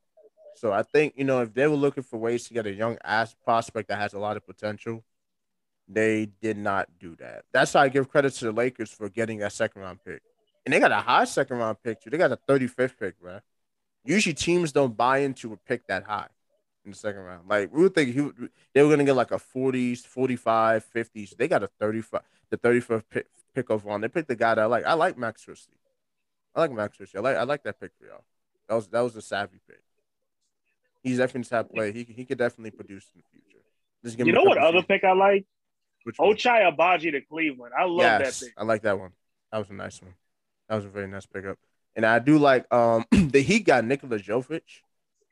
So 0.54 0.72
I 0.72 0.84
think 0.84 1.14
you 1.16 1.24
know 1.24 1.42
if 1.42 1.52
they 1.52 1.66
were 1.66 1.74
looking 1.74 2.04
for 2.04 2.18
ways 2.18 2.46
to 2.46 2.54
get 2.54 2.66
a 2.66 2.72
young 2.72 2.98
ass 3.02 3.34
prospect 3.44 3.88
that 3.88 3.98
has 3.98 4.12
a 4.14 4.20
lot 4.20 4.36
of 4.36 4.46
potential, 4.46 5.02
they 5.88 6.26
did 6.40 6.56
not 6.56 6.88
do 7.00 7.16
that. 7.16 7.46
That's 7.52 7.72
how 7.72 7.80
I 7.80 7.88
give 7.88 8.08
credit 8.08 8.32
to 8.34 8.44
the 8.44 8.52
Lakers 8.52 8.92
for 8.92 9.08
getting 9.08 9.38
that 9.38 9.52
second 9.52 9.82
round 9.82 10.04
pick, 10.04 10.22
and 10.64 10.72
they 10.72 10.78
got 10.78 10.92
a 10.92 11.02
high 11.10 11.24
second 11.24 11.56
round 11.58 11.82
pick 11.82 12.00
too. 12.00 12.10
They 12.10 12.18
got 12.18 12.30
a 12.30 12.36
thirty 12.36 12.68
fifth 12.68 12.96
pick, 12.96 13.20
man. 13.20 13.42
Usually 14.04 14.34
teams 14.34 14.70
don't 14.70 14.96
buy 14.96 15.18
into 15.18 15.52
a 15.52 15.56
pick 15.56 15.88
that 15.88 16.04
high 16.04 16.28
in 16.84 16.90
the 16.92 16.96
second 16.96 17.22
round. 17.22 17.48
Like 17.48 17.72
we 17.72 17.82
were 17.82 17.88
thinking 17.88 18.14
he 18.14 18.20
would, 18.20 18.50
they 18.74 18.82
were 18.82 18.90
gonna 18.90 19.04
get 19.04 19.16
like 19.16 19.32
a 19.32 19.38
40s, 19.38 20.06
45, 20.06 20.86
50s. 20.94 21.36
They 21.36 21.48
got 21.48 21.62
a 21.62 21.68
35, 21.68 22.22
the 22.50 22.58
35th 22.58 23.04
pick, 23.10 23.26
pick 23.54 23.70
of 23.70 23.84
one. 23.84 24.00
They 24.00 24.08
picked 24.08 24.28
the 24.28 24.36
guy 24.36 24.54
that 24.54 24.62
I 24.62 24.66
like. 24.66 24.84
I 24.84 24.94
like 24.94 25.18
Max 25.18 25.44
Christie. 25.44 25.72
I 26.54 26.60
like 26.60 26.72
Max 26.72 26.96
Christie. 26.96 27.18
I 27.18 27.20
like 27.20 27.36
I 27.36 27.42
like 27.44 27.62
that 27.64 27.80
pick 27.80 27.92
for 27.98 28.06
y'all. 28.06 28.24
That 28.68 28.74
was 28.74 28.88
that 28.88 29.00
was 29.00 29.16
a 29.16 29.22
savvy 29.22 29.60
pick. 29.68 29.82
He's 31.02 31.18
definitely 31.18 31.48
top 31.48 31.70
play. 31.70 31.92
He 31.92 32.04
he 32.04 32.24
could 32.24 32.38
definitely 32.38 32.72
produce 32.72 33.10
in 33.14 33.22
the 33.22 33.40
future. 33.40 33.62
Just 34.04 34.16
give 34.16 34.26
You 34.26 34.32
know 34.32 34.42
what 34.42 34.58
other 34.58 34.78
seasons. 34.78 34.86
pick 34.86 35.04
I 35.04 35.12
like? 35.12 35.46
Which? 36.04 36.16
Ochai 36.16 36.70
Agbaji 36.70 37.12
to 37.12 37.20
Cleveland. 37.20 37.72
I 37.78 37.84
love 37.84 37.98
yes, 37.98 38.40
that 38.40 38.46
pick. 38.46 38.54
I 38.56 38.64
like 38.64 38.82
that 38.82 38.98
one. 38.98 39.12
That 39.52 39.58
was 39.58 39.70
a 39.70 39.74
nice 39.74 40.00
one. 40.00 40.14
That 40.68 40.76
was 40.76 40.84
a 40.84 40.88
very 40.88 41.08
nice 41.08 41.26
pickup. 41.26 41.58
And 41.94 42.06
I 42.06 42.18
do 42.18 42.38
like 42.38 42.72
um 42.72 43.04
the 43.10 43.42
Heat 43.42 43.60
got 43.60 43.84
Nikola 43.84 44.18
Jovic, 44.18 44.82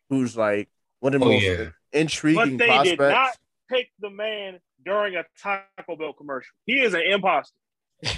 who's 0.08 0.36
like 0.36 0.68
one 1.00 1.14
of 1.14 1.20
the 1.20 1.26
Oh, 1.26 1.32
most 1.32 1.42
yeah. 1.42 1.66
intriguing 1.92 2.56
But 2.56 2.64
they 2.64 2.66
prospects. 2.68 2.90
did 2.90 2.98
not 3.08 3.30
pick 3.70 3.88
the 4.00 4.10
man 4.10 4.58
during 4.84 5.16
a 5.16 5.24
Taco 5.42 5.96
Bell 5.96 6.12
commercial. 6.12 6.50
He 6.66 6.80
is 6.80 6.94
an 6.94 7.02
imposter. 7.02 7.54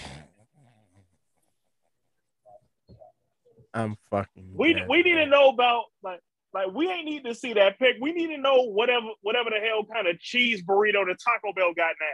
I'm 3.72 3.96
fucking. 4.10 4.50
We 4.54 4.74
dead, 4.74 4.88
we 4.88 5.02
need 5.02 5.14
to 5.14 5.26
know 5.26 5.48
about 5.50 5.84
like 6.02 6.20
like 6.52 6.66
we 6.74 6.90
ain't 6.90 7.04
need 7.04 7.24
to 7.24 7.34
see 7.34 7.52
that 7.54 7.78
pick. 7.78 7.96
We 8.00 8.12
need 8.12 8.28
to 8.28 8.38
know 8.38 8.64
whatever 8.64 9.06
whatever 9.22 9.50
the 9.50 9.60
hell 9.64 9.84
kind 9.84 10.08
of 10.08 10.18
cheese 10.18 10.62
burrito 10.62 11.04
the 11.06 11.16
Taco 11.24 11.52
Bell 11.54 11.72
got 11.76 11.90
now. 12.00 12.06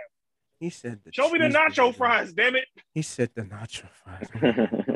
He 0.60 0.68
said 0.70 1.00
the 1.04 1.12
Show 1.12 1.30
me 1.30 1.38
the 1.38 1.46
nacho 1.46 1.92
burrito. 1.92 1.96
fries, 1.96 2.32
damn 2.34 2.56
it. 2.56 2.66
He 2.92 3.00
said 3.02 3.30
the 3.34 3.42
nacho 3.42 3.86
fries. 4.04 4.28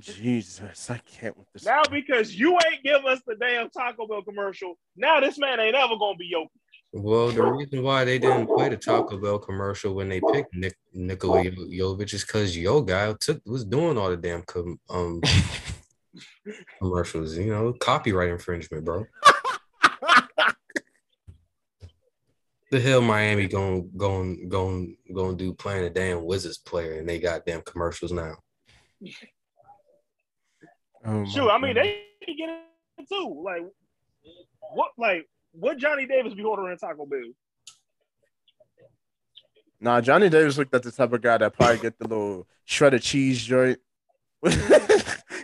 Jesus, 0.00 0.90
I 0.90 0.98
can't 0.98 1.36
with 1.36 1.46
this. 1.52 1.64
Now 1.64 1.82
because 1.90 2.34
you 2.34 2.52
ain't 2.52 2.82
give 2.82 3.04
us 3.04 3.20
the 3.26 3.36
damn 3.36 3.70
Taco 3.70 4.06
Bell 4.06 4.22
commercial, 4.22 4.78
now 4.96 5.20
this 5.20 5.38
man 5.38 5.60
ain't 5.60 5.76
ever 5.76 5.96
gonna 5.98 6.16
be 6.16 6.26
your 6.26 6.46
Well, 6.92 7.30
the 7.30 7.42
reason 7.42 7.82
why 7.82 8.04
they 8.04 8.18
didn't 8.18 8.48
play 8.54 8.68
the 8.68 8.76
Taco 8.76 9.18
Bell 9.18 9.38
commercial 9.38 9.94
when 9.94 10.08
they 10.08 10.20
picked 10.20 10.54
Nick, 10.54 10.76
Nikola 10.92 11.42
Jo- 11.42 11.96
Jovic 11.96 12.14
is 12.14 12.24
because 12.24 12.56
yo 12.56 12.80
guy 12.82 13.12
took 13.20 13.40
was 13.46 13.64
doing 13.64 13.96
all 13.98 14.10
the 14.10 14.16
damn 14.16 14.42
com, 14.42 14.78
um 14.88 15.20
commercials. 16.78 17.36
You 17.36 17.46
know, 17.46 17.72
copyright 17.74 18.30
infringement, 18.30 18.84
bro. 18.84 19.06
The 22.70 22.78
hell 22.80 23.00
Miami 23.00 23.48
going 23.48 23.90
going 23.96 24.48
going 24.48 24.96
going 25.12 25.36
to 25.36 25.44
do 25.44 25.52
playing 25.52 25.84
a 25.84 25.90
damn 25.90 26.24
Wizards 26.24 26.58
player 26.58 27.00
and 27.00 27.08
they 27.08 27.18
got 27.18 27.44
damn 27.44 27.62
commercials 27.62 28.12
now. 28.12 28.36
Oh 31.04 31.24
Shoot, 31.26 31.48
I 31.48 31.58
mean 31.58 31.74
God. 31.74 31.84
they 31.84 32.02
can 32.24 32.36
get 32.36 32.48
it 32.98 33.08
too. 33.08 33.42
Like 33.44 33.62
what 34.74 34.90
like 34.98 35.28
what 35.52 35.78
Johnny 35.78 36.06
Davis 36.06 36.34
be 36.34 36.42
ordering 36.42 36.76
Taco 36.78 37.06
Bell? 37.06 37.20
Nah, 39.80 40.00
Johnny 40.00 40.28
Davis 40.28 40.58
looked 40.58 40.74
at 40.74 40.82
the 40.82 40.92
type 40.92 41.12
of 41.12 41.22
guy 41.22 41.38
that 41.38 41.54
probably 41.54 41.78
get 41.78 41.98
the 41.98 42.06
little 42.06 42.46
shredded 42.66 43.02
cheese 43.02 43.42
joint. 43.42 43.78
he 44.46 44.56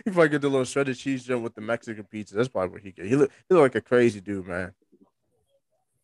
probably 0.05 0.29
get 0.29 0.41
the 0.41 0.49
little 0.49 0.63
shredded 0.63 0.97
cheese 0.97 1.23
joint 1.23 1.41
with 1.41 1.55
the 1.55 1.61
Mexican 1.61 2.03
pizza. 2.03 2.35
That's 2.35 2.47
probably 2.47 2.69
what 2.69 2.81
he 2.81 2.91
get. 2.91 3.07
He 3.07 3.15
look, 3.15 3.31
he 3.49 3.55
look 3.55 3.63
like 3.63 3.75
a 3.75 3.81
crazy 3.81 4.21
dude, 4.21 4.47
man. 4.47 4.73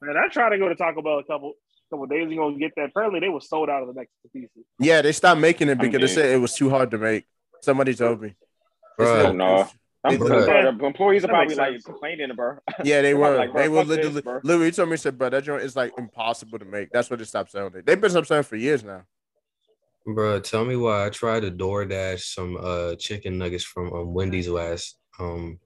Man, 0.02 0.16
I 0.18 0.28
tried 0.30 0.50
to 0.50 0.58
go 0.58 0.68
to 0.68 0.76
Taco 0.76 1.02
Bell 1.02 1.20
a 1.20 1.24
couple 1.24 1.54
couple 1.92 2.08
days 2.08 2.32
ago 2.32 2.48
and 2.48 2.60
get 2.60 2.74
that. 2.76 2.90
Apparently 2.90 3.20
they 3.20 3.30
were 3.30 3.40
sold 3.40 3.70
out 3.70 3.84
of 3.84 3.88
the 3.88 3.94
Mexican 3.94 4.30
pizza. 4.34 4.60
Yeah, 4.80 5.02
they 5.04 5.12
stopped 5.12 5.40
making 5.40 5.70
it 5.70 5.78
because 5.78 6.02
they 6.02 6.08
said 6.08 6.32
it 6.32 6.38
was 6.40 6.56
too 6.56 6.70
hard 6.70 6.90
to 6.92 6.98
make. 6.98 7.26
Somebody 7.62 7.94
told 7.94 8.22
me. 8.22 8.36
They 8.98 9.04
Bruh. 9.06 9.26
Oh, 9.26 9.32
no. 9.32 9.68
I'm 10.06 10.12
They- 10.12 10.18
pretty 10.18 10.36
Bruh. 10.36 10.46
sure 10.46 10.72
the 10.74 10.86
employees 10.86 11.24
are 11.24 11.28
That 11.28 11.34
probably 11.34 11.56
like 11.56 11.72
sense. 11.74 11.84
complaining, 11.86 12.36
bro. 12.36 12.58
Yeah, 12.84 13.02
they 13.02 13.14
were. 13.14 13.38
like, 13.38 13.54
they 13.54 13.70
were 13.70 13.80
fuck 13.80 13.88
this, 13.88 13.98
literally. 14.14 14.22
bro. 14.22 14.72
told 14.72 14.90
me 14.90 14.98
said, 14.98 15.18
bro, 15.18 15.30
that 15.30 15.44
joint 15.44 15.64
is 15.64 15.76
like 15.76 15.94
impossible 15.98 16.60
to 16.60 16.66
make. 16.66 16.92
That's 16.92 17.10
what 17.10 17.20
they 17.20 17.26
stopped 17.26 17.52
selling 17.52 17.74
it. 17.76 17.86
They've 17.86 18.00
been 18.00 18.10
stopped 18.10 18.28
selling 18.28 18.44
for 18.44 18.56
years 18.58 18.84
now. 18.84 19.04
Bro, 20.06 20.42
tell 20.42 20.66
me 20.66 20.76
why 20.76 21.06
I 21.06 21.10
tried 21.10 21.42
to 21.44 21.52
DoorDash 21.52 22.20
some 22.20 22.58
uh 22.60 22.96
chicken 22.96 23.38
nuggets 23.38 23.64
from 23.64 23.94
um, 23.94 24.14
Wendy's 24.14 24.50
last 24.50 24.98
um 25.18 25.58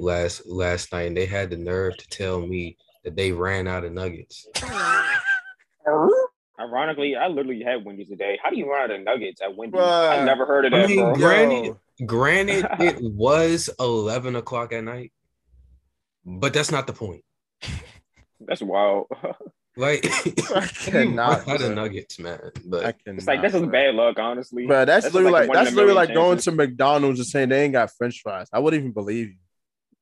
last 0.00 0.44
last 0.46 0.92
night, 0.92 1.02
and 1.06 1.16
they 1.16 1.24
had 1.26 1.50
the 1.50 1.56
nerve 1.56 1.96
to 1.98 2.08
tell 2.08 2.40
me 2.44 2.76
that 3.04 3.14
they 3.14 3.30
ran 3.30 3.68
out 3.68 3.84
of 3.84 3.92
nuggets. 3.92 4.48
Ironically, 6.58 7.14
I 7.14 7.28
literally 7.28 7.62
had 7.62 7.84
Wendy's 7.84 8.08
today. 8.08 8.38
How 8.42 8.50
do 8.50 8.56
you 8.56 8.68
run 8.70 8.90
out 8.90 8.96
of 8.96 9.02
nuggets 9.04 9.40
at 9.42 9.54
Wendy's? 9.54 9.78
Bruh. 9.80 10.08
I've 10.08 10.24
never 10.24 10.46
heard 10.46 10.64
of 10.64 10.72
that, 10.72 10.84
I 10.84 10.86
mean, 10.86 10.96
bro. 10.98 11.14
granted, 11.14 11.64
Yo. 11.66 11.78
Granted, 12.04 12.66
it 12.80 12.98
was 13.00 13.70
eleven 13.80 14.36
o'clock 14.36 14.72
at 14.72 14.84
night, 14.84 15.12
but 16.24 16.52
that's 16.52 16.70
not 16.70 16.86
the 16.86 16.92
point. 16.92 17.22
That's 18.40 18.60
wild. 18.62 19.06
Like, 19.78 20.06
I 20.56 20.66
cannot, 20.66 21.40
out 21.46 21.58
bro. 21.58 21.68
of 21.68 21.74
nuggets, 21.74 22.18
man. 22.18 22.40
But 22.64 22.82
I 22.86 22.92
But 22.92 23.04
cannot. 23.04 23.18
it's 23.18 23.26
like 23.26 23.42
that's 23.42 23.52
just 23.52 23.70
bad 23.70 23.94
luck, 23.94 24.18
honestly. 24.18 24.66
Bro, 24.66 24.86
that's, 24.86 25.04
That's 25.04 25.14
literally 25.14 25.32
like 25.34 25.48
like, 25.50 25.54
that's 25.54 25.70
literally 25.74 25.92
million 25.94 26.08
like 26.08 26.14
going 26.14 26.38
to 26.38 26.52
McDonald's 26.52 27.18
and 27.20 27.26
saying 27.26 27.50
they 27.50 27.64
ain't 27.64 27.74
got 27.74 27.90
French 27.98 28.22
fries. 28.22 28.48
I 28.54 28.58
wouldn't 28.60 28.80
even 28.80 28.92
believe 28.92 29.28
you. 29.28 29.34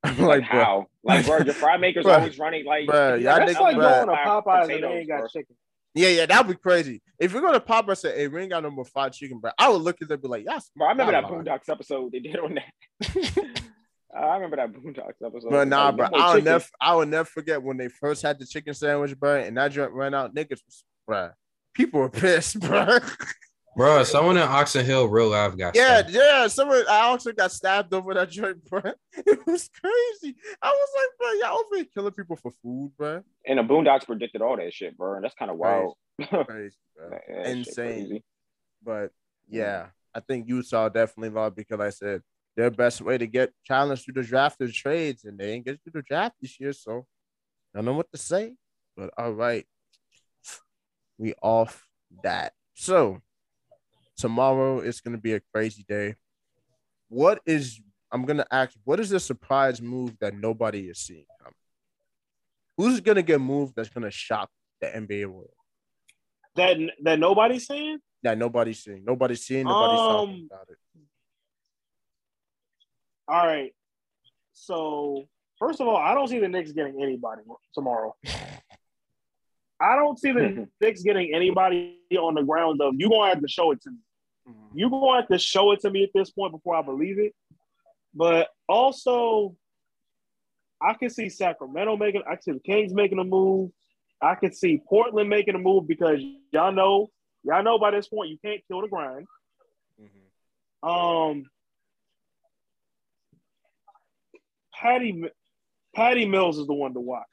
I'm 0.04 0.16
like, 0.18 0.42
like, 0.42 0.50
bro, 0.52 0.60
how? 0.64 0.86
Like, 1.02 1.26
bro, 1.26 1.38
your 1.38 1.54
fry 1.54 1.76
maker's 1.76 2.04
Bruh. 2.04 2.18
always 2.20 2.38
running 2.38 2.64
like. 2.64 2.86
Bruh, 2.86 3.20
y'all 3.20 3.36
That's 3.36 3.52
niggas- 3.54 3.60
like 3.60 3.76
bruh. 3.76 4.06
going 4.06 4.16
to 4.16 4.24
Popeyes 4.24 4.74
and 4.74 4.84
they 4.84 4.88
ain't 4.98 5.08
got 5.08 5.18
bro. 5.18 5.26
chicken. 5.26 5.56
Yeah, 5.94 6.08
yeah, 6.08 6.26
that'd 6.26 6.48
be 6.48 6.54
crazy. 6.54 7.00
If 7.18 7.32
you're 7.32 7.42
gonna 7.42 7.60
pop 7.60 7.88
us 7.88 8.02
say, 8.02 8.16
hey, 8.16 8.28
we 8.28 8.42
ain't 8.42 8.50
got 8.50 8.62
no 8.62 8.70
more 8.70 8.84
fried 8.84 9.12
chicken, 9.12 9.38
bro, 9.38 9.52
I 9.58 9.68
would 9.68 9.82
look 9.82 9.96
at 10.02 10.08
them 10.08 10.16
and 10.16 10.22
be 10.22 10.28
like, 10.28 10.44
yes, 10.44 10.70
Bro, 10.76 10.88
I 10.88 10.90
remember 10.90 11.12
that. 11.12 11.24
Boondocks 11.24 11.68
episode 11.68 12.12
they 12.12 12.18
did 12.18 12.38
on 12.38 12.56
that. 12.56 13.60
I 14.16 14.34
remember 14.36 14.56
that 14.56 14.72
Boondocks 14.72 15.24
episode. 15.24 15.50
But 15.50 15.68
nah, 15.68 15.86
like, 15.86 15.96
bro, 15.96 16.08
I'll 16.14 16.32
chicken. 16.34 16.44
never, 16.44 16.64
I 16.80 16.94
will 16.94 17.06
never 17.06 17.24
forget 17.24 17.62
when 17.62 17.76
they 17.76 17.88
first 17.88 18.22
had 18.22 18.38
the 18.38 18.46
chicken 18.46 18.74
sandwich, 18.74 19.18
bro, 19.18 19.36
and 19.36 19.56
that 19.56 19.72
joint 19.72 19.92
ran 19.92 20.14
out. 20.14 20.34
Niggas 20.34 20.50
was, 20.64 20.84
bro, 21.06 21.30
people 21.74 22.00
were 22.00 22.10
pissed, 22.10 22.58
bro. 22.60 22.98
Bro, 23.76 24.02
someone 24.04 24.36
in 24.36 24.42
Oxon 24.42 24.84
Hill 24.84 25.08
real 25.08 25.28
life 25.28 25.56
got 25.56 25.74
yeah, 25.74 25.98
stabbed. 25.98 26.10
yeah. 26.10 26.46
Someone, 26.46 26.84
I 26.88 27.00
also 27.02 27.32
got 27.32 27.52
stabbed 27.52 27.92
over 27.92 28.14
that 28.14 28.30
joint, 28.30 28.64
bro. 28.68 28.80
It 29.16 29.46
was 29.46 29.68
crazy. 29.68 30.36
I 30.60 30.70
was 30.70 30.88
like, 30.96 31.08
bro, 31.18 31.32
y'all 31.40 31.58
over 31.58 31.76
here 31.76 31.86
killing 31.94 32.12
people 32.12 32.36
for 32.36 32.52
food, 32.62 32.92
bro. 32.96 33.22
And 33.46 33.58
the 33.58 33.62
Boondocks 33.62 34.06
predicted 34.06 34.42
all 34.42 34.56
that 34.56 34.72
shit, 34.72 34.96
bro. 34.96 35.14
And 35.14 35.24
that's 35.24 35.34
kind 35.34 35.50
of 35.50 35.56
wild. 35.56 35.94
Crazy, 36.46 36.76
bro. 36.96 37.10
That 37.10 37.46
Insane. 37.46 38.20
But 38.82 39.06
mm. 39.06 39.10
yeah, 39.48 39.86
I 40.14 40.20
think 40.20 40.48
Utah 40.48 40.88
definitely 40.88 41.30
lost 41.30 41.56
because 41.56 41.80
I 41.80 41.90
said 41.90 42.22
their 42.56 42.70
best 42.70 43.00
way 43.00 43.18
to 43.18 43.26
get 43.26 43.52
challenged 43.64 44.04
through 44.04 44.22
the 44.22 44.28
draft 44.28 44.60
is 44.60 44.74
trades, 44.74 45.24
and 45.24 45.38
they 45.38 45.52
ain't 45.52 45.64
get 45.64 45.80
through 45.82 46.00
the 46.00 46.02
draft 46.02 46.36
this 46.40 46.58
year. 46.60 46.72
So 46.72 47.06
I 47.74 47.78
don't 47.78 47.84
know 47.84 47.94
what 47.94 48.10
to 48.12 48.18
say. 48.18 48.54
But 48.96 49.10
all 49.18 49.32
right, 49.32 49.66
we 51.18 51.34
off 51.42 51.84
that. 52.22 52.52
So 52.74 53.20
tomorrow 54.16 54.78
it's 54.80 55.00
gonna 55.00 55.18
be 55.18 55.34
a 55.34 55.40
crazy 55.52 55.84
day. 55.88 56.14
What 57.08 57.40
is 57.46 57.80
I'm 58.12 58.24
gonna 58.24 58.46
ask? 58.50 58.76
What 58.84 59.00
is 59.00 59.10
the 59.10 59.20
surprise 59.20 59.80
move 59.82 60.16
that 60.20 60.34
nobody 60.34 60.88
is 60.88 60.98
seeing 60.98 61.26
coming? 61.42 61.54
Who's 62.76 63.00
gonna 63.00 63.22
get 63.22 63.40
moved 63.40 63.74
that's 63.76 63.88
gonna 63.88 64.10
shock 64.10 64.50
the 64.80 64.86
NBA 64.88 65.26
world? 65.26 65.50
That 66.56 66.76
that 67.02 67.18
nobody's 67.18 67.66
saying. 67.66 67.98
that 68.22 68.38
nobody's 68.38 68.82
seeing. 68.82 69.04
Nobody's 69.04 69.44
seeing. 69.44 69.66
Nobody's 69.66 69.98
talking 69.98 70.34
Um, 70.34 70.48
about 70.50 70.68
it. 70.70 70.78
All 73.26 73.46
right. 73.46 73.74
So 74.52 75.24
first 75.58 75.80
of 75.80 75.88
all, 75.88 75.96
I 75.96 76.14
don't 76.14 76.28
see 76.28 76.38
the 76.38 76.48
Knicks 76.48 76.72
getting 76.72 77.02
anybody 77.02 77.42
tomorrow. 77.74 78.14
I 79.80 79.96
don't 79.96 80.18
see 80.18 80.30
the 80.32 80.68
Knicks 80.80 81.02
getting 81.02 81.34
anybody 81.34 81.98
on 82.16 82.34
the 82.34 82.42
ground 82.42 82.80
of 82.80 82.94
you 82.96 83.08
gonna 83.10 83.30
have 83.30 83.40
to 83.42 83.48
show 83.48 83.72
it 83.72 83.80
to 83.82 83.90
me. 83.90 83.98
You 84.74 84.90
gonna 84.90 85.20
have 85.20 85.28
to 85.28 85.38
show 85.38 85.72
it 85.72 85.80
to 85.80 85.90
me 85.90 86.02
at 86.04 86.10
this 86.14 86.30
point 86.30 86.52
before 86.52 86.76
I 86.76 86.82
believe 86.82 87.18
it. 87.18 87.34
But 88.14 88.48
also, 88.68 89.56
I 90.80 90.94
can 90.94 91.10
see 91.10 91.28
Sacramento 91.28 91.96
making. 91.96 92.22
I 92.26 92.34
can 92.34 92.42
see 92.42 92.52
the 92.52 92.60
Kings 92.60 92.92
making 92.92 93.18
a 93.18 93.24
move. 93.24 93.70
I 94.20 94.34
can 94.34 94.52
see 94.52 94.80
Portland 94.88 95.28
making 95.28 95.54
a 95.54 95.58
move 95.58 95.86
because 95.86 96.20
y'all 96.52 96.72
know, 96.72 97.10
y'all 97.42 97.62
know 97.62 97.78
by 97.78 97.90
this 97.90 98.08
point 98.08 98.30
you 98.30 98.38
can't 98.44 98.62
kill 98.68 98.82
the 98.82 98.88
grind. 98.88 99.26
Mhm. 100.00 100.88
Um, 100.88 101.50
Patty 104.72 105.24
Patty 105.94 106.26
Mills 106.26 106.58
is 106.58 106.66
the 106.66 106.74
one 106.74 106.94
to 106.94 107.00
watch. 107.00 107.24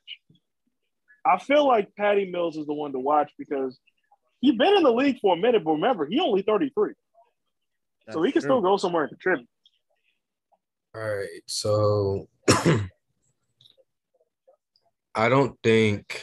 I 1.26 1.38
feel 1.38 1.68
like 1.68 1.94
Patty 1.96 2.30
Mills 2.32 2.58
is 2.58 2.66
the 2.66 2.74
one 2.74 2.94
to 2.94 3.00
watch 3.00 3.32
because 3.38 3.80
he's 4.42 4.56
been 4.56 4.76
in 4.76 4.84
the 4.84 4.92
league 4.92 5.20
for 5.22 5.36
a 5.36 5.38
minute, 5.38 5.64
but 5.64 5.72
remember, 5.72 6.06
he 6.06 6.20
only 6.20 6.42
33. 6.42 6.94
so 8.10 8.22
he 8.22 8.32
can 8.32 8.40
That's 8.40 8.46
still 8.46 8.62
go 8.62 8.78
somewhere 8.78 9.04
and 9.04 9.12
contribute. 9.12 9.48
All 10.94 11.02
right, 11.02 11.42
so 11.46 12.28
I 15.16 15.30
don't 15.30 15.58
think 15.64 16.22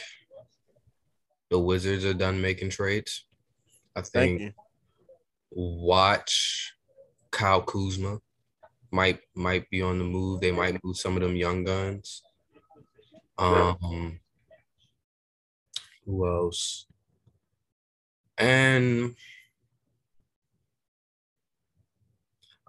the 1.49 1.57
Wizards 1.57 2.05
are 2.05 2.13
done 2.13 2.39
making 2.41 2.69
trades. 2.69 3.25
I 3.95 4.01
think 4.01 4.53
watch 5.51 6.73
Kyle 7.31 7.63
Kuzma 7.63 8.19
might 8.91 9.19
might 9.35 9.69
be 9.69 9.81
on 9.81 9.97
the 9.97 10.03
move. 10.03 10.41
They 10.41 10.51
might 10.51 10.83
move 10.83 10.97
some 10.97 11.15
of 11.15 11.23
them 11.23 11.35
young 11.35 11.63
guns. 11.63 12.21
Um, 13.37 14.19
who 16.05 16.27
else? 16.27 16.85
And 18.39 19.15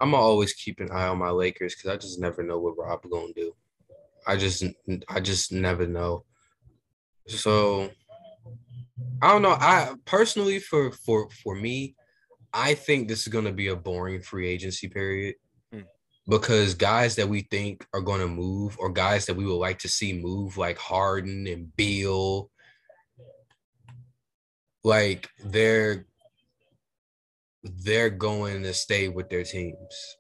I'm 0.01 0.11
gonna 0.11 0.23
always 0.23 0.53
keep 0.53 0.81
an 0.81 0.91
eye 0.91 1.07
on 1.07 1.19
my 1.19 1.31
Lakers 1.31 1.75
because 1.75 1.91
I 1.91 1.97
just 1.97 2.19
never 2.19 2.43
know 2.43 2.59
what 2.59 2.77
Rob 2.77 3.03
gonna 3.11 3.33
do. 3.35 3.55
I 4.27 4.37
just 4.37 4.65
I 5.09 5.21
just 5.21 5.53
never 5.53 5.87
know. 5.87 6.25
So 7.29 7.91
I 9.23 9.33
don't 9.33 9.43
know. 9.43 9.57
I 9.61 9.95
personally 10.07 10.59
for 10.59 10.91
for 10.91 11.29
for 11.43 11.55
me, 11.55 11.95
I 12.53 12.75
think 12.75 13.09
this 13.09 13.21
is 13.21 13.29
gonna 13.29 13.53
be 13.53 13.69
a 13.69 13.77
boring 13.77 14.23
free 14.23 14.49
agency 14.49 14.89
period. 14.89 15.37
Hmm. 15.73 15.83
Because 16.29 16.75
guys 16.75 17.17
that 17.17 17.29
we 17.29 17.43
think 17.43 17.87
are 17.93 18.01
going 18.01 18.21
to 18.21 18.29
move, 18.29 18.77
or 18.79 18.91
guys 18.91 19.27
that 19.27 19.37
we 19.37 19.45
would 19.45 19.55
like 19.55 19.79
to 19.81 19.89
see 19.89 20.13
move, 20.13 20.57
like 20.57 20.79
Harden 20.79 21.47
and 21.47 21.75
Beal, 21.77 22.51
like 24.85 25.29
they're 25.45 26.07
they're 27.63 28.11
going 28.11 28.63
to 28.63 28.73
stay 28.73 29.09
with 29.09 29.29
their 29.29 29.45
teams. 29.45 30.17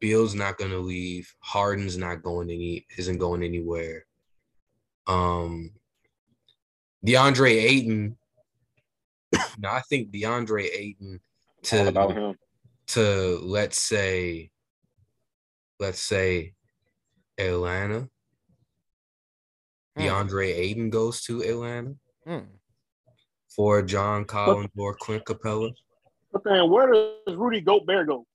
Beal's 0.00 0.34
not 0.34 0.56
going 0.56 0.70
to 0.70 0.78
leave. 0.78 1.32
Harden's 1.40 1.96
not 1.96 2.22
going 2.22 2.50
any 2.50 2.86
isn't 2.96 3.18
going 3.18 3.42
anywhere. 3.42 4.06
Um 5.06 5.70
DeAndre 7.06 7.50
Ayton. 7.50 8.16
no, 9.58 9.70
I 9.70 9.80
think 9.80 10.10
DeAndre 10.10 10.68
Ayton 10.72 11.20
All 11.96 12.08
to 12.08 12.34
to 12.86 13.40
let's 13.42 13.80
say 13.80 14.50
let's 15.78 16.00
say 16.00 16.54
Atlanta. 17.38 18.08
Hmm. 19.96 20.02
DeAndre 20.02 20.54
Ayton 20.54 20.90
goes 20.90 21.22
to 21.24 21.42
Atlanta 21.42 21.94
Hmm. 22.26 22.38
For 23.54 23.82
John 23.82 24.24
Collins 24.24 24.70
or 24.76 24.94
Clint 24.94 25.24
Capela. 25.24 25.72
But 26.32 26.42
then 26.44 26.68
where 26.68 26.92
does 26.92 27.36
Rudy 27.36 27.60
Gobert 27.60 28.08
go? 28.08 28.26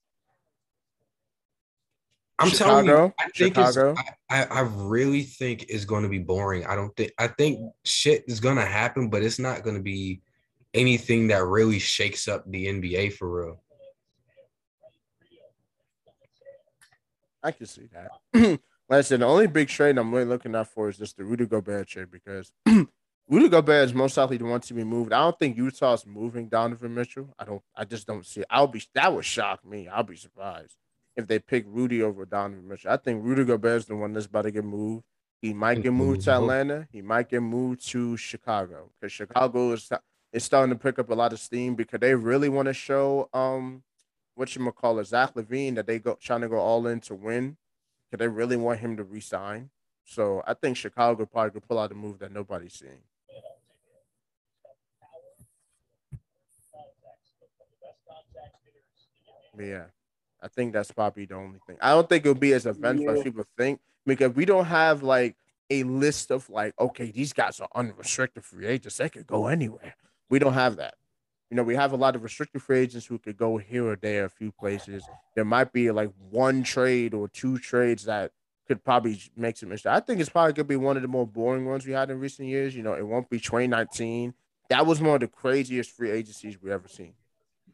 I'm 2.39 2.49
telling 2.51 2.85
you, 2.85 2.91
Chicago? 2.91 3.13
I 3.19 3.23
think 3.23 3.55
Chicago? 3.55 3.91
it's, 3.91 4.01
I, 4.29 4.43
I 4.43 4.45
I 4.45 4.59
really 4.61 5.23
think 5.23 5.65
it's 5.67 5.83
going 5.83 6.03
to 6.03 6.09
be 6.09 6.19
boring. 6.19 6.65
I 6.65 6.75
don't 6.75 6.95
think 6.95 7.11
I 7.17 7.27
think 7.27 7.59
shit 7.83 8.23
is 8.27 8.39
going 8.39 8.55
to 8.55 8.65
happen, 8.65 9.09
but 9.09 9.23
it's 9.23 9.39
not 9.39 9.63
going 9.63 9.75
to 9.75 9.81
be 9.81 10.21
anything 10.73 11.27
that 11.27 11.43
really 11.43 11.79
shakes 11.79 12.27
up 12.27 12.49
the 12.49 12.67
NBA 12.67 13.13
for 13.13 13.29
real. 13.29 13.63
I 17.43 17.51
can 17.51 17.65
see 17.65 17.89
that. 17.93 18.11
like 18.89 18.99
I 18.99 19.01
said, 19.01 19.21
the 19.21 19.25
only 19.25 19.47
big 19.47 19.67
trade 19.67 19.97
I'm 19.97 20.13
really 20.13 20.25
looking 20.25 20.55
out 20.55 20.67
for 20.67 20.89
is 20.89 20.97
just 20.97 21.17
the 21.17 21.23
Rudy 21.23 21.45
Gobert 21.45 21.87
trade 21.87 22.11
because 22.11 22.51
Rudy 23.29 23.47
Gobert 23.47 23.85
is 23.85 23.93
most 23.93 24.17
likely 24.17 24.37
the 24.37 24.45
one 24.45 24.59
to 24.61 24.73
be 24.73 24.83
moved. 24.83 25.13
I 25.13 25.19
don't 25.19 25.37
think 25.37 25.55
Utah's 25.55 26.03
moving 26.05 26.49
Donovan 26.49 26.95
Mitchell. 26.95 27.29
I 27.37 27.45
don't. 27.45 27.61
I 27.75 27.85
just 27.85 28.07
don't 28.07 28.25
see. 28.25 28.41
It. 28.41 28.47
I'll 28.49 28.67
be. 28.67 28.81
That 28.95 29.13
would 29.13 29.23
shock 29.25 29.63
me. 29.63 29.87
I'll 29.87 30.01
be 30.03 30.15
surprised 30.15 30.75
if 31.15 31.27
they 31.27 31.37
pick 31.37 31.65
Rudy 31.67 32.01
over 32.01 32.25
Donovan 32.25 32.67
Mitchell. 32.67 32.91
I 32.91 32.97
think 32.97 33.23
Rudy 33.23 33.43
Gobert 33.45 33.77
is 33.77 33.85
the 33.85 33.95
one 33.95 34.13
that's 34.13 34.25
about 34.25 34.43
to 34.43 34.51
get 34.51 34.65
moved. 34.65 35.03
He 35.43 35.53
might 35.53 35.81
get 35.83 35.93
moved 35.93 36.21
to 36.21 36.31
Mhm. 36.31 36.35
Atlanta. 36.37 36.87
He 36.91 37.01
might 37.03 37.29
get 37.29 37.41
moved 37.41 37.87
to 37.89 38.17
Chicago 38.17 38.91
because 38.99 39.11
Chicago 39.13 39.73
is 39.73 39.89
is 40.33 40.43
starting 40.43 40.75
to 40.75 40.79
pick 40.79 40.99
up 40.99 41.09
a 41.09 41.13
lot 41.15 41.31
of 41.33 41.39
steam 41.39 41.75
because 41.75 41.99
they 41.99 42.13
really 42.15 42.49
want 42.49 42.65
to 42.67 42.73
show 42.73 43.29
um 43.33 43.83
what 44.35 44.55
you 44.55 44.71
call 44.71 44.99
it 44.99 45.05
Zach 45.05 45.33
LaVine 45.35 45.75
that 45.75 45.85
they 45.87 45.99
go 45.99 46.15
trying 46.19 46.41
to 46.41 46.49
go 46.49 46.57
all 46.59 46.87
in 46.87 46.99
to 47.01 47.13
win 47.15 47.57
because 48.09 48.19
they 48.23 48.27
really 48.27 48.57
want 48.57 48.79
him 48.79 48.97
to 48.97 49.03
resign. 49.03 49.69
So 50.03 50.41
I 50.47 50.55
think 50.55 50.77
Chicago 50.77 51.25
probably 51.27 51.51
could 51.51 51.67
pull 51.67 51.77
out 51.77 51.91
a 51.91 51.95
move 51.95 52.19
that 52.19 52.31
nobody's 52.31 52.73
seeing. 52.73 53.03
Yeah, 59.59 59.85
I 60.41 60.47
think 60.47 60.73
that's 60.73 60.91
probably 60.91 61.25
the 61.25 61.35
only 61.35 61.59
thing. 61.67 61.77
I 61.81 61.91
don't 61.91 62.07
think 62.07 62.25
it'll 62.25 62.35
be 62.35 62.53
as 62.53 62.65
eventful 62.65 63.05
Yeah. 63.05 63.17
as 63.19 63.23
people 63.23 63.45
think 63.57 63.79
because 64.05 64.35
we 64.35 64.45
don't 64.45 64.65
have 64.65 65.03
like 65.03 65.35
a 65.69 65.83
list 65.83 66.31
of 66.31 66.49
like, 66.49 66.73
okay, 66.79 67.11
these 67.11 67.33
guys 67.33 67.59
are 67.59 67.69
unrestricted 67.75 68.43
free 68.43 68.65
agents. 68.65 68.97
They 68.97 69.09
could 69.09 69.27
go 69.27 69.47
anywhere. 69.47 69.95
We 70.29 70.39
don't 70.39 70.53
have 70.53 70.77
that. 70.77 70.95
You 71.51 71.57
know, 71.57 71.63
we 71.63 71.75
have 71.75 71.93
a 71.93 71.97
lot 71.97 72.15
of 72.15 72.23
restricted 72.23 72.61
free 72.61 72.79
agents 72.79 73.07
who 73.07 73.17
could 73.17 73.35
go 73.37 73.57
here 73.57 73.87
or 73.87 73.95
there, 73.95 74.25
a 74.25 74.29
few 74.29 74.51
places. 74.51 75.03
There 75.35 75.45
might 75.45 75.73
be 75.73 75.89
like 75.91 76.11
one 76.29 76.61
trade 76.63 77.13
or 77.13 77.27
two 77.27 77.57
trades 77.57 78.05
that 78.05 78.31
could 78.67 78.83
probably 78.83 79.19
make 79.35 79.57
some 79.57 79.69
interest. 79.69 79.87
I 79.87 79.99
think 79.99 80.19
it's 80.21 80.29
probably 80.29 80.53
gonna 80.53 80.65
be 80.67 80.75
one 80.75 80.95
of 80.95 81.01
the 81.01 81.07
more 81.07 81.25
boring 81.25 81.65
ones 81.65 81.87
we 81.87 81.93
had 81.93 82.11
in 82.11 82.19
recent 82.19 82.47
years. 82.47 82.75
You 82.75 82.83
know, 82.83 82.93
it 82.93 83.05
won't 83.05 83.29
be 83.29 83.39
2019. 83.39 84.35
That 84.69 84.85
was 84.85 85.01
one 85.01 85.15
of 85.15 85.21
the 85.21 85.27
craziest 85.27 85.89
free 85.89 86.11
agencies 86.11 86.61
we 86.61 86.71
ever 86.71 86.87
seen. 86.87 87.13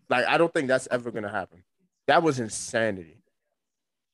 Like, 0.08 0.26
I 0.26 0.38
don't 0.38 0.54
think 0.54 0.70
that's 0.70 0.88
ever 0.90 1.12
gonna 1.12 1.30
happen. 1.32 1.64
That 2.08 2.24
was 2.24 2.40
insanity. 2.40 3.24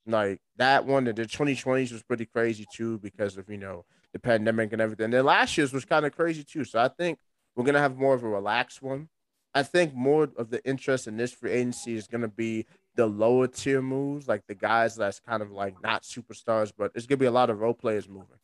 Like 0.05 0.41
that 0.57 0.85
one, 0.85 1.03
the 1.05 1.13
2020s 1.13 1.91
was 1.91 2.03
pretty 2.03 2.25
crazy 2.25 2.65
too 2.71 2.97
because 2.99 3.37
of 3.37 3.49
you 3.49 3.57
know 3.57 3.85
the 4.13 4.19
pandemic 4.19 4.73
and 4.73 4.81
everything. 4.81 5.11
then 5.11 5.25
last 5.25 5.57
year's 5.57 5.73
was 5.73 5.85
kind 5.85 6.05
of 6.05 6.15
crazy 6.15 6.43
too. 6.43 6.63
So 6.63 6.79
I 6.79 6.87
think 6.87 7.19
we're 7.55 7.65
gonna 7.65 7.79
have 7.79 7.97
more 7.97 8.13
of 8.13 8.23
a 8.23 8.29
relaxed 8.29 8.81
one. 8.81 9.09
I 9.53 9.63
think 9.63 9.93
more 9.93 10.29
of 10.37 10.49
the 10.49 10.63
interest 10.65 11.07
in 11.07 11.17
this 11.17 11.33
free 11.33 11.51
agency 11.51 11.95
is 11.95 12.07
gonna 12.07 12.27
be 12.27 12.65
the 12.95 13.05
lower 13.05 13.47
tier 13.47 13.81
moves, 13.81 14.27
like 14.27 14.47
the 14.47 14.55
guys 14.55 14.95
that's 14.95 15.19
kind 15.19 15.43
of 15.43 15.51
like 15.51 15.81
not 15.83 16.03
superstars, 16.03 16.71
but 16.75 16.91
it's 16.95 17.05
gonna 17.05 17.17
be 17.17 17.25
a 17.25 17.31
lot 17.31 17.49
of 17.49 17.59
role 17.59 17.73
players 17.73 18.09
moving. 18.09 18.39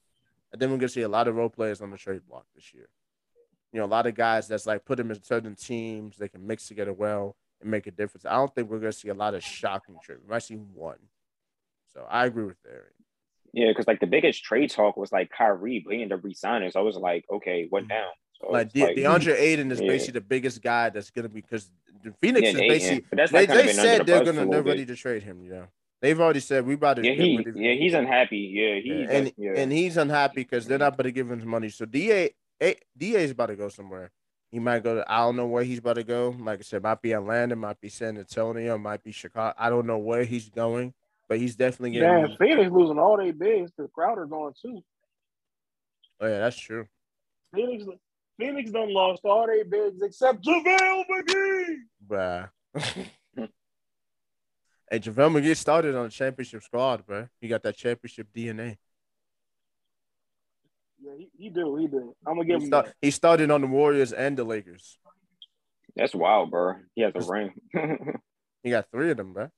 And 0.52 0.62
then 0.62 0.70
we're 0.70 0.78
gonna 0.78 0.90
see 0.90 1.02
a 1.02 1.10
lot 1.10 1.28
of 1.28 1.36
role 1.36 1.50
players 1.50 1.82
on 1.82 1.90
the 1.90 1.98
trade 1.98 2.22
block 2.30 2.46
this 2.54 2.74
year. 2.74 2.88
You 3.74 3.80
know, 3.80 3.86
a 3.86 3.88
lot 3.88 4.06
of 4.06 4.14
guys 4.14 4.48
that's 4.48 4.68
like 4.68 4.86
put 4.86 4.98
them 4.98 5.10
in 5.10 5.24
certain 5.24 5.56
teams, 5.56 6.18
they 6.18 6.30
can 6.30 6.46
mix 6.46 6.68
together 6.68 6.94
well 6.94 7.36
and 7.62 7.72
make 7.72 7.88
a 7.88 7.92
difference. 7.92 8.26
I 8.26 8.34
don't 8.34 8.54
think 8.54 8.70
we're 8.70 8.80
gonna 8.80 8.92
see 8.92 9.10
a 9.10 9.14
lot 9.14 9.34
of 9.34 9.44
shocking 9.44 9.98
trades. 10.04 10.22
We 10.24 10.30
might 10.30 10.44
see 10.44 10.56
one. 10.56 11.00
So 11.94 12.06
I 12.10 12.26
agree 12.26 12.46
with 12.46 12.58
Eric. 12.68 12.94
Yeah, 13.54 13.70
because 13.70 13.88
like 13.88 14.00
the 14.00 14.08
biggest 14.08 14.44
trade 14.44 14.70
talk 14.70 14.98
was 14.98 15.12
like 15.12 15.32
Kyrie, 15.32 15.80
but 15.80 15.94
he 15.94 16.02
ended 16.02 16.20
up 16.20 16.24
resigning. 16.24 16.70
So 16.72 16.80
I 16.80 16.84
was 16.84 16.96
like, 16.96 17.26
okay, 17.32 17.68
what 17.70 17.84
mm-hmm. 17.84 17.90
now? 17.90 18.10
So 18.40 18.52
Like, 18.52 18.72
De- 18.72 18.82
DeAndre 18.82 19.20
mm-hmm. 19.20 19.42
Ayton 19.42 19.72
is 19.72 19.82
yeah. 19.82 19.88
basically 19.88 20.20
the 20.20 20.26
biggest 20.26 20.62
guy 20.62 20.90
that's 20.90 21.10
gonna 21.10 21.30
be 21.30 21.42
because 21.42 21.72
Phoenix 22.22 22.44
yeah, 22.44 22.50
is 22.50 22.56
basically 22.56 23.06
that's 23.12 23.32
they, 23.32 23.48
like 23.48 23.50
they 23.50 23.74
said 23.74 24.06
they're 24.06 24.22
a 24.22 24.26
gonna 24.26 24.46
they're 24.46 24.62
bit. 24.62 24.70
ready 24.70 24.86
to 24.86 24.96
trade 24.96 25.24
him. 25.24 25.42
You 25.44 25.52
know, 25.52 25.68
they've 26.02 26.20
already 26.20 26.40
said 26.40 26.66
we 26.66 26.76
about 26.76 26.98
to 26.98 27.04
Yeah, 27.04 27.14
he 27.14 27.46
yeah 27.56 27.74
he's 27.74 27.94
unhappy. 27.94 28.52
Yeah, 28.54 28.76
he 28.76 29.02
Yeah, 29.02 29.12
and 29.12 29.34
yeah. 29.38 29.54
and 29.56 29.72
he's 29.72 29.98
unhappy 29.98 30.42
because 30.42 30.68
they're 30.68 30.78
mm-hmm. 30.78 30.84
not 30.84 30.94
about 30.94 31.04
to 31.04 31.12
give 31.12 31.32
him 31.32 31.48
money. 31.48 31.70
So 31.70 31.86
Da 31.86 32.30
A, 32.62 32.76
Da 32.98 33.16
is 33.16 33.32
about 33.32 33.48
to 33.48 33.56
go 33.56 33.70
somewhere. 33.70 34.12
He 34.52 34.60
might 34.60 34.84
go 34.84 34.96
to 34.96 35.12
I 35.12 35.20
don't 35.20 35.36
know 35.36 35.48
where 35.48 35.64
he's 35.64 35.80
about 35.80 35.96
to 35.96 36.04
go. 36.04 36.36
Like 36.40 36.60
I 36.60 36.62
said, 36.62 36.84
might 36.84 37.02
be 37.02 37.12
Atlanta, 37.12 37.56
might 37.56 37.82
be 37.82 37.90
San 37.90 38.18
Antonio, 38.18 38.78
might 38.78 39.04
be 39.04 39.12
Chicago. 39.12 39.54
I 39.58 39.70
don't 39.70 39.86
know 39.86 39.98
where 39.98 40.24
he's 40.24 40.50
going, 40.50 40.94
but 41.28 41.40
he's 41.40 41.56
definitely 41.56 41.92
getting. 41.92 42.08
Damn, 42.08 42.38
Phoenix 42.38 42.72
losing 42.72 42.98
all 42.98 43.18
their 43.18 43.34
bigs 43.34 43.72
because 43.72 43.92
Crowder 43.94 44.26
going 44.26 44.54
too. 44.62 44.82
Oh 46.22 46.28
yeah, 46.28 46.40
that's 46.40 46.58
true. 46.58 46.88
Phoenix, 47.54 47.84
Phoenix 48.40 48.72
done 48.72 48.94
lost 48.94 49.22
all 49.26 49.48
their 49.48 49.66
bigs 49.66 50.02
except 50.02 50.44
JaVale 50.44 51.04
McGee. 51.12 51.76
Bruh. 52.08 52.50
hey, 54.90 55.00
JaVale 55.00 55.42
McGee 55.42 55.58
started 55.58 55.96
on 55.96 56.06
the 56.06 56.10
championship 56.10 56.64
squad, 56.64 57.06
bro. 57.06 57.28
He 57.42 57.50
got 57.50 57.64
that 57.64 57.76
championship 57.76 58.28
DNA. 58.34 58.78
Yeah, 61.18 61.26
he, 61.38 61.44
he 61.46 61.50
do, 61.50 61.76
he 61.76 61.88
do. 61.88 62.16
I'm 62.26 62.36
gonna 62.36 62.46
give 62.46 62.60
He, 62.60 62.66
him 62.66 62.70
start, 62.70 62.94
he 63.02 63.12
started 63.12 63.52
on 63.52 63.62
the 63.62 63.68
Warriors 63.68 64.14
and 64.14 64.38
the 64.38 64.44
Lakers. 64.44 64.98
That's 65.96 66.14
wild, 66.14 66.52
bro. 66.52 66.76
He 66.96 67.02
has 67.02 67.14
a 67.16 67.32
ring. 67.32 67.54
He 68.64 68.72
got 68.72 68.88
three 68.92 69.12
of 69.12 69.18
them, 69.18 69.34
bro. 69.34 69.50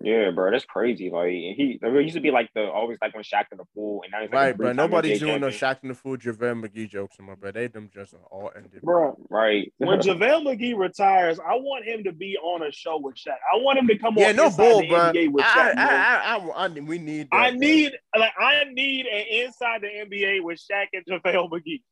Yeah, 0.00 0.30
bro, 0.30 0.50
that's 0.50 0.64
crazy. 0.64 1.10
Like 1.10 1.28
he, 1.30 1.78
there 1.80 2.00
used 2.00 2.14
to 2.14 2.20
be 2.20 2.30
like 2.30 2.50
the 2.54 2.64
always 2.70 2.98
like 3.02 3.14
when 3.14 3.24
Shaq 3.24 3.46
in 3.50 3.58
the 3.58 3.64
pool, 3.74 4.02
and 4.04 4.12
now 4.12 4.20
he's 4.20 4.30
like 4.30 4.34
Right, 4.34 4.56
bro. 4.56 4.72
Nobody's 4.72 5.18
doing 5.18 5.40
no 5.40 5.50
champion. 5.50 5.74
Shaq 5.76 5.82
in 5.82 5.88
the 5.88 5.94
pool, 5.94 6.16
JaVale 6.16 6.64
McGee 6.66 6.88
jokes 6.88 7.16
on 7.18 7.26
my 7.26 7.34
bro. 7.34 7.50
They 7.52 7.66
them 7.66 7.90
just 7.92 8.14
all 8.30 8.50
ended. 8.54 8.82
Bro, 8.82 9.16
Right. 9.28 9.72
when 9.78 9.98
JaVale 9.98 10.44
McGee 10.44 10.76
retires, 10.78 11.40
I 11.40 11.54
want 11.54 11.84
him 11.86 12.04
to 12.04 12.12
be 12.12 12.36
on 12.36 12.62
a 12.62 12.70
show 12.70 12.98
with 12.98 13.16
Shaq. 13.16 13.32
I 13.52 13.56
want 13.62 13.78
him 13.78 13.86
to 13.88 13.98
come 13.98 14.14
Yeah, 14.16 14.28
on 14.28 14.36
no 14.36 14.44
Inside 14.46 14.56
bull, 14.70 14.80
the 14.82 14.88
bro. 14.88 14.98
NBA 14.98 15.32
with 15.32 15.44
I, 15.44 15.48
Shaq. 15.48 15.74
bro. 15.74 15.84
I, 15.84 15.88
I, 15.88 16.36
I, 16.36 16.66
I, 16.66 16.68
we 16.80 16.98
need. 16.98 17.28
That, 17.32 17.36
I 17.36 17.50
bro. 17.50 17.58
need 17.58 17.92
like 18.16 18.32
I 18.38 18.64
need 18.72 19.06
an 19.06 19.24
inside 19.46 19.80
the 19.82 19.88
NBA 19.88 20.42
with 20.44 20.58
Shaq 20.60 20.86
and 20.92 21.04
JaVale 21.06 21.50
McGee. 21.50 21.82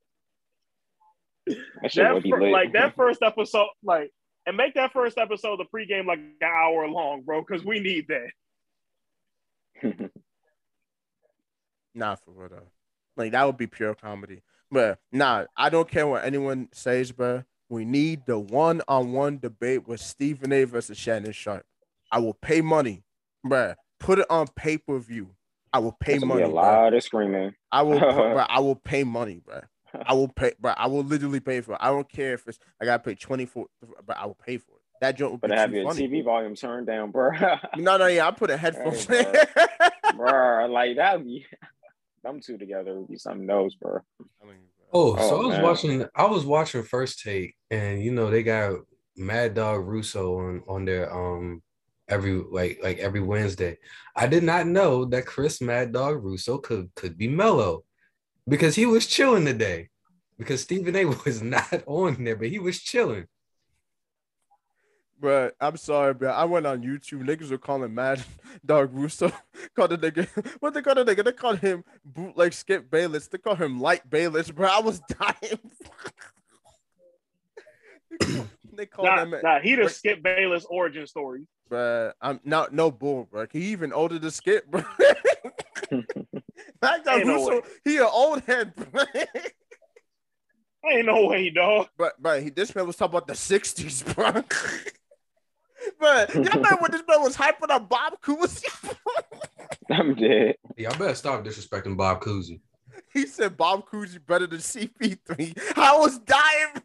That 1.46 1.92
That 1.94 2.14
would 2.14 2.22
be 2.24 2.30
fir- 2.30 2.42
lit. 2.42 2.52
like 2.52 2.72
that 2.72 2.96
first 2.96 3.22
episode, 3.22 3.68
like, 3.84 4.10
and 4.46 4.56
make 4.56 4.74
that 4.74 4.92
first 4.92 5.18
episode 5.18 5.58
the 5.58 5.64
pregame 5.64 6.06
like 6.06 6.18
an 6.18 6.34
hour 6.42 6.86
long, 6.88 7.22
bro, 7.22 7.42
because 7.42 7.64
we 7.64 7.80
need 7.80 8.06
that. 9.82 10.10
Nah, 11.94 12.14
for 12.16 12.30
real 12.32 12.48
though. 12.50 12.68
Like 13.16 13.32
that 13.32 13.44
would 13.44 13.56
be 13.56 13.66
pure 13.66 13.94
comedy. 13.94 14.42
But 14.70 14.98
nah, 15.12 15.44
I 15.56 15.70
don't 15.70 15.88
care 15.90 16.06
what 16.06 16.24
anyone 16.24 16.68
says, 16.72 17.10
bro. 17.12 17.44
We 17.68 17.84
need 17.84 18.26
the 18.26 18.38
one-on-one 18.38 19.38
debate 19.38 19.88
with 19.88 20.00
Stephen 20.00 20.52
A. 20.52 20.64
versus 20.64 20.98
Shannon 20.98 21.32
Sharpe. 21.32 21.64
I 22.12 22.18
will 22.20 22.34
pay 22.34 22.60
money, 22.60 23.02
bro. 23.42 23.74
Put 23.98 24.18
it 24.18 24.26
on 24.30 24.46
pay-per-view. 24.54 25.30
I 25.72 25.78
will 25.78 25.92
pay 25.98 26.12
There's 26.12 26.22
gonna 26.24 26.34
be 26.34 26.40
money. 26.42 26.52
a 26.52 26.54
bruh. 26.54 26.62
lot 26.62 26.94
of 26.94 27.02
screaming. 27.02 27.54
I 27.72 27.82
will, 27.82 27.98
bruh, 28.00 28.46
I 28.48 28.60
will 28.60 28.76
pay 28.76 29.02
money, 29.02 29.40
bruh. 29.42 29.64
I 30.06 30.12
will 30.14 30.28
pay, 30.28 30.52
but 30.60 30.76
I 30.78 30.86
will 30.86 31.04
literally 31.04 31.40
pay 31.40 31.60
for 31.60 31.72
it. 31.72 31.78
I 31.80 31.88
don't 31.90 32.08
care 32.08 32.34
if 32.34 32.46
it's 32.48 32.58
I 32.80 32.84
gotta 32.84 33.02
pay 33.02 33.14
twenty 33.14 33.46
four, 33.46 33.66
but 34.06 34.16
I 34.16 34.26
will 34.26 34.34
pay 34.36 34.58
for 34.58 34.72
it. 34.72 34.82
That 35.00 35.16
joke 35.18 35.32
would 35.32 35.40
But 35.42 35.50
be 35.50 35.56
have 35.56 35.70
too 35.70 35.76
your 35.76 35.84
funny. 35.92 36.08
TV 36.08 36.24
volume 36.24 36.54
turned 36.54 36.86
down, 36.86 37.10
bro. 37.10 37.30
No, 37.76 37.96
no, 37.98 38.06
yeah, 38.06 38.26
I 38.26 38.30
put 38.30 38.50
a 38.50 38.56
headphone. 38.56 38.94
Hey, 38.94 39.44
bro, 40.16 40.66
like 40.70 40.96
that 40.96 41.22
be 41.24 41.46
them 42.22 42.40
two 42.40 42.58
together 42.58 42.98
would 42.98 43.08
be 43.08 43.16
something 43.18 43.48
else, 43.48 43.74
bro. 43.74 44.00
Oh, 44.92 45.16
so 45.16 45.22
Oh, 45.22 45.42
I 45.42 45.46
was 45.46 45.54
man. 45.54 45.62
watching. 45.62 46.04
I 46.14 46.26
was 46.26 46.44
watching 46.46 46.82
First 46.82 47.22
Take, 47.22 47.54
and 47.70 48.02
you 48.02 48.12
know 48.12 48.30
they 48.30 48.42
got 48.42 48.78
Mad 49.16 49.54
Dog 49.54 49.86
Russo 49.86 50.38
on 50.38 50.62
on 50.68 50.84
their 50.84 51.12
um 51.12 51.62
every 52.08 52.34
like 52.50 52.78
like 52.82 52.98
every 52.98 53.20
Wednesday. 53.20 53.76
I 54.14 54.26
did 54.28 54.44
not 54.44 54.66
know 54.66 55.04
that 55.06 55.26
Chris 55.26 55.60
Mad 55.60 55.92
Dog 55.92 56.22
Russo 56.24 56.58
could 56.58 56.90
could 56.94 57.18
be 57.18 57.28
mellow 57.28 57.84
because 58.48 58.74
he 58.74 58.86
was 58.86 59.06
chilling 59.06 59.44
today. 59.44 59.88
Because 60.38 60.60
Stephen 60.62 60.94
A 60.96 61.04
was 61.24 61.40
not 61.42 61.82
on 61.86 62.22
there, 62.24 62.36
but 62.36 62.48
he 62.48 62.58
was 62.58 62.78
chilling. 62.80 63.26
Bro, 65.18 65.52
I'm 65.58 65.78
sorry, 65.78 66.12
bro. 66.12 66.30
I 66.30 66.44
went 66.44 66.66
on 66.66 66.82
YouTube. 66.82 67.24
Niggas 67.24 67.50
were 67.50 67.56
calling 67.56 67.94
Mad 67.94 68.22
Dog 68.66 68.90
Russo. 68.92 69.32
called 69.76 69.92
the 69.92 69.98
nigga. 69.98 70.28
What 70.60 70.74
they 70.74 70.82
called 70.82 70.98
the 70.98 71.04
nigga? 71.06 71.24
They 71.24 71.32
called 71.32 71.58
him 71.60 71.84
bootleg 72.04 72.52
Skip 72.52 72.90
Bayless. 72.90 73.26
They 73.28 73.38
called 73.38 73.56
him 73.58 73.80
Light 73.80 74.08
Bayless, 74.10 74.50
bro. 74.50 74.68
I 74.68 74.80
was 74.80 75.00
dying. 75.00 75.58
they 78.74 78.84
called 78.84 79.06
Nah, 79.08 79.22
him, 79.24 79.34
nah, 79.42 79.60
he 79.60 79.74
the 79.74 79.88
Skip 79.88 80.22
Bayless 80.22 80.66
origin 80.68 81.06
story. 81.06 81.46
bro. 81.70 82.12
I'm 82.20 82.40
not 82.44 82.74
no 82.74 82.90
bull, 82.90 83.26
bro. 83.30 83.46
He 83.50 83.68
even 83.72 83.94
older 83.94 84.18
than 84.18 84.30
Skip, 84.30 84.66
bro. 84.70 84.82
Mad 86.82 87.04
Dog 87.04 87.18
Ain't 87.18 87.26
no 87.26 87.34
Russo, 87.34 87.62
he 87.84 87.96
an 87.98 88.08
old 88.10 88.42
head, 88.42 88.74
bro. 88.92 89.04
Ain't 90.88 91.06
no 91.06 91.26
way, 91.26 91.50
dog. 91.50 91.88
But 91.96 92.14
but 92.20 92.42
he, 92.42 92.50
this 92.50 92.74
man 92.74 92.86
was 92.86 92.96
talking 92.96 93.16
about 93.16 93.26
the 93.26 93.34
'60s, 93.34 94.14
bro. 94.14 94.32
but 96.00 96.34
y'all 96.34 96.44
remember 96.44 96.76
when 96.80 96.90
this 96.92 97.02
man 97.08 97.22
was 97.22 97.36
hyping 97.36 97.70
up 97.70 97.88
Bob 97.88 98.20
Cousy? 98.20 98.64
I'm 99.90 100.14
dead. 100.14 100.56
Y'all 100.76 100.96
better 100.96 101.14
stop 101.14 101.44
disrespecting 101.44 101.96
Bob 101.96 102.20
Cousy. 102.22 102.60
he 103.12 103.26
said 103.26 103.56
Bob 103.56 103.88
Cousy 103.88 104.24
better 104.24 104.46
than 104.46 104.58
CP3. 104.58 105.76
I 105.76 105.96
was 105.96 106.18
dying. 106.20 106.82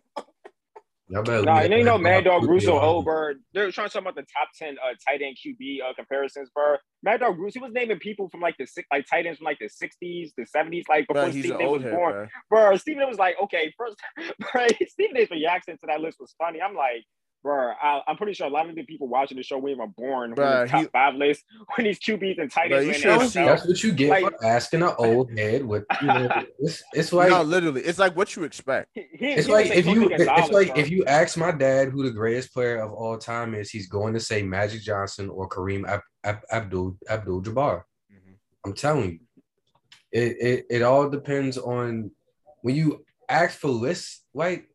Y'all 1.11 1.23
better. 1.23 1.43
Nah, 1.43 1.55
leave 1.57 1.63
and 1.65 1.73
then 1.73 1.79
you 1.79 1.85
know 1.85 1.97
Mad 1.99 2.25
Dog 2.25 2.45
Russo 2.45 2.73
alone. 2.75 2.83
old 2.83 3.05
bro. 3.05 3.33
They're 3.53 3.71
trying 3.71 3.89
to 3.89 3.93
talk 3.93 4.03
about 4.03 4.15
the 4.15 4.23
top 4.23 4.49
ten 4.57 4.77
uh, 4.83 4.95
tight 5.07 5.21
end 5.21 5.37
QB 5.45 5.81
uh, 5.87 5.93
comparisons, 5.95 6.49
bro. 6.55 6.77
Mad 7.03 7.19
Dog 7.21 7.37
Russo 7.39 7.59
he 7.59 7.63
was 7.63 7.73
naming 7.73 7.99
people 7.99 8.29
from 8.29 8.41
like 8.41 8.57
the 8.57 8.65
six 8.65 8.87
like 8.91 9.05
tight 9.07 9.25
ends 9.27 9.39
from 9.39 9.45
like 9.45 9.59
the 9.59 9.69
sixties, 9.69 10.33
the 10.37 10.45
seventies, 10.45 10.85
like 10.89 11.07
before 11.07 11.25
But 11.25 11.33
Stephen 11.33 11.71
was 11.71 11.83
head, 11.83 11.91
born. 11.93 12.13
bro. 12.49 12.69
Bro, 12.69 12.77
Stephen 12.77 13.07
was 13.09 13.19
like, 13.19 13.35
okay, 13.43 13.73
first, 13.77 13.97
bro, 14.53 14.67
Stephen 14.87 15.17
A's 15.17 15.29
reaction 15.31 15.77
to 15.77 15.87
that 15.87 16.01
list 16.01 16.17
was 16.19 16.33
funny. 16.37 16.61
I'm 16.61 16.75
like, 16.75 17.03
bro, 17.43 17.71
I, 17.81 18.01
I'm 18.07 18.17
pretty 18.17 18.33
sure 18.33 18.47
a 18.47 18.49
lot 18.49 18.69
of 18.69 18.75
the 18.75 18.83
people 18.83 19.07
watching 19.07 19.37
the 19.37 19.43
show 19.43 19.57
weren't 19.57 19.75
even 19.77 19.93
born 19.97 20.35
Bruh, 20.35 20.37
when 20.59 20.61
the 20.61 20.67
top 20.71 20.81
he- 20.81 20.87
five 20.87 21.15
list, 21.15 21.43
when 21.75 21.85
these 21.85 21.99
QBs 21.99 22.39
and 22.41 22.51
tight 22.51 22.71
ends 22.71 22.87
in 22.87 22.93
should've 23.01 23.19
the 23.19 23.27
seen- 23.29 23.41
NFL. 23.43 23.45
That's 23.47 23.67
what 23.67 23.83
you 23.83 23.91
get 23.91 24.09
Like- 24.09 24.23
for 24.39 24.45
asking 24.45 24.83
an 24.83 24.91
old 24.97 25.37
head 25.37 25.65
with 25.65 25.83
you 26.01 26.07
know. 26.07 26.43
It's, 26.59 26.83
it's 26.93 27.13
like 27.19 27.29
no, 27.29 27.41
literally, 27.41 27.81
it's 27.81 27.99
like 27.99 28.15
what 28.15 28.35
you 28.35 28.43
expect. 28.43 28.89
He- 28.93 29.07
he- 29.13 29.25
It's 29.31 29.47
he 29.47 29.51
like 29.53 29.67
if 29.71 29.85
you 29.85 29.95
Tony 30.03 30.09
Gonzalez, 30.17 30.43
it's 30.45 30.53
like 30.53 30.67
bro. 30.67 30.77
if 30.77 30.89
you 30.91 31.05
ask 31.05 31.37
my 31.37 31.51
dad 31.51 31.89
who 31.89 32.03
the 32.03 32.11
greatest 32.11 32.53
player 32.53 32.81
of 32.81 32.91
all 32.93 33.17
time 33.17 33.55
is, 33.55 33.69
he's 33.69 33.87
going 33.87 34.13
to 34.13 34.19
say 34.19 34.43
Magic 34.43 34.81
Johnson 34.81 35.29
or 35.29 35.49
Kareem 35.49 35.87
Ab- 35.87 36.01
Ab- 36.23 36.43
Abdul 36.51 36.97
Abdul 37.09 37.41
Jabbar. 37.41 37.83
Mm-hmm. 38.11 38.33
I'm 38.65 38.73
telling 38.73 39.11
you, 39.11 39.19
it, 40.11 40.37
it 40.39 40.65
it 40.69 40.81
all 40.81 41.09
depends 41.09 41.57
on 41.57 42.11
when 42.61 42.75
you 42.75 43.03
ask 43.29 43.57
for 43.57 43.69
lists 43.69 44.23
like 44.33 44.67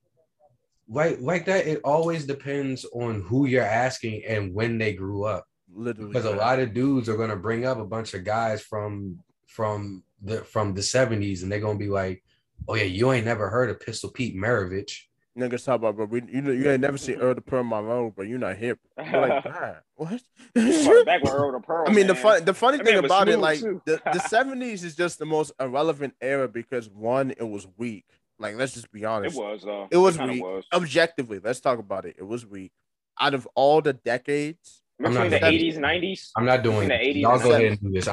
like 0.89 1.19
like 1.21 1.47
that. 1.47 1.67
It 1.67 1.81
always 1.85 2.27
depends 2.27 2.85
on 2.93 3.23
who 3.23 3.47
you're 3.47 3.63
asking 3.63 4.25
and 4.25 4.55
when 4.55 4.79
they 4.79 4.93
grew 4.93 5.25
up. 5.25 5.47
literally 5.73 6.13
because 6.13 6.25
a 6.25 6.37
lot 6.37 6.59
of 6.61 6.75
dudes 6.75 7.09
are 7.09 7.17
gonna 7.17 7.37
bring 7.37 7.67
up 7.67 7.79
a 7.79 7.85
bunch 7.85 8.15
of 8.15 8.25
guys 8.25 8.63
from 8.63 9.19
from 9.47 10.03
the 10.23 10.39
from 10.45 10.75
the 10.75 10.83
seventies, 10.83 11.43
and 11.43 11.51
they're 11.51 11.61
gonna 11.61 11.79
be 11.79 11.89
like, 11.89 12.23
"Oh 12.69 12.75
yeah, 12.75 12.85
you 12.85 13.13
ain't 13.13 13.27
never 13.27 13.49
heard 13.49 13.71
of 13.71 13.81
Pistol 13.81 14.11
Pete 14.11 14.37
Maravich." 14.37 15.07
niggas 15.37 15.65
talk 15.65 15.77
about, 15.77 15.97
but 15.97 16.09
we, 16.09 16.23
you 16.29 16.41
know, 16.41 16.51
you 16.51 16.71
ain't 16.71 16.81
never 16.81 16.97
seen 16.97 17.17
Earl 17.17 17.35
the 17.35 17.41
Pearl 17.41 17.63
Monroe, 17.63 18.13
but 18.17 18.27
you're 18.27 18.39
not 18.39 18.57
hip. 18.57 18.79
You're 18.99 19.21
like, 19.21 19.45
God, 19.45 19.77
what? 19.95 20.23
Back 20.55 21.23
with 21.23 21.33
Earl 21.33 21.53
the 21.53 21.61
Pearl. 21.61 21.85
I 21.87 21.93
mean, 21.93 22.07
the 22.07 22.15
fun, 22.15 22.45
the 22.45 22.55
funny 22.55 22.79
That 22.79 22.87
thing 22.87 22.95
man 22.95 23.05
about 23.05 23.29
it, 23.29 23.33
smooth, 23.33 23.43
like 23.43 23.61
the 23.85 24.01
the 24.13 24.19
seventies 24.29 24.85
is 24.85 24.97
just 24.97 25.19
the 25.19 25.27
most 25.27 25.53
irrelevant 25.61 26.15
era 26.21 26.49
because 26.49 26.89
one, 26.89 27.33
it 27.33 27.47
was 27.47 27.67
weak. 27.77 28.07
Like, 28.39 28.57
let's 28.57 28.75
just 28.75 28.91
be 28.93 29.05
honest. 29.05 29.37
It 29.37 29.41
was 29.41 29.63
though. 29.63 29.89
It 29.91 29.97
was 29.97 30.17
kinda 30.17 30.33
weak. 30.35 30.43
Was. 30.43 30.65
Objectively, 30.73 31.41
let's 31.43 31.61
talk 31.61 31.79
about 31.79 32.05
it. 32.05 32.17
It 32.19 32.25
was 32.25 32.45
weak. 32.47 32.73
Out 33.19 33.35
of 33.35 33.49
all 33.55 33.81
the 33.81 33.95
decades, 33.95 34.83
I'm 34.99 35.13
Between 35.13 35.31
not 35.31 35.41
the 35.41 35.47
eighties, 35.47 35.79
nineties. 35.79 36.33
I'm 36.37 36.45
not 36.45 36.63
doing 36.63 36.85
it. 36.85 36.89
the 36.89 36.95
80s 36.95 37.21
Y'all 37.21 37.39
go 37.39 37.53
ahead 37.53 37.65
and 37.65 37.81
do 37.81 37.91
this. 37.91 38.09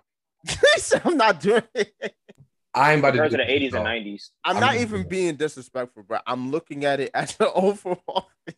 I'm 1.06 1.18
not 1.18 1.40
doing 1.40 1.64
it. 1.76 2.16
I'm 2.74 3.00
about 3.00 3.12
to 3.12 3.30
do 3.30 3.38
the 3.38 3.52
eighties 3.52 3.74
and 3.74 3.84
nineties. 3.84 4.32
I'm 4.44 4.56
I'm 4.56 4.62
not 4.62 4.74
not 4.76 4.82
even 4.82 5.08
being 5.08 5.36
disrespectful, 5.36 6.04
bro. 6.04 6.20
I'm 6.26 6.52
looking 6.52 6.86
at 6.86 7.00
it 7.00 7.12
as 7.14 7.38
an 7.40 7.48
overall. 7.54 8.30
It's 8.48 8.58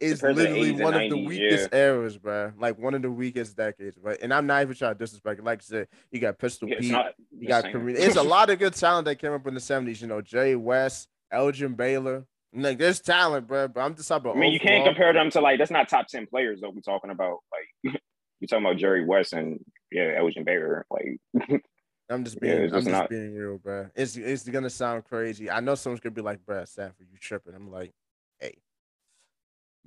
The 0.00 0.32
literally 0.34 0.72
one 0.72 0.94
of 0.94 1.00
the 1.00 1.16
90s, 1.16 1.26
weakest 1.26 1.74
eras, 1.74 2.18
bro. 2.18 2.52
Like 2.58 2.78
one 2.78 2.94
of 2.94 3.02
the 3.02 3.10
weakest 3.10 3.56
decades, 3.56 3.96
but 4.02 4.20
and 4.22 4.32
I'm 4.34 4.46
not 4.46 4.62
even 4.62 4.74
trying 4.74 4.94
to 4.94 4.98
disrespect 4.98 5.38
it. 5.40 5.44
Like 5.44 5.60
I 5.60 5.62
said, 5.62 5.88
you 6.10 6.20
got 6.20 6.38
Pistol 6.38 6.68
Yeah, 6.68 6.78
Pete, 6.78 7.14
you 7.38 7.48
got 7.48 7.64
Kareem. 7.64 7.96
It's 7.96 8.16
a 8.16 8.22
lot 8.22 8.50
of 8.50 8.58
good 8.58 8.74
talent 8.74 9.06
that 9.06 9.16
came 9.16 9.32
up 9.32 9.46
in 9.46 9.54
the 9.54 9.60
70s. 9.60 10.00
You 10.02 10.08
know, 10.08 10.20
Jay 10.20 10.54
West, 10.56 11.08
Elgin 11.32 11.74
Baylor. 11.74 12.26
Like 12.52 12.78
there's 12.78 13.00
talent, 13.00 13.46
bro. 13.46 13.68
But 13.68 13.80
I'm 13.80 13.94
just 13.94 14.08
talking 14.08 14.26
about. 14.30 14.36
I 14.36 14.40
mean, 14.40 14.52
you 14.52 14.60
can't 14.60 14.84
compare 14.84 15.12
them 15.12 15.30
to 15.30 15.40
like 15.40 15.58
that's 15.58 15.70
not 15.70 15.88
top 15.88 16.06
ten 16.08 16.26
players 16.26 16.60
though. 16.60 16.70
We're 16.70 16.80
talking 16.80 17.10
about 17.10 17.38
like 17.52 17.94
you're 18.40 18.48
talking 18.48 18.64
about 18.64 18.78
Jerry 18.78 19.04
West 19.04 19.32
and 19.32 19.58
yeah, 19.92 20.14
Elgin 20.18 20.44
Baylor. 20.44 20.86
Like 20.90 21.18
I'm 22.10 22.24
just 22.24 22.38
Yeah, 22.40 22.54
being, 22.56 22.62
it's 22.64 22.72
I'm 22.72 22.80
just 22.80 22.90
not- 22.90 23.10
being 23.10 23.34
real, 23.34 23.58
bro. 23.58 23.88
It's 23.94 24.16
it's 24.16 24.48
gonna 24.48 24.70
sound 24.70 25.04
crazy. 25.04 25.50
I 25.50 25.60
know 25.60 25.74
someone's 25.74 26.00
gonna 26.00 26.14
be 26.14 26.22
like, 26.22 26.44
"Bro, 26.46 26.64
Sanford, 26.64 27.06
you 27.12 27.18
tripping?" 27.18 27.54
I'm 27.54 27.70
like, 27.70 27.92
"Hey, 27.92 27.92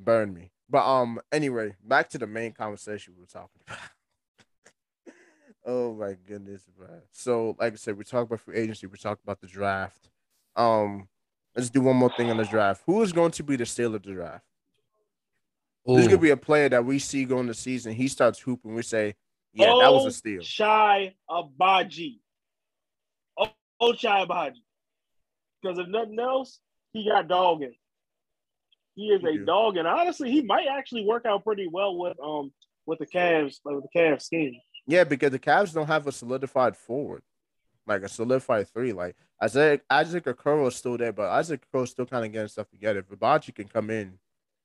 burn 0.03 0.33
me." 0.33 0.51
But 0.69 0.85
um, 0.85 1.19
anyway, 1.31 1.75
back 1.83 2.09
to 2.09 2.17
the 2.17 2.27
main 2.27 2.53
conversation 2.53 3.13
we 3.15 3.21
were 3.21 3.27
talking 3.27 3.61
about. 3.67 3.77
oh 5.65 5.93
my 5.93 6.15
goodness, 6.27 6.63
bro. 6.77 6.87
So, 7.11 7.55
like 7.59 7.73
I 7.73 7.75
said, 7.75 7.97
we 7.97 8.05
talked 8.05 8.27
about 8.27 8.39
free 8.39 8.57
agency. 8.57 8.87
We 8.87 8.97
talked 8.97 9.21
about 9.21 9.41
the 9.41 9.47
draft. 9.47 10.09
Um, 10.55 11.09
let's 11.55 11.69
do 11.69 11.81
one 11.81 11.97
more 11.97 12.11
thing 12.15 12.31
on 12.31 12.37
the 12.37 12.45
draft. 12.45 12.83
Who 12.85 13.01
is 13.01 13.11
going 13.11 13.31
to 13.31 13.43
be 13.43 13.57
the 13.57 13.65
steal 13.65 13.95
of 13.95 14.03
the 14.03 14.13
draft? 14.13 14.45
There's 15.85 16.05
Ooh, 16.05 16.09
gonna 16.09 16.21
be 16.21 16.29
a 16.29 16.37
player 16.37 16.69
that 16.69 16.85
we 16.85 16.99
see 16.99 17.25
going 17.25 17.47
the 17.47 17.53
season. 17.53 17.93
He 17.93 18.07
starts 18.07 18.39
hooping. 18.39 18.73
We 18.73 18.83
say, 18.83 19.15
"Yeah, 19.53 19.73
that 19.79 19.93
was 19.93 20.05
Oh, 20.05 20.07
a 20.07 20.11
steal." 20.11 20.41
Shy 20.41 21.15
Agbaji. 21.29 22.19
Oh, 23.37 23.47
oh 23.79 23.93
Shy 23.93 24.25
Agbaji. 24.25 24.61
Because 25.61 25.79
if 25.79 25.87
nothing 25.87 26.19
else, 26.19 26.59
he 26.93 27.09
got 27.09 27.27
dogging. 27.27 27.73
He 29.01 29.07
is 29.07 29.21
He 29.21 29.27
a 29.27 29.33
do. 29.33 29.45
dog, 29.45 29.77
and 29.77 29.87
honestly, 29.87 30.29
he 30.31 30.41
might 30.41 30.67
actually 30.67 31.05
work 31.05 31.25
out 31.25 31.43
pretty 31.43 31.67
well 31.67 31.97
with 31.97 32.17
um 32.23 32.51
with 32.85 32.99
the 32.99 33.07
Cavs, 33.07 33.59
like 33.65 33.75
with 33.75 33.85
the 33.91 33.99
Cavs 33.99 34.23
scheme. 34.23 34.55
Yeah, 34.87 35.03
because 35.03 35.31
the 35.31 35.39
Cavs 35.39 35.73
don't 35.73 35.87
have 35.87 36.05
a 36.07 36.11
solidified 36.11 36.75
forward, 36.77 37.23
like 37.87 38.03
a 38.03 38.09
solidified 38.09 38.67
three. 38.69 38.93
Like 38.93 39.15
Isaac 39.41 39.83
Isaac 39.89 40.25
Okoro 40.25 40.67
is 40.67 40.75
still 40.75 40.97
there, 40.97 41.11
but 41.13 41.29
Isaac 41.29 41.61
Okoro 41.73 41.83
is 41.83 41.89
still 41.91 42.05
kind 42.05 42.25
of 42.25 42.31
getting 42.31 42.47
stuff 42.47 42.69
together. 42.69 42.99
If 42.99 43.09
Hibachi 43.09 43.51
can 43.53 43.67
come 43.67 43.89
in, 43.89 44.19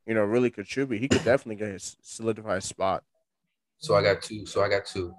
you 0.07 0.15
know, 0.15 0.25
really 0.25 0.51
contribute, 0.51 1.01
he 1.01 1.09
could 1.09 1.25
definitely 1.25 1.57
get 1.57 1.73
his 1.73 1.97
solidified 2.03 2.63
spot. 2.63 3.05
so 3.79 3.95
I 3.95 4.03
got 4.03 4.23
two. 4.23 4.45
So 4.47 4.63
I 4.63 4.69
got 4.69 4.85
two. 4.87 5.15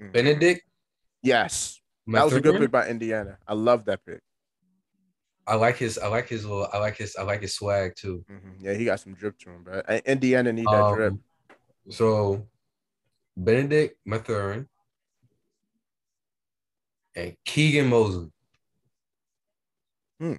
Mm. 0.00 0.12
Benedict. 0.12 0.62
Yes, 1.22 1.80
that 2.06 2.24
was 2.24 2.32
a 2.34 2.40
good 2.40 2.60
pick 2.60 2.70
by 2.70 2.86
Indiana. 2.88 3.38
I 3.46 3.54
love 3.54 3.84
that 3.86 4.04
pick. 4.06 4.20
I 5.48 5.54
like 5.54 5.76
his. 5.76 5.96
I 5.98 6.08
like 6.08 6.28
his 6.28 6.44
little. 6.44 6.68
I 6.72 6.78
like 6.78 6.96
his. 6.96 7.16
I 7.16 7.22
like 7.22 7.40
his 7.40 7.54
swag 7.54 7.94
too. 7.96 8.24
Mhm. 8.30 8.56
Yeah, 8.60 8.74
he 8.74 8.84
got 8.84 9.00
some 9.00 9.14
drip 9.14 9.38
to 9.40 9.50
him, 9.50 9.62
bro. 9.64 9.80
Indiana 10.04 10.52
need 10.52 10.66
that 10.66 10.94
drip. 10.94 11.12
Um, 11.14 11.20
so 11.90 12.46
Benedict 13.36 13.96
Mathurin 14.04 14.68
and 17.16 17.34
Keegan 17.44 17.88
Mosley. 17.88 18.30
Hmm. 20.20 20.34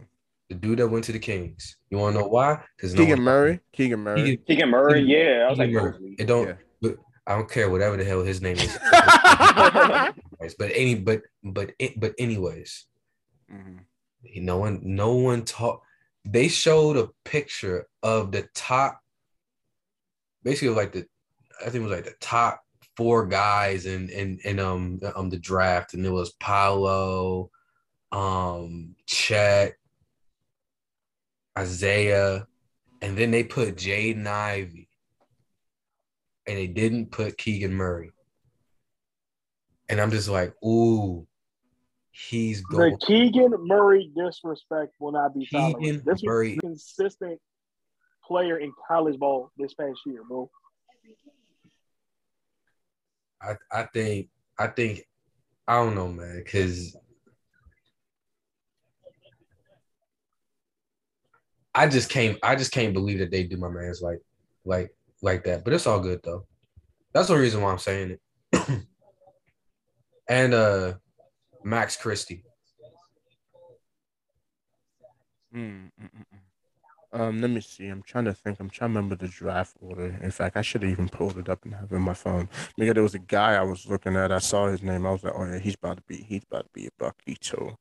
The 0.49 0.55
dude 0.55 0.79
that 0.79 0.87
went 0.87 1.05
to 1.05 1.11
the 1.11 1.19
Kings. 1.19 1.77
You 1.89 1.97
want 1.99 2.15
to 2.15 2.21
know 2.21 2.27
why? 2.27 2.63
Because 2.75 2.93
Keegan 2.93 3.21
Murray, 3.21 3.59
Keegan 3.71 3.99
Murray. 3.99 4.21
Keegan, 4.23 4.43
Keegan 4.45 4.69
Murray, 4.69 4.93
Keegan- 5.01 5.09
yeah, 5.09 5.45
I 5.45 5.49
was 5.49 5.59
like 5.59 5.69
Keegan 5.69 5.83
Murray. 5.83 6.15
It 6.19 6.25
don't. 6.27 6.47
Yeah. 6.47 6.53
But 6.81 6.97
I 7.27 7.35
don't 7.35 7.49
care 7.49 7.69
whatever 7.69 7.97
the 7.97 8.03
hell 8.05 8.23
his 8.23 8.41
name 8.41 8.57
is. 8.57 8.77
but 10.57 10.71
any. 10.73 10.95
But 10.95 11.21
but 11.43 11.71
but 11.97 12.13
anyways, 12.17 12.85
Mhm. 13.51 13.79
No 14.23 14.57
one 14.57 14.81
no 14.83 15.13
one 15.15 15.45
taught. 15.45 15.81
They 16.25 16.47
showed 16.47 16.97
a 16.97 17.09
picture 17.25 17.87
of 18.03 18.31
the 18.31 18.47
top, 18.53 18.99
basically 20.43 20.75
like 20.75 20.91
the, 20.91 21.05
I 21.61 21.65
think 21.65 21.75
it 21.75 21.87
was 21.87 21.91
like 21.91 22.05
the 22.05 22.15
top 22.19 22.61
four 22.97 23.25
guys 23.25 23.85
in 23.85 24.09
in 24.09 24.39
in 24.43 24.59
um 24.59 24.99
um 25.15 25.29
the 25.29 25.39
draft, 25.39 25.93
and 25.93 26.05
it 26.05 26.09
was 26.11 26.33
Paolo, 26.33 27.49
um 28.11 28.95
Chet, 29.05 29.75
Isaiah, 31.57 32.45
and 33.01 33.17
then 33.17 33.31
they 33.31 33.43
put 33.43 33.77
Jaden 33.77 34.27
Ivey, 34.27 34.89
and 36.45 36.57
they 36.57 36.67
didn't 36.67 37.11
put 37.11 37.37
Keegan 37.37 37.73
Murray, 37.73 38.11
and 39.87 40.01
I'm 40.01 40.11
just 40.11 40.27
like, 40.27 40.53
ooh, 40.63 41.25
he's 42.27 42.61
going. 42.61 42.91
The 42.91 43.05
Keegan 43.05 43.53
Murray 43.65 44.11
disrespect 44.15 44.93
will 44.99 45.11
not 45.11 45.33
be 45.33 45.45
Keegan 45.45 45.73
tolerated. 45.73 46.05
This 46.05 46.23
Murray. 46.23 46.49
was 46.49 46.57
a 46.57 46.67
consistent 46.67 47.39
player 48.25 48.57
in 48.57 48.71
college 48.87 49.17
ball 49.17 49.51
this 49.57 49.73
past 49.73 49.99
year, 50.05 50.23
bro. 50.27 50.49
I, 53.41 53.53
I 53.71 53.83
think 53.93 54.27
I 54.57 54.67
think 54.67 55.05
I 55.67 55.77
don't 55.77 55.95
know, 55.95 56.09
man, 56.09 56.41
because 56.43 56.95
I 61.73 61.87
just 61.87 62.09
can't 62.09 62.37
I 62.43 62.55
just 62.55 62.71
can't 62.71 62.93
believe 62.93 63.19
that 63.19 63.31
they 63.31 63.43
do 63.43 63.57
my 63.57 63.69
man's 63.69 64.01
like 64.01 64.19
like 64.65 64.93
like 65.21 65.45
that. 65.45 65.63
But 65.63 65.73
it's 65.73 65.87
all 65.87 65.99
good 65.99 66.19
though. 66.23 66.45
That's 67.13 67.29
the 67.29 67.37
reason 67.37 67.61
why 67.61 67.71
I'm 67.71 67.79
saying 67.79 68.17
it. 68.51 68.61
and 70.29 70.53
uh 70.53 70.93
Max 71.63 71.95
Christie. 71.97 72.43
Mm, 75.53 75.91
mm, 75.99 76.03
mm, 76.03 76.25
mm. 76.33 76.39
Um, 77.11 77.41
let 77.41 77.49
me 77.49 77.59
see. 77.59 77.87
I'm 77.87 78.03
trying 78.03 78.25
to 78.25 78.33
think. 78.33 78.59
I'm 78.59 78.69
trying 78.69 78.93
to 78.93 78.95
remember 78.95 79.15
the 79.15 79.27
draft 79.27 79.75
order. 79.81 80.15
In 80.21 80.29
fact, 80.29 80.55
I 80.55 80.61
should 80.61 80.83
have 80.83 80.91
even 80.91 81.09
pulled 81.09 81.39
it 81.39 81.49
up 81.49 81.65
and 81.65 81.73
have 81.73 81.91
it 81.91 81.95
in 81.95 82.03
my 82.03 82.13
phone. 82.13 82.49
Because 82.77 82.93
there 82.93 83.03
was 83.03 83.15
a 83.15 83.19
guy 83.19 83.55
I 83.55 83.63
was 83.63 83.87
looking 83.87 84.15
at. 84.15 84.31
I 84.31 84.37
saw 84.37 84.67
his 84.67 84.83
name. 84.83 85.07
I 85.07 85.11
was 85.11 85.23
like, 85.23 85.33
oh 85.35 85.45
yeah, 85.45 85.57
he's 85.57 85.73
about 85.73 85.97
to 85.97 86.03
be. 86.03 86.17
He's 86.17 86.43
about 86.43 86.65
to 86.65 86.69
be 86.71 86.85
a 86.85 86.89
Bucky 86.99 87.35
too. 87.35 87.75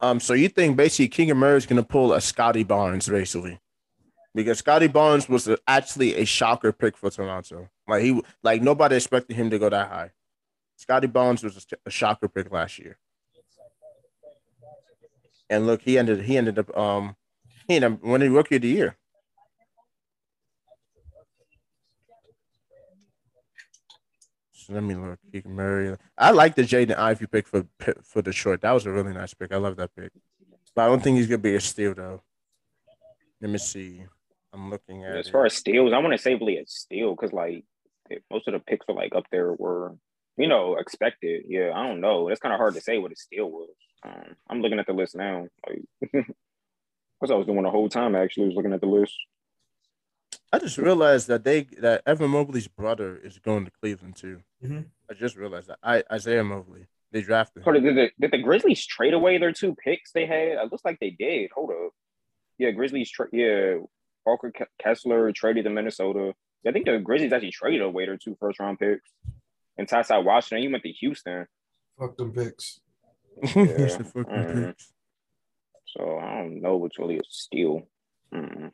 Um, 0.00 0.20
so 0.20 0.32
you 0.32 0.48
think 0.48 0.76
basically 0.76 1.08
Keegan 1.08 1.36
Murray 1.36 1.56
is 1.56 1.66
gonna 1.66 1.82
pull 1.84 2.12
a 2.12 2.20
Scottie 2.20 2.64
Barnes 2.64 3.08
basically, 3.08 3.58
because 4.34 4.58
Scottie 4.58 4.86
Barnes 4.88 5.28
was 5.28 5.48
actually 5.66 6.16
a 6.16 6.24
shocker 6.24 6.72
pick 6.72 6.96
for 6.96 7.10
Toronto. 7.10 7.68
Like 7.86 8.02
he, 8.02 8.20
like 8.42 8.62
nobody 8.62 8.96
expected 8.96 9.36
him 9.36 9.50
to 9.50 9.58
go 9.58 9.68
that 9.68 9.88
high. 9.88 10.10
Scottie 10.78 11.08
Barnes 11.08 11.42
was 11.42 11.56
a, 11.72 11.76
a 11.86 11.90
shocker 11.90 12.28
pick 12.28 12.52
last 12.52 12.78
year. 12.78 12.96
And 15.50 15.66
look, 15.66 15.82
he 15.82 15.98
ended 15.98 16.22
he 16.22 16.38
ended 16.38 16.56
up 16.58 16.74
um 16.76 17.16
he 17.66 17.74
ended 17.74 17.94
up 17.94 18.02
winning 18.02 18.32
rookie 18.32 18.56
of 18.56 18.62
the 18.62 18.68
year. 18.68 18.96
So 24.52 24.72
let 24.74 24.84
me 24.84 24.94
look. 24.94 25.18
Keegan 25.32 25.52
Murray. 25.52 25.96
I 26.16 26.30
like 26.30 26.54
the 26.54 26.62
Jaden 26.62 26.96
Ivey 26.96 27.26
pick 27.26 27.48
for 27.48 27.66
for 28.04 28.22
Detroit. 28.22 28.60
That 28.60 28.72
was 28.72 28.86
a 28.86 28.92
really 28.92 29.12
nice 29.12 29.34
pick. 29.34 29.52
I 29.52 29.56
love 29.56 29.76
that 29.76 29.94
pick. 29.96 30.12
But 30.76 30.82
I 30.82 30.86
don't 30.86 31.02
think 31.02 31.16
he's 31.16 31.26
gonna 31.26 31.38
be 31.38 31.56
a 31.56 31.60
steal 31.60 31.94
though. 31.94 32.22
Let 33.40 33.50
me 33.50 33.58
see. 33.58 34.04
I'm 34.52 34.70
looking 34.70 35.04
at 35.04 35.16
As 35.16 35.26
it. 35.26 35.32
far 35.32 35.46
as 35.46 35.54
steals, 35.54 35.92
I 35.92 35.98
want 35.98 36.12
to 36.12 36.18
say 36.18 36.34
really 36.34 36.58
a 36.58 36.64
steal 36.66 37.16
because 37.16 37.32
like 37.32 37.64
most 38.30 38.46
of 38.46 38.52
the 38.52 38.60
picks 38.60 38.86
were 38.86 38.94
like 38.94 39.14
up 39.14 39.24
there 39.32 39.52
were 39.52 39.96
you 40.38 40.48
know 40.48 40.76
expected. 40.76 41.44
Yeah, 41.48 41.72
I 41.74 41.86
don't 41.86 42.00
know. 42.00 42.28
It's 42.28 42.40
kind 42.40 42.54
of 42.54 42.58
hard 42.58 42.74
to 42.74 42.80
say 42.80 42.98
what 42.98 43.12
it 43.12 43.18
still 43.18 43.50
was. 43.50 43.68
Um, 44.04 44.36
I'm 44.48 44.60
looking 44.62 44.78
at 44.78 44.86
the 44.86 44.92
list 44.92 45.16
now. 45.16 45.46
Like, 45.68 45.82
what 47.18 47.30
I 47.30 47.34
was 47.34 47.46
doing 47.46 47.62
the 47.62 47.70
whole 47.70 47.88
time. 47.88 48.14
Actually, 48.14 48.46
was 48.46 48.56
looking 48.56 48.72
at 48.72 48.80
the 48.80 48.86
list. 48.86 49.14
I 50.52 50.58
just 50.58 50.78
realized 50.78 51.28
that 51.28 51.44
they 51.44 51.62
that 51.78 52.02
Evan 52.06 52.30
Mobley's 52.30 52.68
brother 52.68 53.16
is 53.22 53.38
going 53.38 53.64
to 53.64 53.70
Cleveland 53.82 54.16
too. 54.16 54.40
Mhm. 54.64 54.86
I 55.10 55.14
just 55.14 55.36
realized 55.36 55.68
that. 55.68 55.78
I 55.82 56.04
Isaiah 56.10 56.44
Mobley. 56.44 56.86
They 57.10 57.22
drafted 57.22 57.60
him. 57.60 57.64
Hold 57.64 57.76
on, 57.76 57.82
did 57.82 57.96
the, 57.96 58.10
did 58.20 58.30
the 58.32 58.42
Grizzlies 58.42 58.84
trade 58.86 59.14
away 59.14 59.38
their 59.38 59.52
two 59.52 59.74
picks 59.82 60.12
they 60.12 60.26
had? 60.26 60.58
It 60.62 60.70
looks 60.70 60.84
like 60.84 60.98
they 61.00 61.10
did. 61.10 61.50
Hold 61.54 61.70
up. 61.70 61.92
Yeah, 62.58 62.70
Grizzlies. 62.72 63.10
Tra- 63.10 63.28
yeah, 63.32 63.76
Walker 64.26 64.52
Kessler 64.78 65.32
traded 65.32 65.64
to 65.64 65.70
Minnesota. 65.70 66.34
I 66.66 66.72
think 66.72 66.84
the 66.86 66.98
Grizzlies 66.98 67.32
actually 67.32 67.52
traded 67.52 67.80
away 67.82 68.04
their 68.04 68.18
two 68.18 68.36
first 68.38 68.60
round 68.60 68.78
picks. 68.78 69.10
And 69.78 69.88
Ty 69.88 70.02
Ty 70.02 70.18
Washington, 70.18 70.62
You 70.64 70.70
went 70.70 70.82
to 70.82 70.90
Houston. 70.92 71.46
Fuck 71.98 72.16
them 72.16 72.32
picks. 72.32 72.80
It's 73.42 73.96
the 73.96 74.04
fucking 74.04 74.24
Mhm. 74.24 74.66
picks. 74.68 74.92
So 75.86 76.18
I 76.18 76.38
don't 76.42 76.60
know 76.60 76.76
what's 76.76 76.98
really 76.98 77.18
a 77.18 77.22
steal. 77.28 77.88
Mm. 78.34 78.72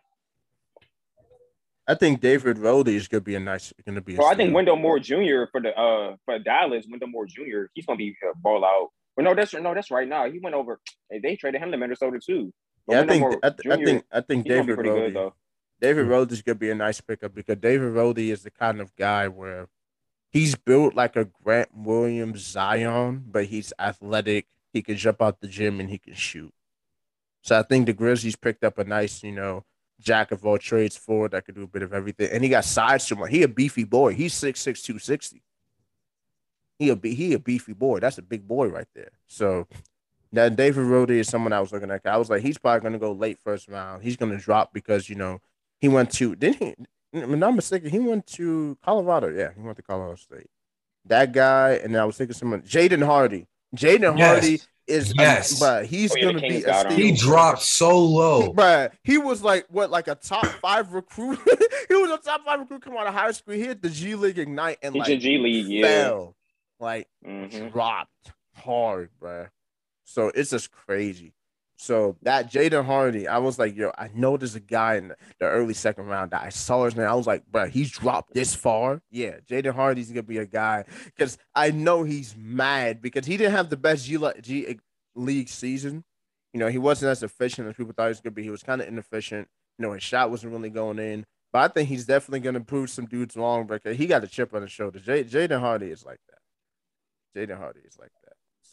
I 1.86 1.94
think 1.94 2.20
David 2.20 2.58
Roddy 2.58 2.96
is 2.96 3.08
gonna 3.08 3.20
be 3.20 3.34
a 3.34 3.40
nice, 3.40 3.72
gonna 3.84 4.00
be. 4.00 4.16
Well, 4.16 4.26
I 4.28 4.34
think. 4.34 4.54
Wendell 4.54 4.76
Moore 4.76 4.98
Jr. 4.98 5.44
for 5.52 5.60
the 5.60 5.76
uh 5.78 6.16
for 6.24 6.38
Dallas, 6.38 6.86
Wendell 6.88 7.08
Moore 7.08 7.26
Jr. 7.26 7.64
He's 7.74 7.84
gonna 7.84 7.98
be 7.98 8.16
a 8.22 8.36
ball 8.38 8.64
out. 8.64 8.88
Well, 9.16 9.24
no, 9.24 9.34
that's 9.34 9.52
no, 9.52 9.74
that's 9.74 9.90
right 9.90 10.08
now. 10.08 10.30
He 10.30 10.38
went 10.38 10.54
over. 10.54 10.80
They 11.10 11.36
traded 11.36 11.60
him 11.62 11.70
to 11.70 11.76
Minnesota 11.76 12.18
too. 12.24 12.52
But 12.86 12.94
Yeah, 12.94 13.00
I 13.02 13.06
think, 13.06 13.20
Moore 13.20 13.38
I, 13.42 13.50
th- 13.50 13.72
I 13.72 13.84
think, 13.84 14.04
I 14.10 14.20
think 14.22 14.46
he's 14.46 14.50
gonna 14.56 14.62
be 14.62 14.66
David 14.72 14.74
pretty 14.76 14.90
Roddy. 15.14 15.30
David 15.80 16.06
Roddy 16.06 16.32
is 16.32 16.42
gonna 16.42 16.54
be 16.56 16.70
a 16.70 16.74
nice 16.74 17.00
pickup 17.02 17.34
because 17.34 17.56
David 17.58 17.92
Roddy 17.92 18.30
is 18.30 18.42
the 18.42 18.50
kind 18.50 18.80
of 18.80 18.94
guy 18.96 19.28
where 19.28 19.68
he's 20.34 20.56
built 20.56 20.94
like 20.94 21.16
a 21.16 21.24
Grant 21.42 21.70
Williams 21.74 22.40
Zion, 22.40 23.24
but 23.30 23.46
he's 23.46 23.72
athletic. 23.78 24.46
He 24.74 24.82
can 24.82 24.96
jump 24.96 25.22
out 25.22 25.40
the 25.40 25.46
gym 25.46 25.80
and 25.80 25.88
he 25.88 25.96
can 25.96 26.14
shoot. 26.14 26.52
So 27.42 27.58
I 27.58 27.62
think 27.62 27.86
the 27.86 27.92
Grizzlies 27.92 28.36
picked 28.36 28.64
up 28.64 28.78
a 28.78 28.84
nice, 28.84 29.22
you 29.22 29.32
know, 29.32 29.64
jack 30.00 30.32
of 30.32 30.44
all 30.44 30.58
trades 30.58 30.96
forward 30.96 31.30
that 31.30 31.46
could 31.46 31.54
do 31.54 31.62
a 31.62 31.68
bit 31.68 31.82
of 31.82 31.94
everything. 31.94 32.30
And 32.32 32.42
he 32.42 32.50
got 32.50 32.64
size 32.64 33.06
to 33.06 33.14
him. 33.14 33.28
He 33.28 33.44
a 33.44 33.48
beefy 33.48 33.84
boy. 33.84 34.14
He's 34.14 34.34
6'6", 34.34 34.82
260. 34.82 35.42
He 36.78 36.90
a 36.90 36.96
he 36.96 37.34
a 37.34 37.38
beefy 37.38 37.72
boy. 37.72 38.00
That's 38.00 38.18
a 38.18 38.22
big 38.22 38.48
boy 38.48 38.66
right 38.66 38.88
there. 38.96 39.12
So 39.28 39.68
now 40.32 40.48
David 40.48 40.82
Roddy 40.82 41.20
is 41.20 41.28
someone 41.28 41.52
I 41.52 41.60
was 41.60 41.72
looking 41.72 41.92
at. 41.92 42.04
I 42.04 42.16
was 42.16 42.28
like, 42.28 42.42
he's 42.42 42.58
probably 42.58 42.80
gonna 42.80 42.98
go 42.98 43.12
late 43.12 43.38
first 43.38 43.68
round. 43.68 44.02
He's 44.02 44.16
gonna 44.16 44.38
drop 44.38 44.72
because 44.72 45.08
you 45.08 45.14
know 45.14 45.40
he 45.80 45.86
went 45.86 46.10
to 46.14 46.34
didn't 46.34 46.56
he? 46.56 46.74
If 47.14 47.24
I'm 47.24 47.38
not 47.38 47.54
mistaken, 47.54 47.90
he 47.90 47.98
went 48.00 48.26
to 48.28 48.76
Colorado. 48.84 49.28
Yeah, 49.28 49.50
he 49.54 49.60
went 49.62 49.76
to 49.76 49.82
Colorado 49.82 50.16
State. 50.16 50.48
That 51.06 51.32
guy, 51.32 51.72
and 51.82 51.96
I 51.96 52.04
was 52.04 52.16
thinking 52.16 52.34
someone, 52.34 52.62
Jaden 52.62 53.04
Hardy. 53.04 53.46
Jaden 53.76 54.16
Yes. 54.18 54.30
Hardy 54.42 54.60
is, 54.86 55.12
Yes. 55.16 55.58
but 55.60 55.86
he's 55.86 56.12
Oh, 56.12 56.16
yeah, 56.16 56.24
gonna 56.24 56.40
be 56.40 56.62
a 56.64 56.74
steal. 56.80 56.90
He 56.92 57.12
dropped 57.12 57.62
so 57.62 57.98
low. 57.98 58.52
Bruh, 58.52 58.90
he 59.02 59.18
was 59.18 59.42
like 59.42 59.66
what, 59.68 59.90
like 59.90 60.08
a 60.08 60.14
top 60.14 60.46
five 60.46 60.92
recruit. 60.92 61.38
he 61.88 61.94
was 61.94 62.10
a 62.10 62.18
top 62.18 62.44
five 62.44 62.60
recruit 62.60 62.82
coming 62.82 62.98
out 62.98 63.06
of 63.06 63.14
high 63.14 63.32
school. 63.32 63.54
He 63.54 63.60
hit 63.62 63.80
the 63.82 63.90
G 63.90 64.14
League 64.14 64.38
Ignite 64.38 64.78
and 64.82 64.94
like 64.94 65.18
G 65.20 65.38
League, 65.38 65.66
yeah. 65.66 65.86
fell, 65.86 66.36
like 66.80 67.08
Mhm. 67.26 67.72
dropped 67.72 68.32
hard, 68.54 69.10
bruh. 69.20 69.48
So 70.04 70.28
it's 70.34 70.50
just 70.50 70.70
crazy. 70.70 71.32
So 71.84 72.16
that 72.22 72.50
Jaden 72.50 72.86
Hardy, 72.86 73.28
I 73.28 73.36
was 73.36 73.58
like, 73.58 73.76
yo, 73.76 73.92
I 73.98 74.08
know 74.14 74.38
there's 74.38 74.54
a 74.54 74.60
guy 74.60 74.94
in 74.94 75.08
the, 75.08 75.16
early 75.42 75.74
second 75.74 76.06
round 76.06 76.30
that 76.30 76.40
I 76.40 76.48
saw 76.48 76.86
his 76.86 76.96
name. 76.96 77.06
I 77.06 77.12
was 77.12 77.26
like, 77.26 77.44
bro, 77.44 77.66
he's 77.66 77.90
dropped 77.90 78.32
this 78.32 78.54
far. 78.54 79.02
Yeah, 79.10 79.40
Jaden 79.46 79.74
Hardy's 79.74 80.08
gonna 80.08 80.22
be 80.22 80.38
a 80.38 80.46
guy 80.46 80.84
because 81.04 81.36
I 81.54 81.72
know 81.72 82.02
he's 82.02 82.34
mad 82.38 83.02
because 83.02 83.26
he 83.26 83.36
didn't 83.36 83.52
have 83.52 83.68
the 83.68 83.76
best 83.76 84.06
G, 84.06 84.18
G 84.40 84.78
League 85.14 85.50
season. 85.50 86.04
You 86.54 86.60
know, 86.60 86.68
he 86.68 86.78
wasn't 86.78 87.10
as 87.10 87.22
efficient 87.22 87.68
as 87.68 87.76
people 87.76 87.92
thought 87.92 88.06
he 88.06 88.08
was 88.08 88.20
gonna 88.22 88.30
be. 88.32 88.44
He 88.44 88.48
was 88.48 88.62
kind 88.62 88.80
of 88.80 88.88
inefficient. 88.88 89.46
You 89.78 89.82
know, 89.82 89.92
his 89.92 90.02
shot 90.02 90.30
wasn't 90.30 90.54
really 90.54 90.70
going 90.70 90.98
in. 90.98 91.26
But 91.52 91.70
I 91.70 91.74
think 91.74 91.90
he's 91.90 92.06
definitely 92.06 92.40
gonna 92.40 92.62
prove 92.62 92.88
some 92.88 93.04
dudes 93.04 93.36
wrong 93.36 93.66
because 93.66 93.98
he 93.98 94.06
got 94.06 94.24
a 94.24 94.26
chip 94.26 94.54
on 94.54 94.62
his 94.62 94.72
shoulder. 94.72 95.00
J- 95.00 95.24
Jaden 95.24 95.60
Hardy 95.60 95.88
is 95.88 96.02
like 96.02 96.20
that. 96.30 97.38
Jaden 97.38 97.58
Hardy 97.58 97.80
is 97.86 97.98
like 97.98 98.12
that. 98.22 98.23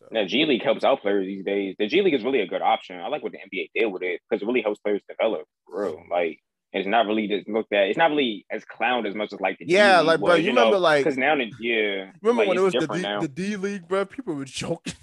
So 0.01 0.07
Now, 0.11 0.25
G 0.25 0.45
League 0.45 0.63
helps 0.63 0.83
out 0.83 1.01
players 1.01 1.25
these 1.25 1.45
days. 1.45 1.75
The 1.77 1.87
G 1.87 2.01
League 2.01 2.13
is 2.13 2.23
really 2.23 2.41
a 2.41 2.47
good 2.47 2.61
option. 2.61 2.99
I 2.99 3.07
like 3.07 3.23
what 3.23 3.31
the 3.31 3.37
NBA 3.37 3.69
did 3.75 3.85
with 3.87 4.01
it 4.01 4.21
because 4.29 4.41
it 4.41 4.45
really 4.45 4.61
helps 4.61 4.79
players 4.79 5.01
develop. 5.07 5.43
Real, 5.67 6.03
like 6.09 6.39
it's 6.73 6.87
not 6.87 7.05
really 7.05 7.27
just 7.27 7.47
looked 7.47 7.73
at. 7.73 7.87
It's 7.87 7.97
not 7.97 8.09
really 8.11 8.45
as 8.49 8.63
clowned 8.65 9.07
as 9.07 9.13
much 9.15 9.33
as 9.33 9.39
like 9.39 9.59
the 9.59 9.65
Yeah, 9.67 9.99
like, 9.99 10.19
bro, 10.19 10.35
was, 10.35 10.39
you 10.39 10.47
remember, 10.49 10.79
like- 10.79 11.03
because 11.03 11.17
now 11.17 11.35
the 11.35 11.51
yeah, 11.59 12.11
remember 12.21 12.41
like, 12.41 12.47
when 12.47 12.57
it 12.57 12.61
was 12.61 12.73
the 12.73 12.87
D, 12.87 13.01
now. 13.01 13.21
the 13.21 13.27
D 13.27 13.55
League, 13.57 13.87
bro? 13.87 14.05
People 14.05 14.35
were 14.35 14.45
joking. 14.45 14.93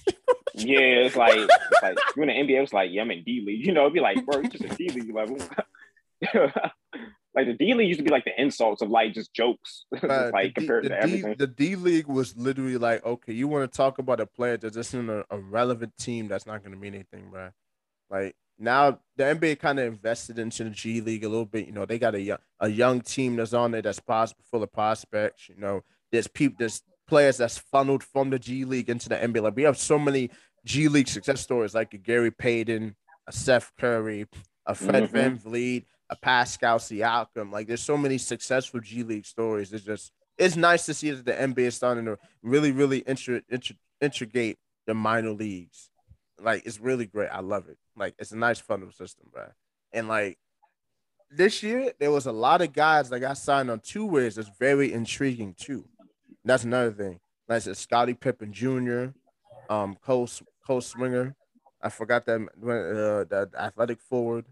Yeah, 0.55 0.79
it's 0.81 1.17
like 1.17 1.37
it's 1.39 1.83
like 1.83 1.99
when 2.17 2.29
the 2.29 2.35
NBA, 2.35 2.63
it's 2.63 2.73
like 2.73 2.91
yeah, 2.91 3.03
I'm 3.03 3.11
in 3.11 3.23
D 3.23 3.43
League. 3.47 3.65
You 3.65 3.73
know, 3.73 3.83
it'd 3.83 3.93
be 3.93 4.01
like, 4.01 4.25
bro, 4.25 4.41
you 4.41 4.49
just 4.49 4.65
a 4.65 4.69
D 4.69 4.89
League 4.89 5.15
level. 5.15 5.39
like 7.39 7.47
the 7.59 7.65
D 7.65 7.73
League 7.75 7.89
used 7.89 7.99
to 8.01 8.05
be 8.05 8.11
like 8.11 8.25
the 8.25 8.41
insults 8.41 8.83
of 8.83 8.91
like 8.91 9.15
just 9.15 9.33
jokes, 9.33 9.85
like 9.93 10.03
the 10.03 10.43
D- 10.45 10.53
compared 10.55 10.85
the 10.85 10.89
to 10.91 10.95
D, 10.97 11.01
everything. 11.03 11.35
The 11.39 11.47
D 11.47 11.77
League 11.77 12.07
was 12.09 12.37
literally 12.37 12.77
like, 12.79 13.05
okay, 13.05 13.33
you 13.33 13.47
want 13.49 13.71
to 13.71 13.77
talk 13.77 13.99
about 13.99 14.21
a 14.21 14.27
player 14.27 14.57
that's 14.57 14.75
just 14.77 14.95
in 14.95 15.09
a, 15.09 15.25
a 15.31 15.39
relevant 15.39 15.93
team 15.99 16.29
that's 16.29 16.47
not 16.47 16.63
going 16.63 16.73
to 16.73 16.79
mean 16.79 16.95
anything, 16.95 17.31
bro. 17.31 17.51
Like 18.11 18.35
now, 18.59 18.99
the 19.17 19.25
NBA 19.25 19.61
kind 19.61 19.79
of 19.79 19.87
invested 19.87 20.39
into 20.39 20.65
the 20.65 20.71
G 20.71 21.01
League 21.01 21.25
a 21.25 21.29
little 21.29 21.45
bit. 21.47 21.67
You 21.67 21.73
know, 21.73 21.87
they 21.87 21.99
got 21.99 22.15
a 22.15 22.21
young 22.21 22.39
a 22.61 22.69
young 22.69 23.01
team 23.01 23.37
that's 23.37 23.53
on 23.55 23.71
there 23.71 23.83
that's 23.83 24.01
possible 24.01 24.43
full 24.51 24.63
of 24.63 24.73
prospects. 24.73 25.49
You 25.49 25.55
know, 25.59 25.83
there's 26.11 26.27
people, 26.27 26.57
there's 26.59 26.83
players 27.07 27.37
that's 27.37 27.59
funneled 27.59 28.03
from 28.03 28.31
the 28.31 28.39
G 28.39 28.65
League 28.65 28.91
into 28.91 29.09
the 29.09 29.15
NBA. 29.17 29.43
Like 29.43 29.57
we 29.57 29.63
have 29.63 29.79
so 29.79 29.99
many 29.99 30.31
G 30.65 30.89
League 30.89 31.09
success 31.09 31.41
stories, 31.41 31.75
like 31.75 31.95
a 31.95 31.99
Gary 31.99 32.31
Payton, 32.33 32.97
a 33.29 33.33
Seth 33.33 33.71
Curry, 33.79 34.27
a 34.67 34.75
Fred 34.75 35.05
Mhm. 35.11 35.41
VanVleet, 35.41 35.85
a 36.11 36.17
Pascal 36.17 36.79
Siakam. 36.79 37.53
Like 37.53 37.67
there's 37.67 37.83
so 37.83 37.97
many 37.97 38.19
successful 38.19 38.81
G 38.81 39.03
League 39.03 39.27
stories. 39.27 39.73
It's 39.73 39.85
just 39.85 40.13
it's 40.39 40.57
nice 40.57 40.87
to 40.87 40.95
see 40.95 41.11
that 41.11 41.25
the 41.25 41.33
NBA 41.33 41.67
is 41.67 41.75
starting 41.75 42.05
to 42.05 42.17
really, 42.43 42.71
really 42.71 42.99
intro, 43.01 43.41
intro, 43.51 43.77
integrate 44.01 44.59
the 44.87 44.95
minor 44.95 45.31
leagues. 45.31 45.91
Like 46.41 46.65
it's 46.65 46.79
really 46.79 47.07
great. 47.07 47.29
I 47.29 47.41
love 47.41 47.69
it. 47.69 47.77
Like 47.97 48.15
it's 48.19 48.33
a 48.33 48.37
nice 48.37 48.61
funnel 48.61 48.93
system, 48.93 49.27
bro. 49.33 49.47
And 49.93 50.07
like 50.07 50.39
this 51.31 51.63
year, 51.63 51.93
there 51.99 52.13
was 52.13 52.27
a 52.27 52.33
lot 52.33 52.63
of 52.63 52.73
guys 52.73 53.11
that 53.11 53.21
got 53.21 53.37
signed 53.37 53.71
on 53.71 53.81
two 53.81 54.07
ways. 54.07 54.37
That's 54.37 54.51
very 54.59 54.93
intriguing 54.93 55.55
too. 55.59 55.85
That's 56.45 56.65
another 56.65 56.93
thing. 56.93 57.21
Like 57.49 57.57
I 57.57 57.59
said, 57.61 57.77
Scottie 57.77 58.15
Pippen 58.15 58.53
Jr., 58.53 59.07
um, 59.69 59.97
Cole 59.97 60.29
Cole 60.65 60.81
Swider. 60.81 61.35
I 61.83 61.89
forgot 61.91 62.27
that 62.27 62.41
uh, 62.41 63.25
that 63.29 63.51
athletic 63.59 64.01
forward, 64.01 64.47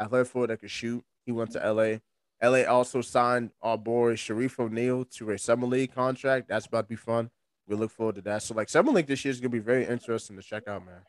athletic 0.00 0.28
forward 0.28 0.50
that 0.50 0.60
could 0.60 0.70
shoot. 0.70 1.04
He 1.24 1.32
went 1.32 1.52
to 1.52 1.72
LA. 1.72 1.98
LA 2.42 2.64
also 2.64 3.02
signed 3.02 3.50
our 3.62 3.76
boy 3.76 4.14
Shareef 4.14 4.58
O'Neal 4.58 5.04
to 5.04 5.30
a 5.30 5.38
summer 5.38 5.66
league 5.66 5.94
contract. 5.94 6.48
That's 6.48 6.66
about 6.66 6.82
to 6.82 6.88
be 6.88 6.96
fun. 6.96 7.30
We 7.66 7.76
look 7.76 7.90
forward 7.90 8.16
to 8.16 8.22
that. 8.22 8.42
So 8.42 8.54
like 8.54 8.68
summer 8.68 8.92
league 8.92 9.06
this 9.06 9.24
year 9.24 9.30
is 9.30 9.40
gonna 9.40 9.50
be 9.50 9.58
very 9.58 9.86
interesting 9.86 10.36
to 10.36 10.42
check 10.42 10.66
out, 10.66 10.84
man. 10.84 11.02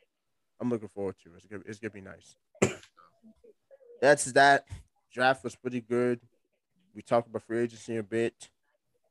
I'm 0.59 0.69
looking 0.69 0.89
forward 0.89 1.15
to 1.23 1.29
it. 1.29 1.37
It's 1.37 1.47
gonna, 1.47 1.63
it's 1.65 1.79
gonna 1.79 1.91
be 1.91 2.01
nice. 2.01 2.35
That's 4.01 4.25
that. 4.33 4.65
Draft 5.13 5.43
was 5.43 5.55
pretty 5.55 5.81
good. 5.81 6.19
We 6.93 7.01
talked 7.01 7.27
about 7.27 7.43
free 7.43 7.59
agency 7.59 7.97
a 7.97 8.03
bit. 8.03 8.49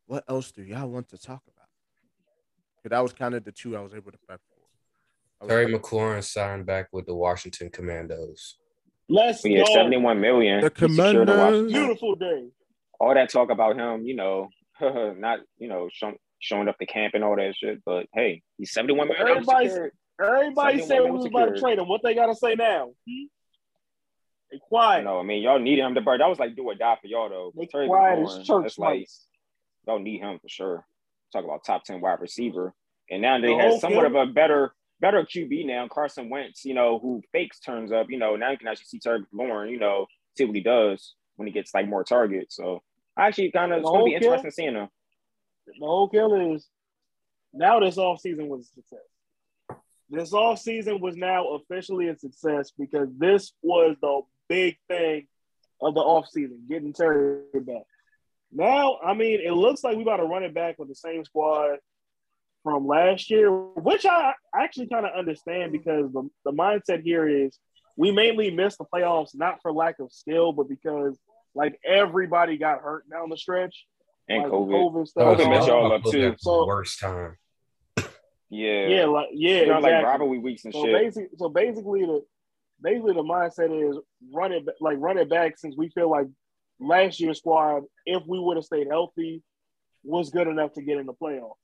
What 0.06 0.24
else 0.28 0.50
do 0.52 0.62
y'all 0.62 0.88
want 0.88 1.08
to 1.10 1.18
talk 1.18 1.42
about? 1.46 1.68
Because 2.76 2.96
that 2.96 3.02
was 3.02 3.12
kind 3.12 3.34
of 3.34 3.44
the 3.44 3.52
two 3.52 3.76
I 3.76 3.80
was 3.80 3.94
able 3.94 4.10
to 4.12 4.18
prep 4.26 4.40
for. 4.48 5.46
Terry 5.48 5.72
McLaurin 5.72 6.22
signed 6.22 6.66
back 6.66 6.88
with 6.92 7.06
the 7.06 7.14
Washington 7.14 7.70
Commandos. 7.70 8.58
Let's 9.12 9.44
Yeah, 9.44 9.64
go. 9.64 9.72
71 9.74 10.20
million. 10.20 10.60
The 10.60 10.68
He 10.68 10.74
secured 10.74 10.96
Commanders. 11.26 11.36
Washington. 11.36 11.72
Beautiful 11.72 12.14
day. 12.14 12.44
All 13.00 13.14
that 13.14 13.28
talk 13.30 13.50
about 13.50 13.76
him, 13.76 14.04
you 14.06 14.14
know, 14.14 14.48
not 14.80 15.40
you 15.58 15.68
know 15.68 15.88
show, 15.92 16.12
showing 16.38 16.68
up 16.68 16.78
to 16.78 16.86
camp 16.86 17.14
and 17.14 17.24
all 17.24 17.34
that 17.36 17.54
shit. 17.56 17.82
But 17.84 18.06
hey, 18.14 18.42
he's 18.56 18.72
71 18.72 19.08
million. 19.08 19.26
Everybody's- 19.28 19.72
secured. 19.72 19.92
Everybody 20.22 20.82
said 20.82 21.00
we 21.02 21.10
was 21.12 21.24
about 21.24 21.46
to 21.54 21.58
trade 21.60 21.78
him. 21.78 21.88
What 21.88 22.02
they 22.04 22.14
gotta 22.14 22.34
say 22.34 22.54
now? 22.54 22.88
Hmm? 23.08 23.24
They 24.52 24.58
quiet. 24.68 25.04
know. 25.04 25.18
I 25.18 25.22
mean, 25.22 25.42
y'all 25.42 25.58
needed 25.58 25.82
him 25.84 25.94
to 25.94 26.00
burn. 26.02 26.18
That 26.18 26.28
was 26.28 26.38
like 26.38 26.54
do 26.56 26.64
or 26.64 26.74
die 26.74 26.96
for 27.00 27.06
y'all 27.06 27.28
though. 27.30 27.52
They 27.56 27.66
Terry 27.66 27.86
quiet 27.86 28.18
McLaurin, 28.18 28.40
as 28.40 28.46
church 28.46 28.62
that's 28.64 28.78
like 28.78 29.06
y'all 29.86 29.98
need 29.98 30.18
him 30.20 30.38
for 30.40 30.48
sure. 30.48 30.86
Talk 31.32 31.44
about 31.44 31.64
top 31.64 31.84
10 31.84 32.00
wide 32.02 32.20
receiver. 32.20 32.74
And 33.10 33.22
now 33.22 33.40
they 33.40 33.46
The 33.48 33.54
have 33.56 33.70
whole 33.70 33.80
somewhat 33.80 34.02
field- 34.10 34.16
of 34.16 34.28
a 34.28 34.32
better 34.32 34.74
better 35.00 35.22
QB 35.22 35.66
now. 35.66 35.88
Carson 35.88 36.28
Wentz, 36.28 36.64
you 36.64 36.74
know, 36.74 36.98
who 36.98 37.22
fakes 37.32 37.60
turns 37.60 37.92
up. 37.92 38.06
You 38.10 38.18
know, 38.18 38.36
now 38.36 38.50
you 38.50 38.58
can 38.58 38.68
actually 38.68 38.86
see 38.86 38.98
Terry 38.98 39.24
McLaurin, 39.34 39.70
you 39.70 39.78
know, 39.78 40.06
see 40.36 40.44
what 40.44 40.54
he 40.54 40.62
does 40.62 41.14
when 41.36 41.46
he 41.46 41.52
gets 41.52 41.74
like 41.74 41.88
more 41.88 42.04
targets. 42.04 42.56
So 42.56 42.82
I 43.16 43.26
actually 43.26 43.50
kind 43.50 43.72
of 43.72 43.80
it's 43.80 43.88
gonna 43.88 44.04
be 44.04 44.14
interesting 44.14 44.50
seeing 44.50 44.74
him. 44.74 44.88
The 45.66 45.86
whole 45.86 46.08
kill 46.08 46.54
is 46.54 46.68
now 47.52 47.80
this 47.80 47.96
offseason 47.96 48.48
was 48.48 48.66
a 48.66 48.74
success. 48.74 49.80
This 50.08 50.32
offseason 50.32 51.00
was 51.00 51.16
now 51.16 51.54
officially 51.54 52.08
a 52.08 52.16
success 52.16 52.72
because 52.76 53.08
this 53.16 53.52
was 53.62 53.96
the 54.00 54.22
big 54.48 54.76
thing 54.88 55.28
of 55.80 55.94
the 55.94 56.00
offseason, 56.00 56.68
getting 56.68 56.92
Terry 56.92 57.42
back. 57.54 57.84
Now, 58.52 58.98
I 59.04 59.14
mean, 59.14 59.40
it 59.40 59.52
looks 59.52 59.84
like 59.84 59.96
we 59.96 60.02
about 60.02 60.16
to 60.16 60.24
run 60.24 60.42
it 60.42 60.52
back 60.52 60.78
with 60.78 60.88
the 60.88 60.94
same 60.94 61.24
squad 61.24 61.78
from 62.62 62.86
last 62.86 63.30
year, 63.30 63.50
which 63.50 64.04
I 64.06 64.34
actually 64.54 64.88
kind 64.88 65.06
of 65.06 65.12
understand 65.16 65.72
because 65.72 66.12
the, 66.12 66.28
the 66.44 66.52
mindset 66.52 67.02
here 67.02 67.26
is 67.28 67.58
we 67.96 68.10
mainly 68.10 68.50
missed 68.50 68.78
the 68.78 68.84
playoffs 68.84 69.30
not 69.34 69.58
for 69.62 69.72
lack 69.72 69.96
of 70.00 70.12
skill, 70.12 70.52
but 70.52 70.68
because 70.68 71.18
like 71.54 71.78
everybody 71.84 72.56
got 72.56 72.80
hurt 72.80 73.08
down 73.10 73.30
the 73.30 73.36
stretch. 73.36 73.86
And 74.28 74.44
like, 74.44 74.52
COVID. 74.52 74.72
COVID 74.72 75.08
stuff. 75.08 75.38
they 75.38 75.48
messed 75.48 75.68
y'all 75.68 75.92
up, 75.92 76.04
too. 76.04 76.34
So- 76.38 76.66
worst 76.66 77.00
time. 77.00 77.36
Yeah. 78.52 78.88
Yeah, 78.88 79.04
like 79.06 79.28
yeah, 79.32 79.60
You 79.60 79.66
know, 79.66 79.74
like 79.74 79.92
exactly. 79.92 80.04
rivalry 80.10 80.38
weeks 80.40 80.64
and 80.64 80.74
so 80.74 80.84
shit. 80.84 80.92
basically, 80.92 81.38
so 81.38 81.48
basically, 81.48 82.00
the 82.00 82.24
basically 82.82 83.14
the 83.14 83.22
mindset 83.22 83.90
is 83.90 83.96
run 84.32 84.50
it 84.52 84.64
like 84.80 84.98
run 84.98 85.18
it 85.18 85.30
back 85.30 85.56
since 85.56 85.76
we 85.76 85.88
feel 85.90 86.10
like 86.10 86.26
last 86.80 87.20
year's 87.20 87.38
squad, 87.38 87.84
if 88.06 88.22
we 88.26 88.40
would 88.40 88.56
have 88.56 88.64
stayed 88.64 88.88
healthy, 88.88 89.42
was 90.02 90.30
good 90.30 90.48
enough 90.48 90.72
to 90.72 90.82
get 90.82 90.98
in 90.98 91.06
the 91.06 91.12
playoffs. 91.12 91.54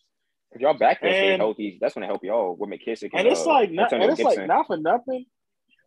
If 0.53 0.61
y'all 0.61 0.79
backfield 0.79 1.13
stay 1.13 1.33
And- 1.33 1.41
healthy, 1.41 1.79
that's 1.81 1.95
gonna 1.95 2.07
help 2.07 2.25
y'all 2.25 2.55
with 2.57 2.71
McKissic. 2.71 3.11
And 3.13 3.27
it's 3.27 3.43
uh, 3.43 3.49
like 3.49 3.71
not, 3.73 3.93
and 3.93 4.05
it's 4.05 4.21
like 4.21 4.47
not 4.47 4.67
for 4.67 4.77
nothing, 4.77 5.27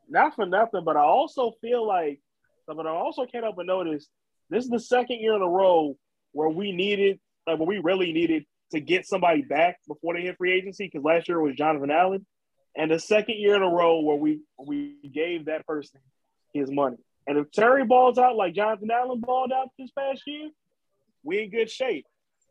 not 0.07 0.35
for 0.35 0.45
nothing. 0.45 0.83
But 0.83 0.97
I 0.97 1.01
also 1.01 1.51
feel 1.61 1.87
like, 1.87 2.19
but 2.67 2.85
I 2.85 2.91
also 2.91 3.25
can't 3.25 3.43
help 3.43 3.55
but 3.55 3.65
notice 3.65 4.07
this 4.49 4.63
is 4.63 4.69
the 4.69 4.79
second 4.79 5.19
year 5.19 5.35
in 5.35 5.41
a 5.41 5.47
row 5.47 5.97
where 6.31 6.49
we 6.49 6.71
needed, 6.71 7.19
like, 7.47 7.57
where 7.57 7.67
we 7.67 7.79
really 7.79 8.13
needed 8.13 8.45
to 8.71 8.79
get 8.79 9.05
somebody 9.07 9.41
back 9.41 9.79
before 9.87 10.13
they 10.13 10.21
hit 10.21 10.37
free 10.37 10.53
agency. 10.53 10.85
Because 10.85 11.03
last 11.03 11.27
year 11.27 11.39
it 11.39 11.43
was 11.43 11.55
Jonathan 11.55 11.89
Allen, 11.89 12.25
and 12.75 12.91
the 12.91 12.99
second 12.99 13.37
year 13.37 13.55
in 13.55 13.63
a 13.63 13.69
row 13.69 14.01
where 14.01 14.17
we 14.17 14.41
we 14.57 14.95
gave 15.11 15.45
that 15.45 15.65
person 15.65 15.99
his 16.53 16.69
money. 16.69 16.97
And 17.27 17.37
if 17.37 17.51
Terry 17.51 17.85
balls 17.85 18.17
out 18.17 18.35
like 18.35 18.53
Jonathan 18.53 18.89
Allen 18.91 19.19
balled 19.19 19.51
out 19.51 19.69
this 19.77 19.91
past 19.91 20.23
year, 20.25 20.49
we 21.23 21.43
in 21.43 21.49
good 21.49 21.69
shape. 21.69 22.05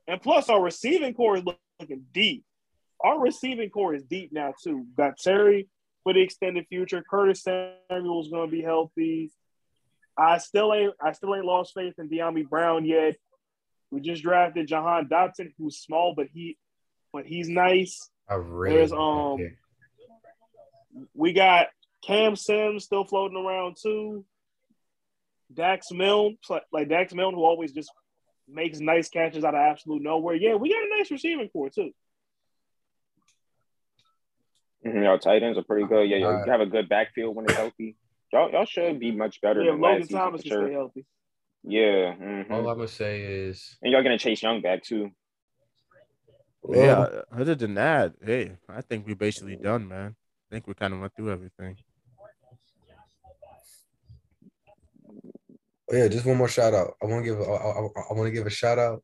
And 0.07 0.21
plus, 0.23 0.49
our 0.49 0.63
receiving 0.63 1.15
core 1.15 1.37
is 1.37 1.43
deep. 2.13 2.45
Our 3.01 3.21
receiving 3.21 3.71
core 3.71 3.95
is 3.95 4.03
deep 4.03 4.33
now 4.33 4.55
too. 4.63 4.87
Got 4.97 5.19
Terry 5.19 5.69
for 6.03 6.13
the 6.13 6.21
extended 6.21 6.67
future. 6.69 7.03
Curtis 7.09 7.43
Samuel's 7.43 8.29
going 8.29 8.51
to 8.51 8.57
be 8.57 8.63
healthy. 8.63 9.31
I 10.17 10.39
still 10.39 10.75
ain't 10.75 10.95
I 11.01 11.13
still 11.13 11.35
ain't 11.35 11.45
lost 11.45 11.75
faith 11.75 11.95
in 11.99 12.09
Dyami 12.09 12.49
Brown 12.49 12.85
yet. 12.85 13.17
We 13.91 14.01
just 14.01 14.23
drafted 14.23 14.67
Jahan 14.67 15.09
Dotson, 15.09 15.53
who's 15.59 15.79
small 15.79 16.15
but 16.17 16.27
he 16.33 16.59
but 17.13 17.25
he's 17.25 17.49
nice. 17.49 18.11
I 18.29 18.35
really 18.35 18.77
There's, 18.77 18.93
um, 18.93 19.39
We 21.15 21.33
got 21.33 21.69
Cam 22.05 22.37
Sims 22.37 22.85
still 22.85 23.05
floating 23.05 23.39
around 23.39 23.77
too. 23.81 24.25
Dax 25.55 25.91
Milne, 25.91 26.37
like 26.73 26.89
Dax 26.89 27.15
Milne, 27.15 27.35
who 27.35 27.45
always 27.45 27.73
just 27.73 27.91
makes 28.49 28.81
nice 28.81 29.09
catches 29.09 29.45
out 29.45 29.55
of 29.55 29.61
absolute 29.61 30.03
nowhere. 30.03 30.35
Yeah, 30.35 30.55
we 30.55 30.71
got 30.71 30.83
a 30.83 30.99
nice 30.99 31.11
receiving 31.11 31.49
core 31.49 31.71
too. 31.71 31.93
Mhm, 34.85 35.05
Y'all 35.05 35.19
tight 35.19 35.43
ends 35.43 35.59
are 35.59 35.65
pretty 35.65 35.87
good. 35.87 36.09
Yeah, 36.09 36.27
Uh, 36.27 36.45
you 36.45 36.51
have 36.51 36.61
a 36.61 36.67
good 36.67 36.89
backfield 36.89 37.35
when 37.35 37.45
it's 37.47 37.55
healthy. 37.55 37.97
Y'all, 38.33 38.51
y'all 38.51 38.65
should 38.65 38.99
be 39.01 39.11
much 39.11 39.41
better 39.41 39.63
Yeah, 39.63 39.73
than 39.73 39.81
Logan 39.81 39.99
last 40.01 40.09
season 40.09 40.19
Thomas 40.21 40.43
for 40.43 40.49
can 40.49 40.51
stay 40.51 40.67
sure. 40.67 40.73
healthy. 40.73 41.07
Yeah, 41.65 42.15
mhm. 42.15 42.51
all 42.51 42.69
I'm 42.69 42.77
gonna 42.77 42.89
say 42.89 43.23
is 43.23 43.77
and 43.83 43.93
y'all 43.93 44.03
gonna 44.03 44.19
Chase 44.19 44.43
Young 44.43 44.61
back 44.61 44.83
too. 44.83 45.11
Yeah. 46.69 47.23
Other 47.33 47.55
than 47.55 47.75
that, 47.75 48.15
hey, 48.25 48.53
I 48.69 48.81
think 48.83 49.07
we're 49.07 49.17
basically 49.17 49.57
done, 49.57 49.89
man. 49.89 50.15
I 50.51 50.55
think 50.55 50.67
we 50.67 50.75
kind 50.75 50.95
of 50.95 51.01
went 51.01 51.15
through 51.15 51.33
everything. 51.33 51.77
Oh, 55.91 55.97
yeah, 55.97 56.09
just 56.09 56.27
one 56.27 56.37
more 56.37 56.49
shout 56.49 56.75
out. 56.75 56.95
I 57.03 57.07
want 57.07 57.25
to 57.25 57.31
give. 57.31 57.41
a- 57.41 57.45
I, 57.45 57.55
I, 57.55 57.81
I 57.81 58.15
want 58.15 58.27
to 58.27 58.31
give 58.31 58.47
a 58.47 58.51
shout 58.51 58.79
out 58.79 59.03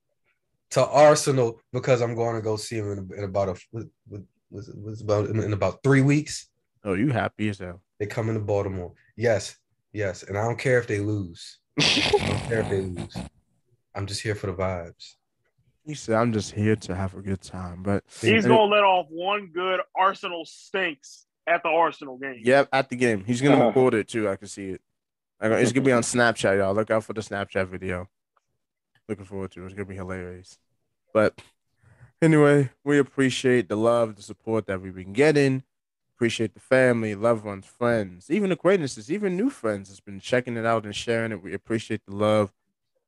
to 0.70 0.86
Arsenal 0.86 1.60
because 1.72 2.02
I'm 2.02 2.14
going 2.14 2.36
to 2.36 2.42
go 2.42 2.56
see 2.56 2.80
them 2.80 2.92
in, 2.92 3.18
in 3.18 3.24
about 3.24 3.48
a 3.48 3.56
what, 3.70 3.84
what, 4.08 4.22
was 4.50 4.70
was 4.76 5.00
about 5.00 5.28
in 5.28 5.52
about 5.52 5.82
three 5.82 6.02
weeks. 6.02 6.48
Oh, 6.84 6.94
you 6.94 7.10
happy 7.10 7.48
as 7.48 7.58
hell? 7.58 7.80
They 7.98 8.06
come 8.06 8.28
into 8.28 8.40
Baltimore. 8.40 8.92
Yes, 9.16 9.56
yes, 9.92 10.22
and 10.22 10.36
I 10.36 10.42
don't 10.44 10.58
care 10.58 10.78
if 10.78 10.86
they 10.86 11.00
lose. 11.00 11.58
I 11.80 12.10
don't 12.12 12.48
care 12.48 12.60
if 12.60 12.70
they 12.70 12.80
lose. 12.80 13.16
I'm 13.94 14.06
just 14.06 14.20
here 14.22 14.34
for 14.34 14.48
the 14.48 14.54
vibes. 14.54 15.14
He 15.86 15.94
said, 15.94 16.16
"I'm 16.16 16.32
just 16.32 16.52
here 16.52 16.76
to 16.76 16.94
have 16.94 17.14
a 17.14 17.22
good 17.22 17.40
time." 17.40 17.82
But 17.82 18.04
He's 18.20 18.46
gonna 18.46 18.62
let 18.62 18.84
off 18.84 19.06
one 19.10 19.50
good 19.52 19.80
Arsenal 19.96 20.44
stinks 20.44 21.26
at 21.46 21.62
the 21.62 21.68
Arsenal 21.68 22.16
game. 22.18 22.40
yeah, 22.42 22.64
at 22.72 22.88
the 22.88 22.96
game, 22.96 23.24
he's 23.24 23.40
gonna 23.40 23.56
uh-huh. 23.56 23.66
record 23.66 23.94
it 23.94 24.08
too. 24.08 24.28
I 24.28 24.36
can 24.36 24.48
see 24.48 24.70
it. 24.70 24.80
It's 25.52 25.72
gonna 25.72 25.84
be 25.84 25.92
on 25.92 26.02
Snapchat, 26.02 26.56
y'all. 26.58 26.74
Look 26.74 26.90
out 26.90 27.04
for 27.04 27.12
the 27.12 27.20
Snapchat 27.20 27.66
video. 27.68 28.08
Looking 29.08 29.26
forward 29.26 29.50
to 29.52 29.62
it. 29.62 29.66
It's 29.66 29.74
gonna 29.74 29.84
be 29.84 29.94
hilarious. 29.94 30.58
But 31.12 31.38
anyway, 32.22 32.70
we 32.82 32.98
appreciate 32.98 33.68
the 33.68 33.76
love, 33.76 34.16
the 34.16 34.22
support 34.22 34.66
that 34.66 34.80
we've 34.80 34.94
been 34.94 35.12
getting. 35.12 35.62
Appreciate 36.16 36.54
the 36.54 36.60
family, 36.60 37.14
loved 37.14 37.44
ones, 37.44 37.66
friends, 37.66 38.30
even 38.30 38.52
acquaintances, 38.52 39.12
even 39.12 39.36
new 39.36 39.50
friends 39.50 39.90
that's 39.90 40.00
been 40.00 40.20
checking 40.20 40.56
it 40.56 40.64
out 40.64 40.84
and 40.84 40.96
sharing 40.96 41.32
it. 41.32 41.42
We 41.42 41.52
appreciate 41.52 42.06
the 42.06 42.14
love. 42.14 42.50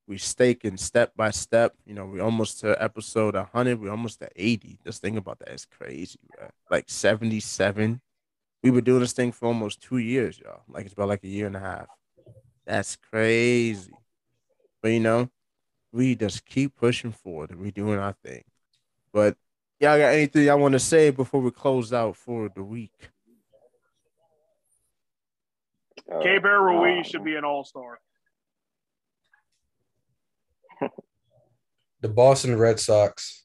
We 0.06 0.18
staking 0.18 0.76
step 0.76 1.12
by 1.16 1.30
step. 1.30 1.74
You 1.86 1.94
know, 1.94 2.04
we 2.04 2.20
almost 2.20 2.60
to 2.60 2.80
episode 2.82 3.34
100. 3.34 3.80
We 3.80 3.88
almost 3.88 4.20
to 4.20 4.28
80. 4.36 4.78
Just 4.84 5.00
think 5.00 5.16
about 5.16 5.38
that. 5.38 5.48
It's 5.48 5.64
crazy, 5.64 6.18
bro. 6.36 6.48
Like 6.70 6.84
77. 6.88 8.00
We've 8.62 8.74
been 8.74 8.84
doing 8.84 9.00
this 9.00 9.14
thing 9.14 9.32
for 9.32 9.46
almost 9.46 9.80
two 9.80 9.98
years, 9.98 10.38
y'all. 10.38 10.64
Like 10.68 10.84
it's 10.84 10.92
about 10.92 11.08
like 11.08 11.24
a 11.24 11.28
year 11.28 11.46
and 11.46 11.56
a 11.56 11.60
half. 11.60 11.86
That's 12.66 12.96
crazy. 12.96 13.92
But 14.82 14.88
you 14.88 15.00
know, 15.00 15.30
we 15.92 16.14
just 16.16 16.44
keep 16.44 16.76
pushing 16.76 17.12
forward 17.12 17.50
and 17.50 17.60
we 17.60 17.70
doing 17.70 17.98
our 17.98 18.14
thing. 18.24 18.42
But 19.12 19.36
y'all 19.80 19.98
got 19.98 20.12
anything 20.12 20.44
y'all 20.44 20.58
want 20.58 20.72
to 20.72 20.78
say 20.78 21.10
before 21.10 21.40
we 21.40 21.50
close 21.50 21.92
out 21.92 22.16
for 22.16 22.50
the 22.54 22.62
week? 22.62 22.92
Uh, 26.10 26.18
Keibert 26.20 26.60
Ruiz 26.60 27.06
uh, 27.06 27.08
should 27.08 27.24
be 27.24 27.36
an 27.36 27.44
all 27.44 27.64
star. 27.64 27.98
The 32.02 32.08
Boston 32.08 32.56
Red 32.58 32.78
Sox 32.78 33.44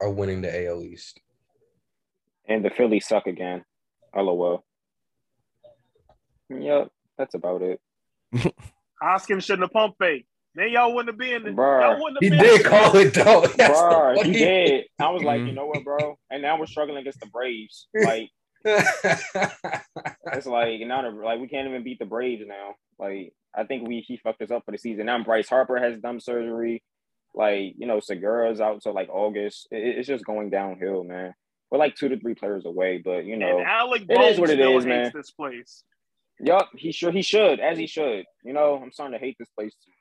are 0.00 0.08
winning 0.08 0.40
the 0.40 0.66
AL 0.66 0.82
East. 0.82 1.20
and 2.48 2.64
the 2.64 2.70
Phillies 2.70 3.06
suck 3.06 3.26
again. 3.26 3.64
LOL. 4.14 4.64
Yep, 6.48 6.88
that's 7.18 7.34
about 7.34 7.62
it. 7.62 7.80
Hoskins 9.02 9.44
shouldn't 9.44 9.64
have 9.64 9.72
pumped 9.72 9.98
fake. 9.98 10.26
Then 10.54 10.70
y'all 10.70 10.94
wouldn't 10.94 11.10
have 11.10 11.18
been. 11.18 11.54
Bruh. 11.54 11.82
Y'all 11.82 12.02
wouldn't 12.02 12.22
He 12.24 12.30
been. 12.30 12.38
did 12.38 12.64
call 12.64 12.96
it 12.96 13.12
though. 13.12 13.46
That's 13.56 13.78
Bro, 13.78 14.14
the 14.16 14.24
he 14.24 14.32
did. 14.32 14.84
I 14.98 15.10
was 15.10 15.22
like, 15.22 15.40
you 15.40 15.46
mm-hmm. 15.46 15.54
know 15.54 15.66
what, 15.66 15.84
bro? 15.84 16.18
And 16.30 16.40
now 16.42 16.58
we're 16.58 16.66
struggling 16.66 16.98
against 16.98 17.20
the 17.20 17.26
Braves. 17.26 17.88
Like 17.94 18.30
it's 18.64 20.46
like 20.46 20.80
now 20.80 21.02
the, 21.02 21.10
like 21.10 21.40
we 21.40 21.48
can't 21.48 21.68
even 21.68 21.84
beat 21.84 21.98
the 21.98 22.06
Braves 22.06 22.44
now. 22.46 22.74
Like 22.98 23.32
I 23.54 23.64
think 23.64 23.86
we 23.86 24.00
he 24.00 24.16
fucked 24.16 24.42
us 24.42 24.50
up 24.50 24.64
for 24.64 24.72
the 24.72 24.78
season. 24.78 25.06
Now 25.06 25.22
Bryce 25.22 25.48
Harper 25.48 25.78
has 25.78 25.98
dumb 25.98 26.20
surgery. 26.20 26.82
Like 27.34 27.74
you 27.76 27.86
know 27.86 28.00
Segura's 28.00 28.60
out 28.60 28.82
till 28.82 28.94
like 28.94 29.08
August. 29.10 29.68
It- 29.70 29.98
it's 29.98 30.08
just 30.08 30.24
going 30.24 30.50
downhill, 30.50 31.04
man. 31.04 31.34
We're 31.70 31.78
like 31.78 31.96
two 31.96 32.08
to 32.08 32.18
three 32.18 32.34
players 32.34 32.64
away, 32.64 33.02
but 33.04 33.24
you 33.24 33.36
know, 33.36 33.58
And 33.58 33.66
Alec 33.66 34.02
It 34.02 34.08
Bohm's 34.08 34.34
is 34.34 34.40
what 34.40 34.50
it 34.50 34.54
still 34.54 34.78
is, 34.78 34.84
hates 34.84 34.86
man. 34.86 35.12
this 35.14 35.32
place. 35.32 35.82
Yup, 36.40 36.68
he 36.76 36.92
should 36.92 37.14
he 37.14 37.22
should 37.22 37.60
as 37.60 37.78
he 37.78 37.86
should. 37.86 38.24
You 38.44 38.52
know, 38.52 38.80
I'm 38.82 38.92
starting 38.92 39.18
to 39.18 39.24
hate 39.24 39.36
this 39.38 39.48
place 39.50 39.74
too, 39.74 39.92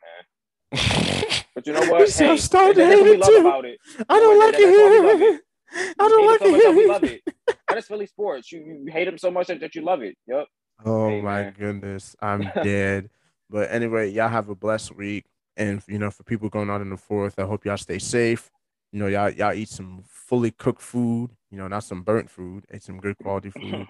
man. 0.71 0.81
But 1.55 1.65
you 1.67 1.71
know 1.73 1.85
what? 1.89 2.01
He 2.01 2.07
said, 2.07 2.31
"I'm 2.31 2.37
starting 2.37 2.75
to 2.75 2.85
hate 2.85 3.07
it 3.07 3.23
too." 3.23 3.37
about 3.37 3.63
it. 3.63 3.79
I 4.09 4.19
don't 4.19 4.37
like 4.39 4.51
that's 4.51 4.65
why 4.65 4.89
we 4.89 4.99
love 4.99 5.15
it 5.15 5.19
here. 5.19 5.41
I 5.99 6.07
don't 6.09 6.27
like 6.27 6.41
it 6.41 6.63
that 6.63 6.75
we 6.75 6.85
love 6.87 7.01
here. 7.03 7.19
it. 7.25 7.57
That 7.69 7.77
is 7.77 7.87
Philly 7.87 8.05
sports. 8.07 8.51
You, 8.51 8.81
you 8.85 8.91
hate 8.91 9.05
them 9.05 9.17
so 9.17 9.31
much 9.31 9.47
that, 9.47 9.61
that 9.61 9.73
you 9.73 9.81
love 9.81 10.01
it. 10.01 10.17
Yep. 10.27 10.47
Oh 10.85 11.07
Hey, 11.07 11.21
my 11.21 11.41
man. 11.43 11.55
goodness, 11.57 12.13
I'm 12.21 12.41
dead. 12.63 13.09
But 13.49 13.71
anyway, 13.71 14.09
y'all 14.09 14.27
have 14.27 14.49
a 14.49 14.55
blessed 14.55 14.97
week, 14.97 15.25
and 15.55 15.81
you 15.87 15.97
know, 15.97 16.11
for 16.11 16.23
people 16.23 16.49
going 16.49 16.69
out 16.69 16.81
in 16.81 16.89
the 16.89 16.97
fourth, 16.97 17.39
I 17.39 17.43
hope 17.43 17.63
y'all 17.65 17.77
stay 17.77 17.99
safe. 17.99 18.51
You 18.91 18.99
know, 18.99 19.07
y'all 19.07 19.29
y'all 19.29 19.53
eat 19.53 19.69
some 19.69 20.03
fully 20.07 20.51
cooked 20.51 20.81
food. 20.81 21.31
You 21.51 21.57
know, 21.57 21.69
not 21.69 21.85
some 21.85 22.03
burnt 22.03 22.29
food. 22.29 22.65
Eat 22.73 22.83
some 22.83 22.99
good 22.99 23.17
quality 23.17 23.49
food, 23.51 23.87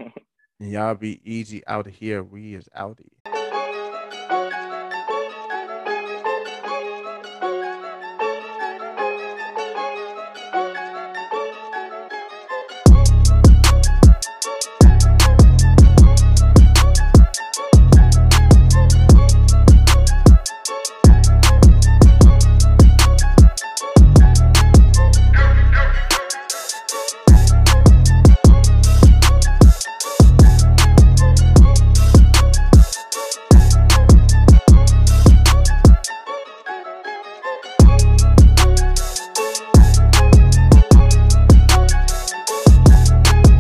and 0.60 0.72
y'all 0.72 0.96
be 0.96 1.20
easy 1.26 1.66
out 1.68 1.88
of 1.88 1.96
here. 1.96 2.24
We 2.24 2.56
is 2.56 2.70
outie. 2.78 3.45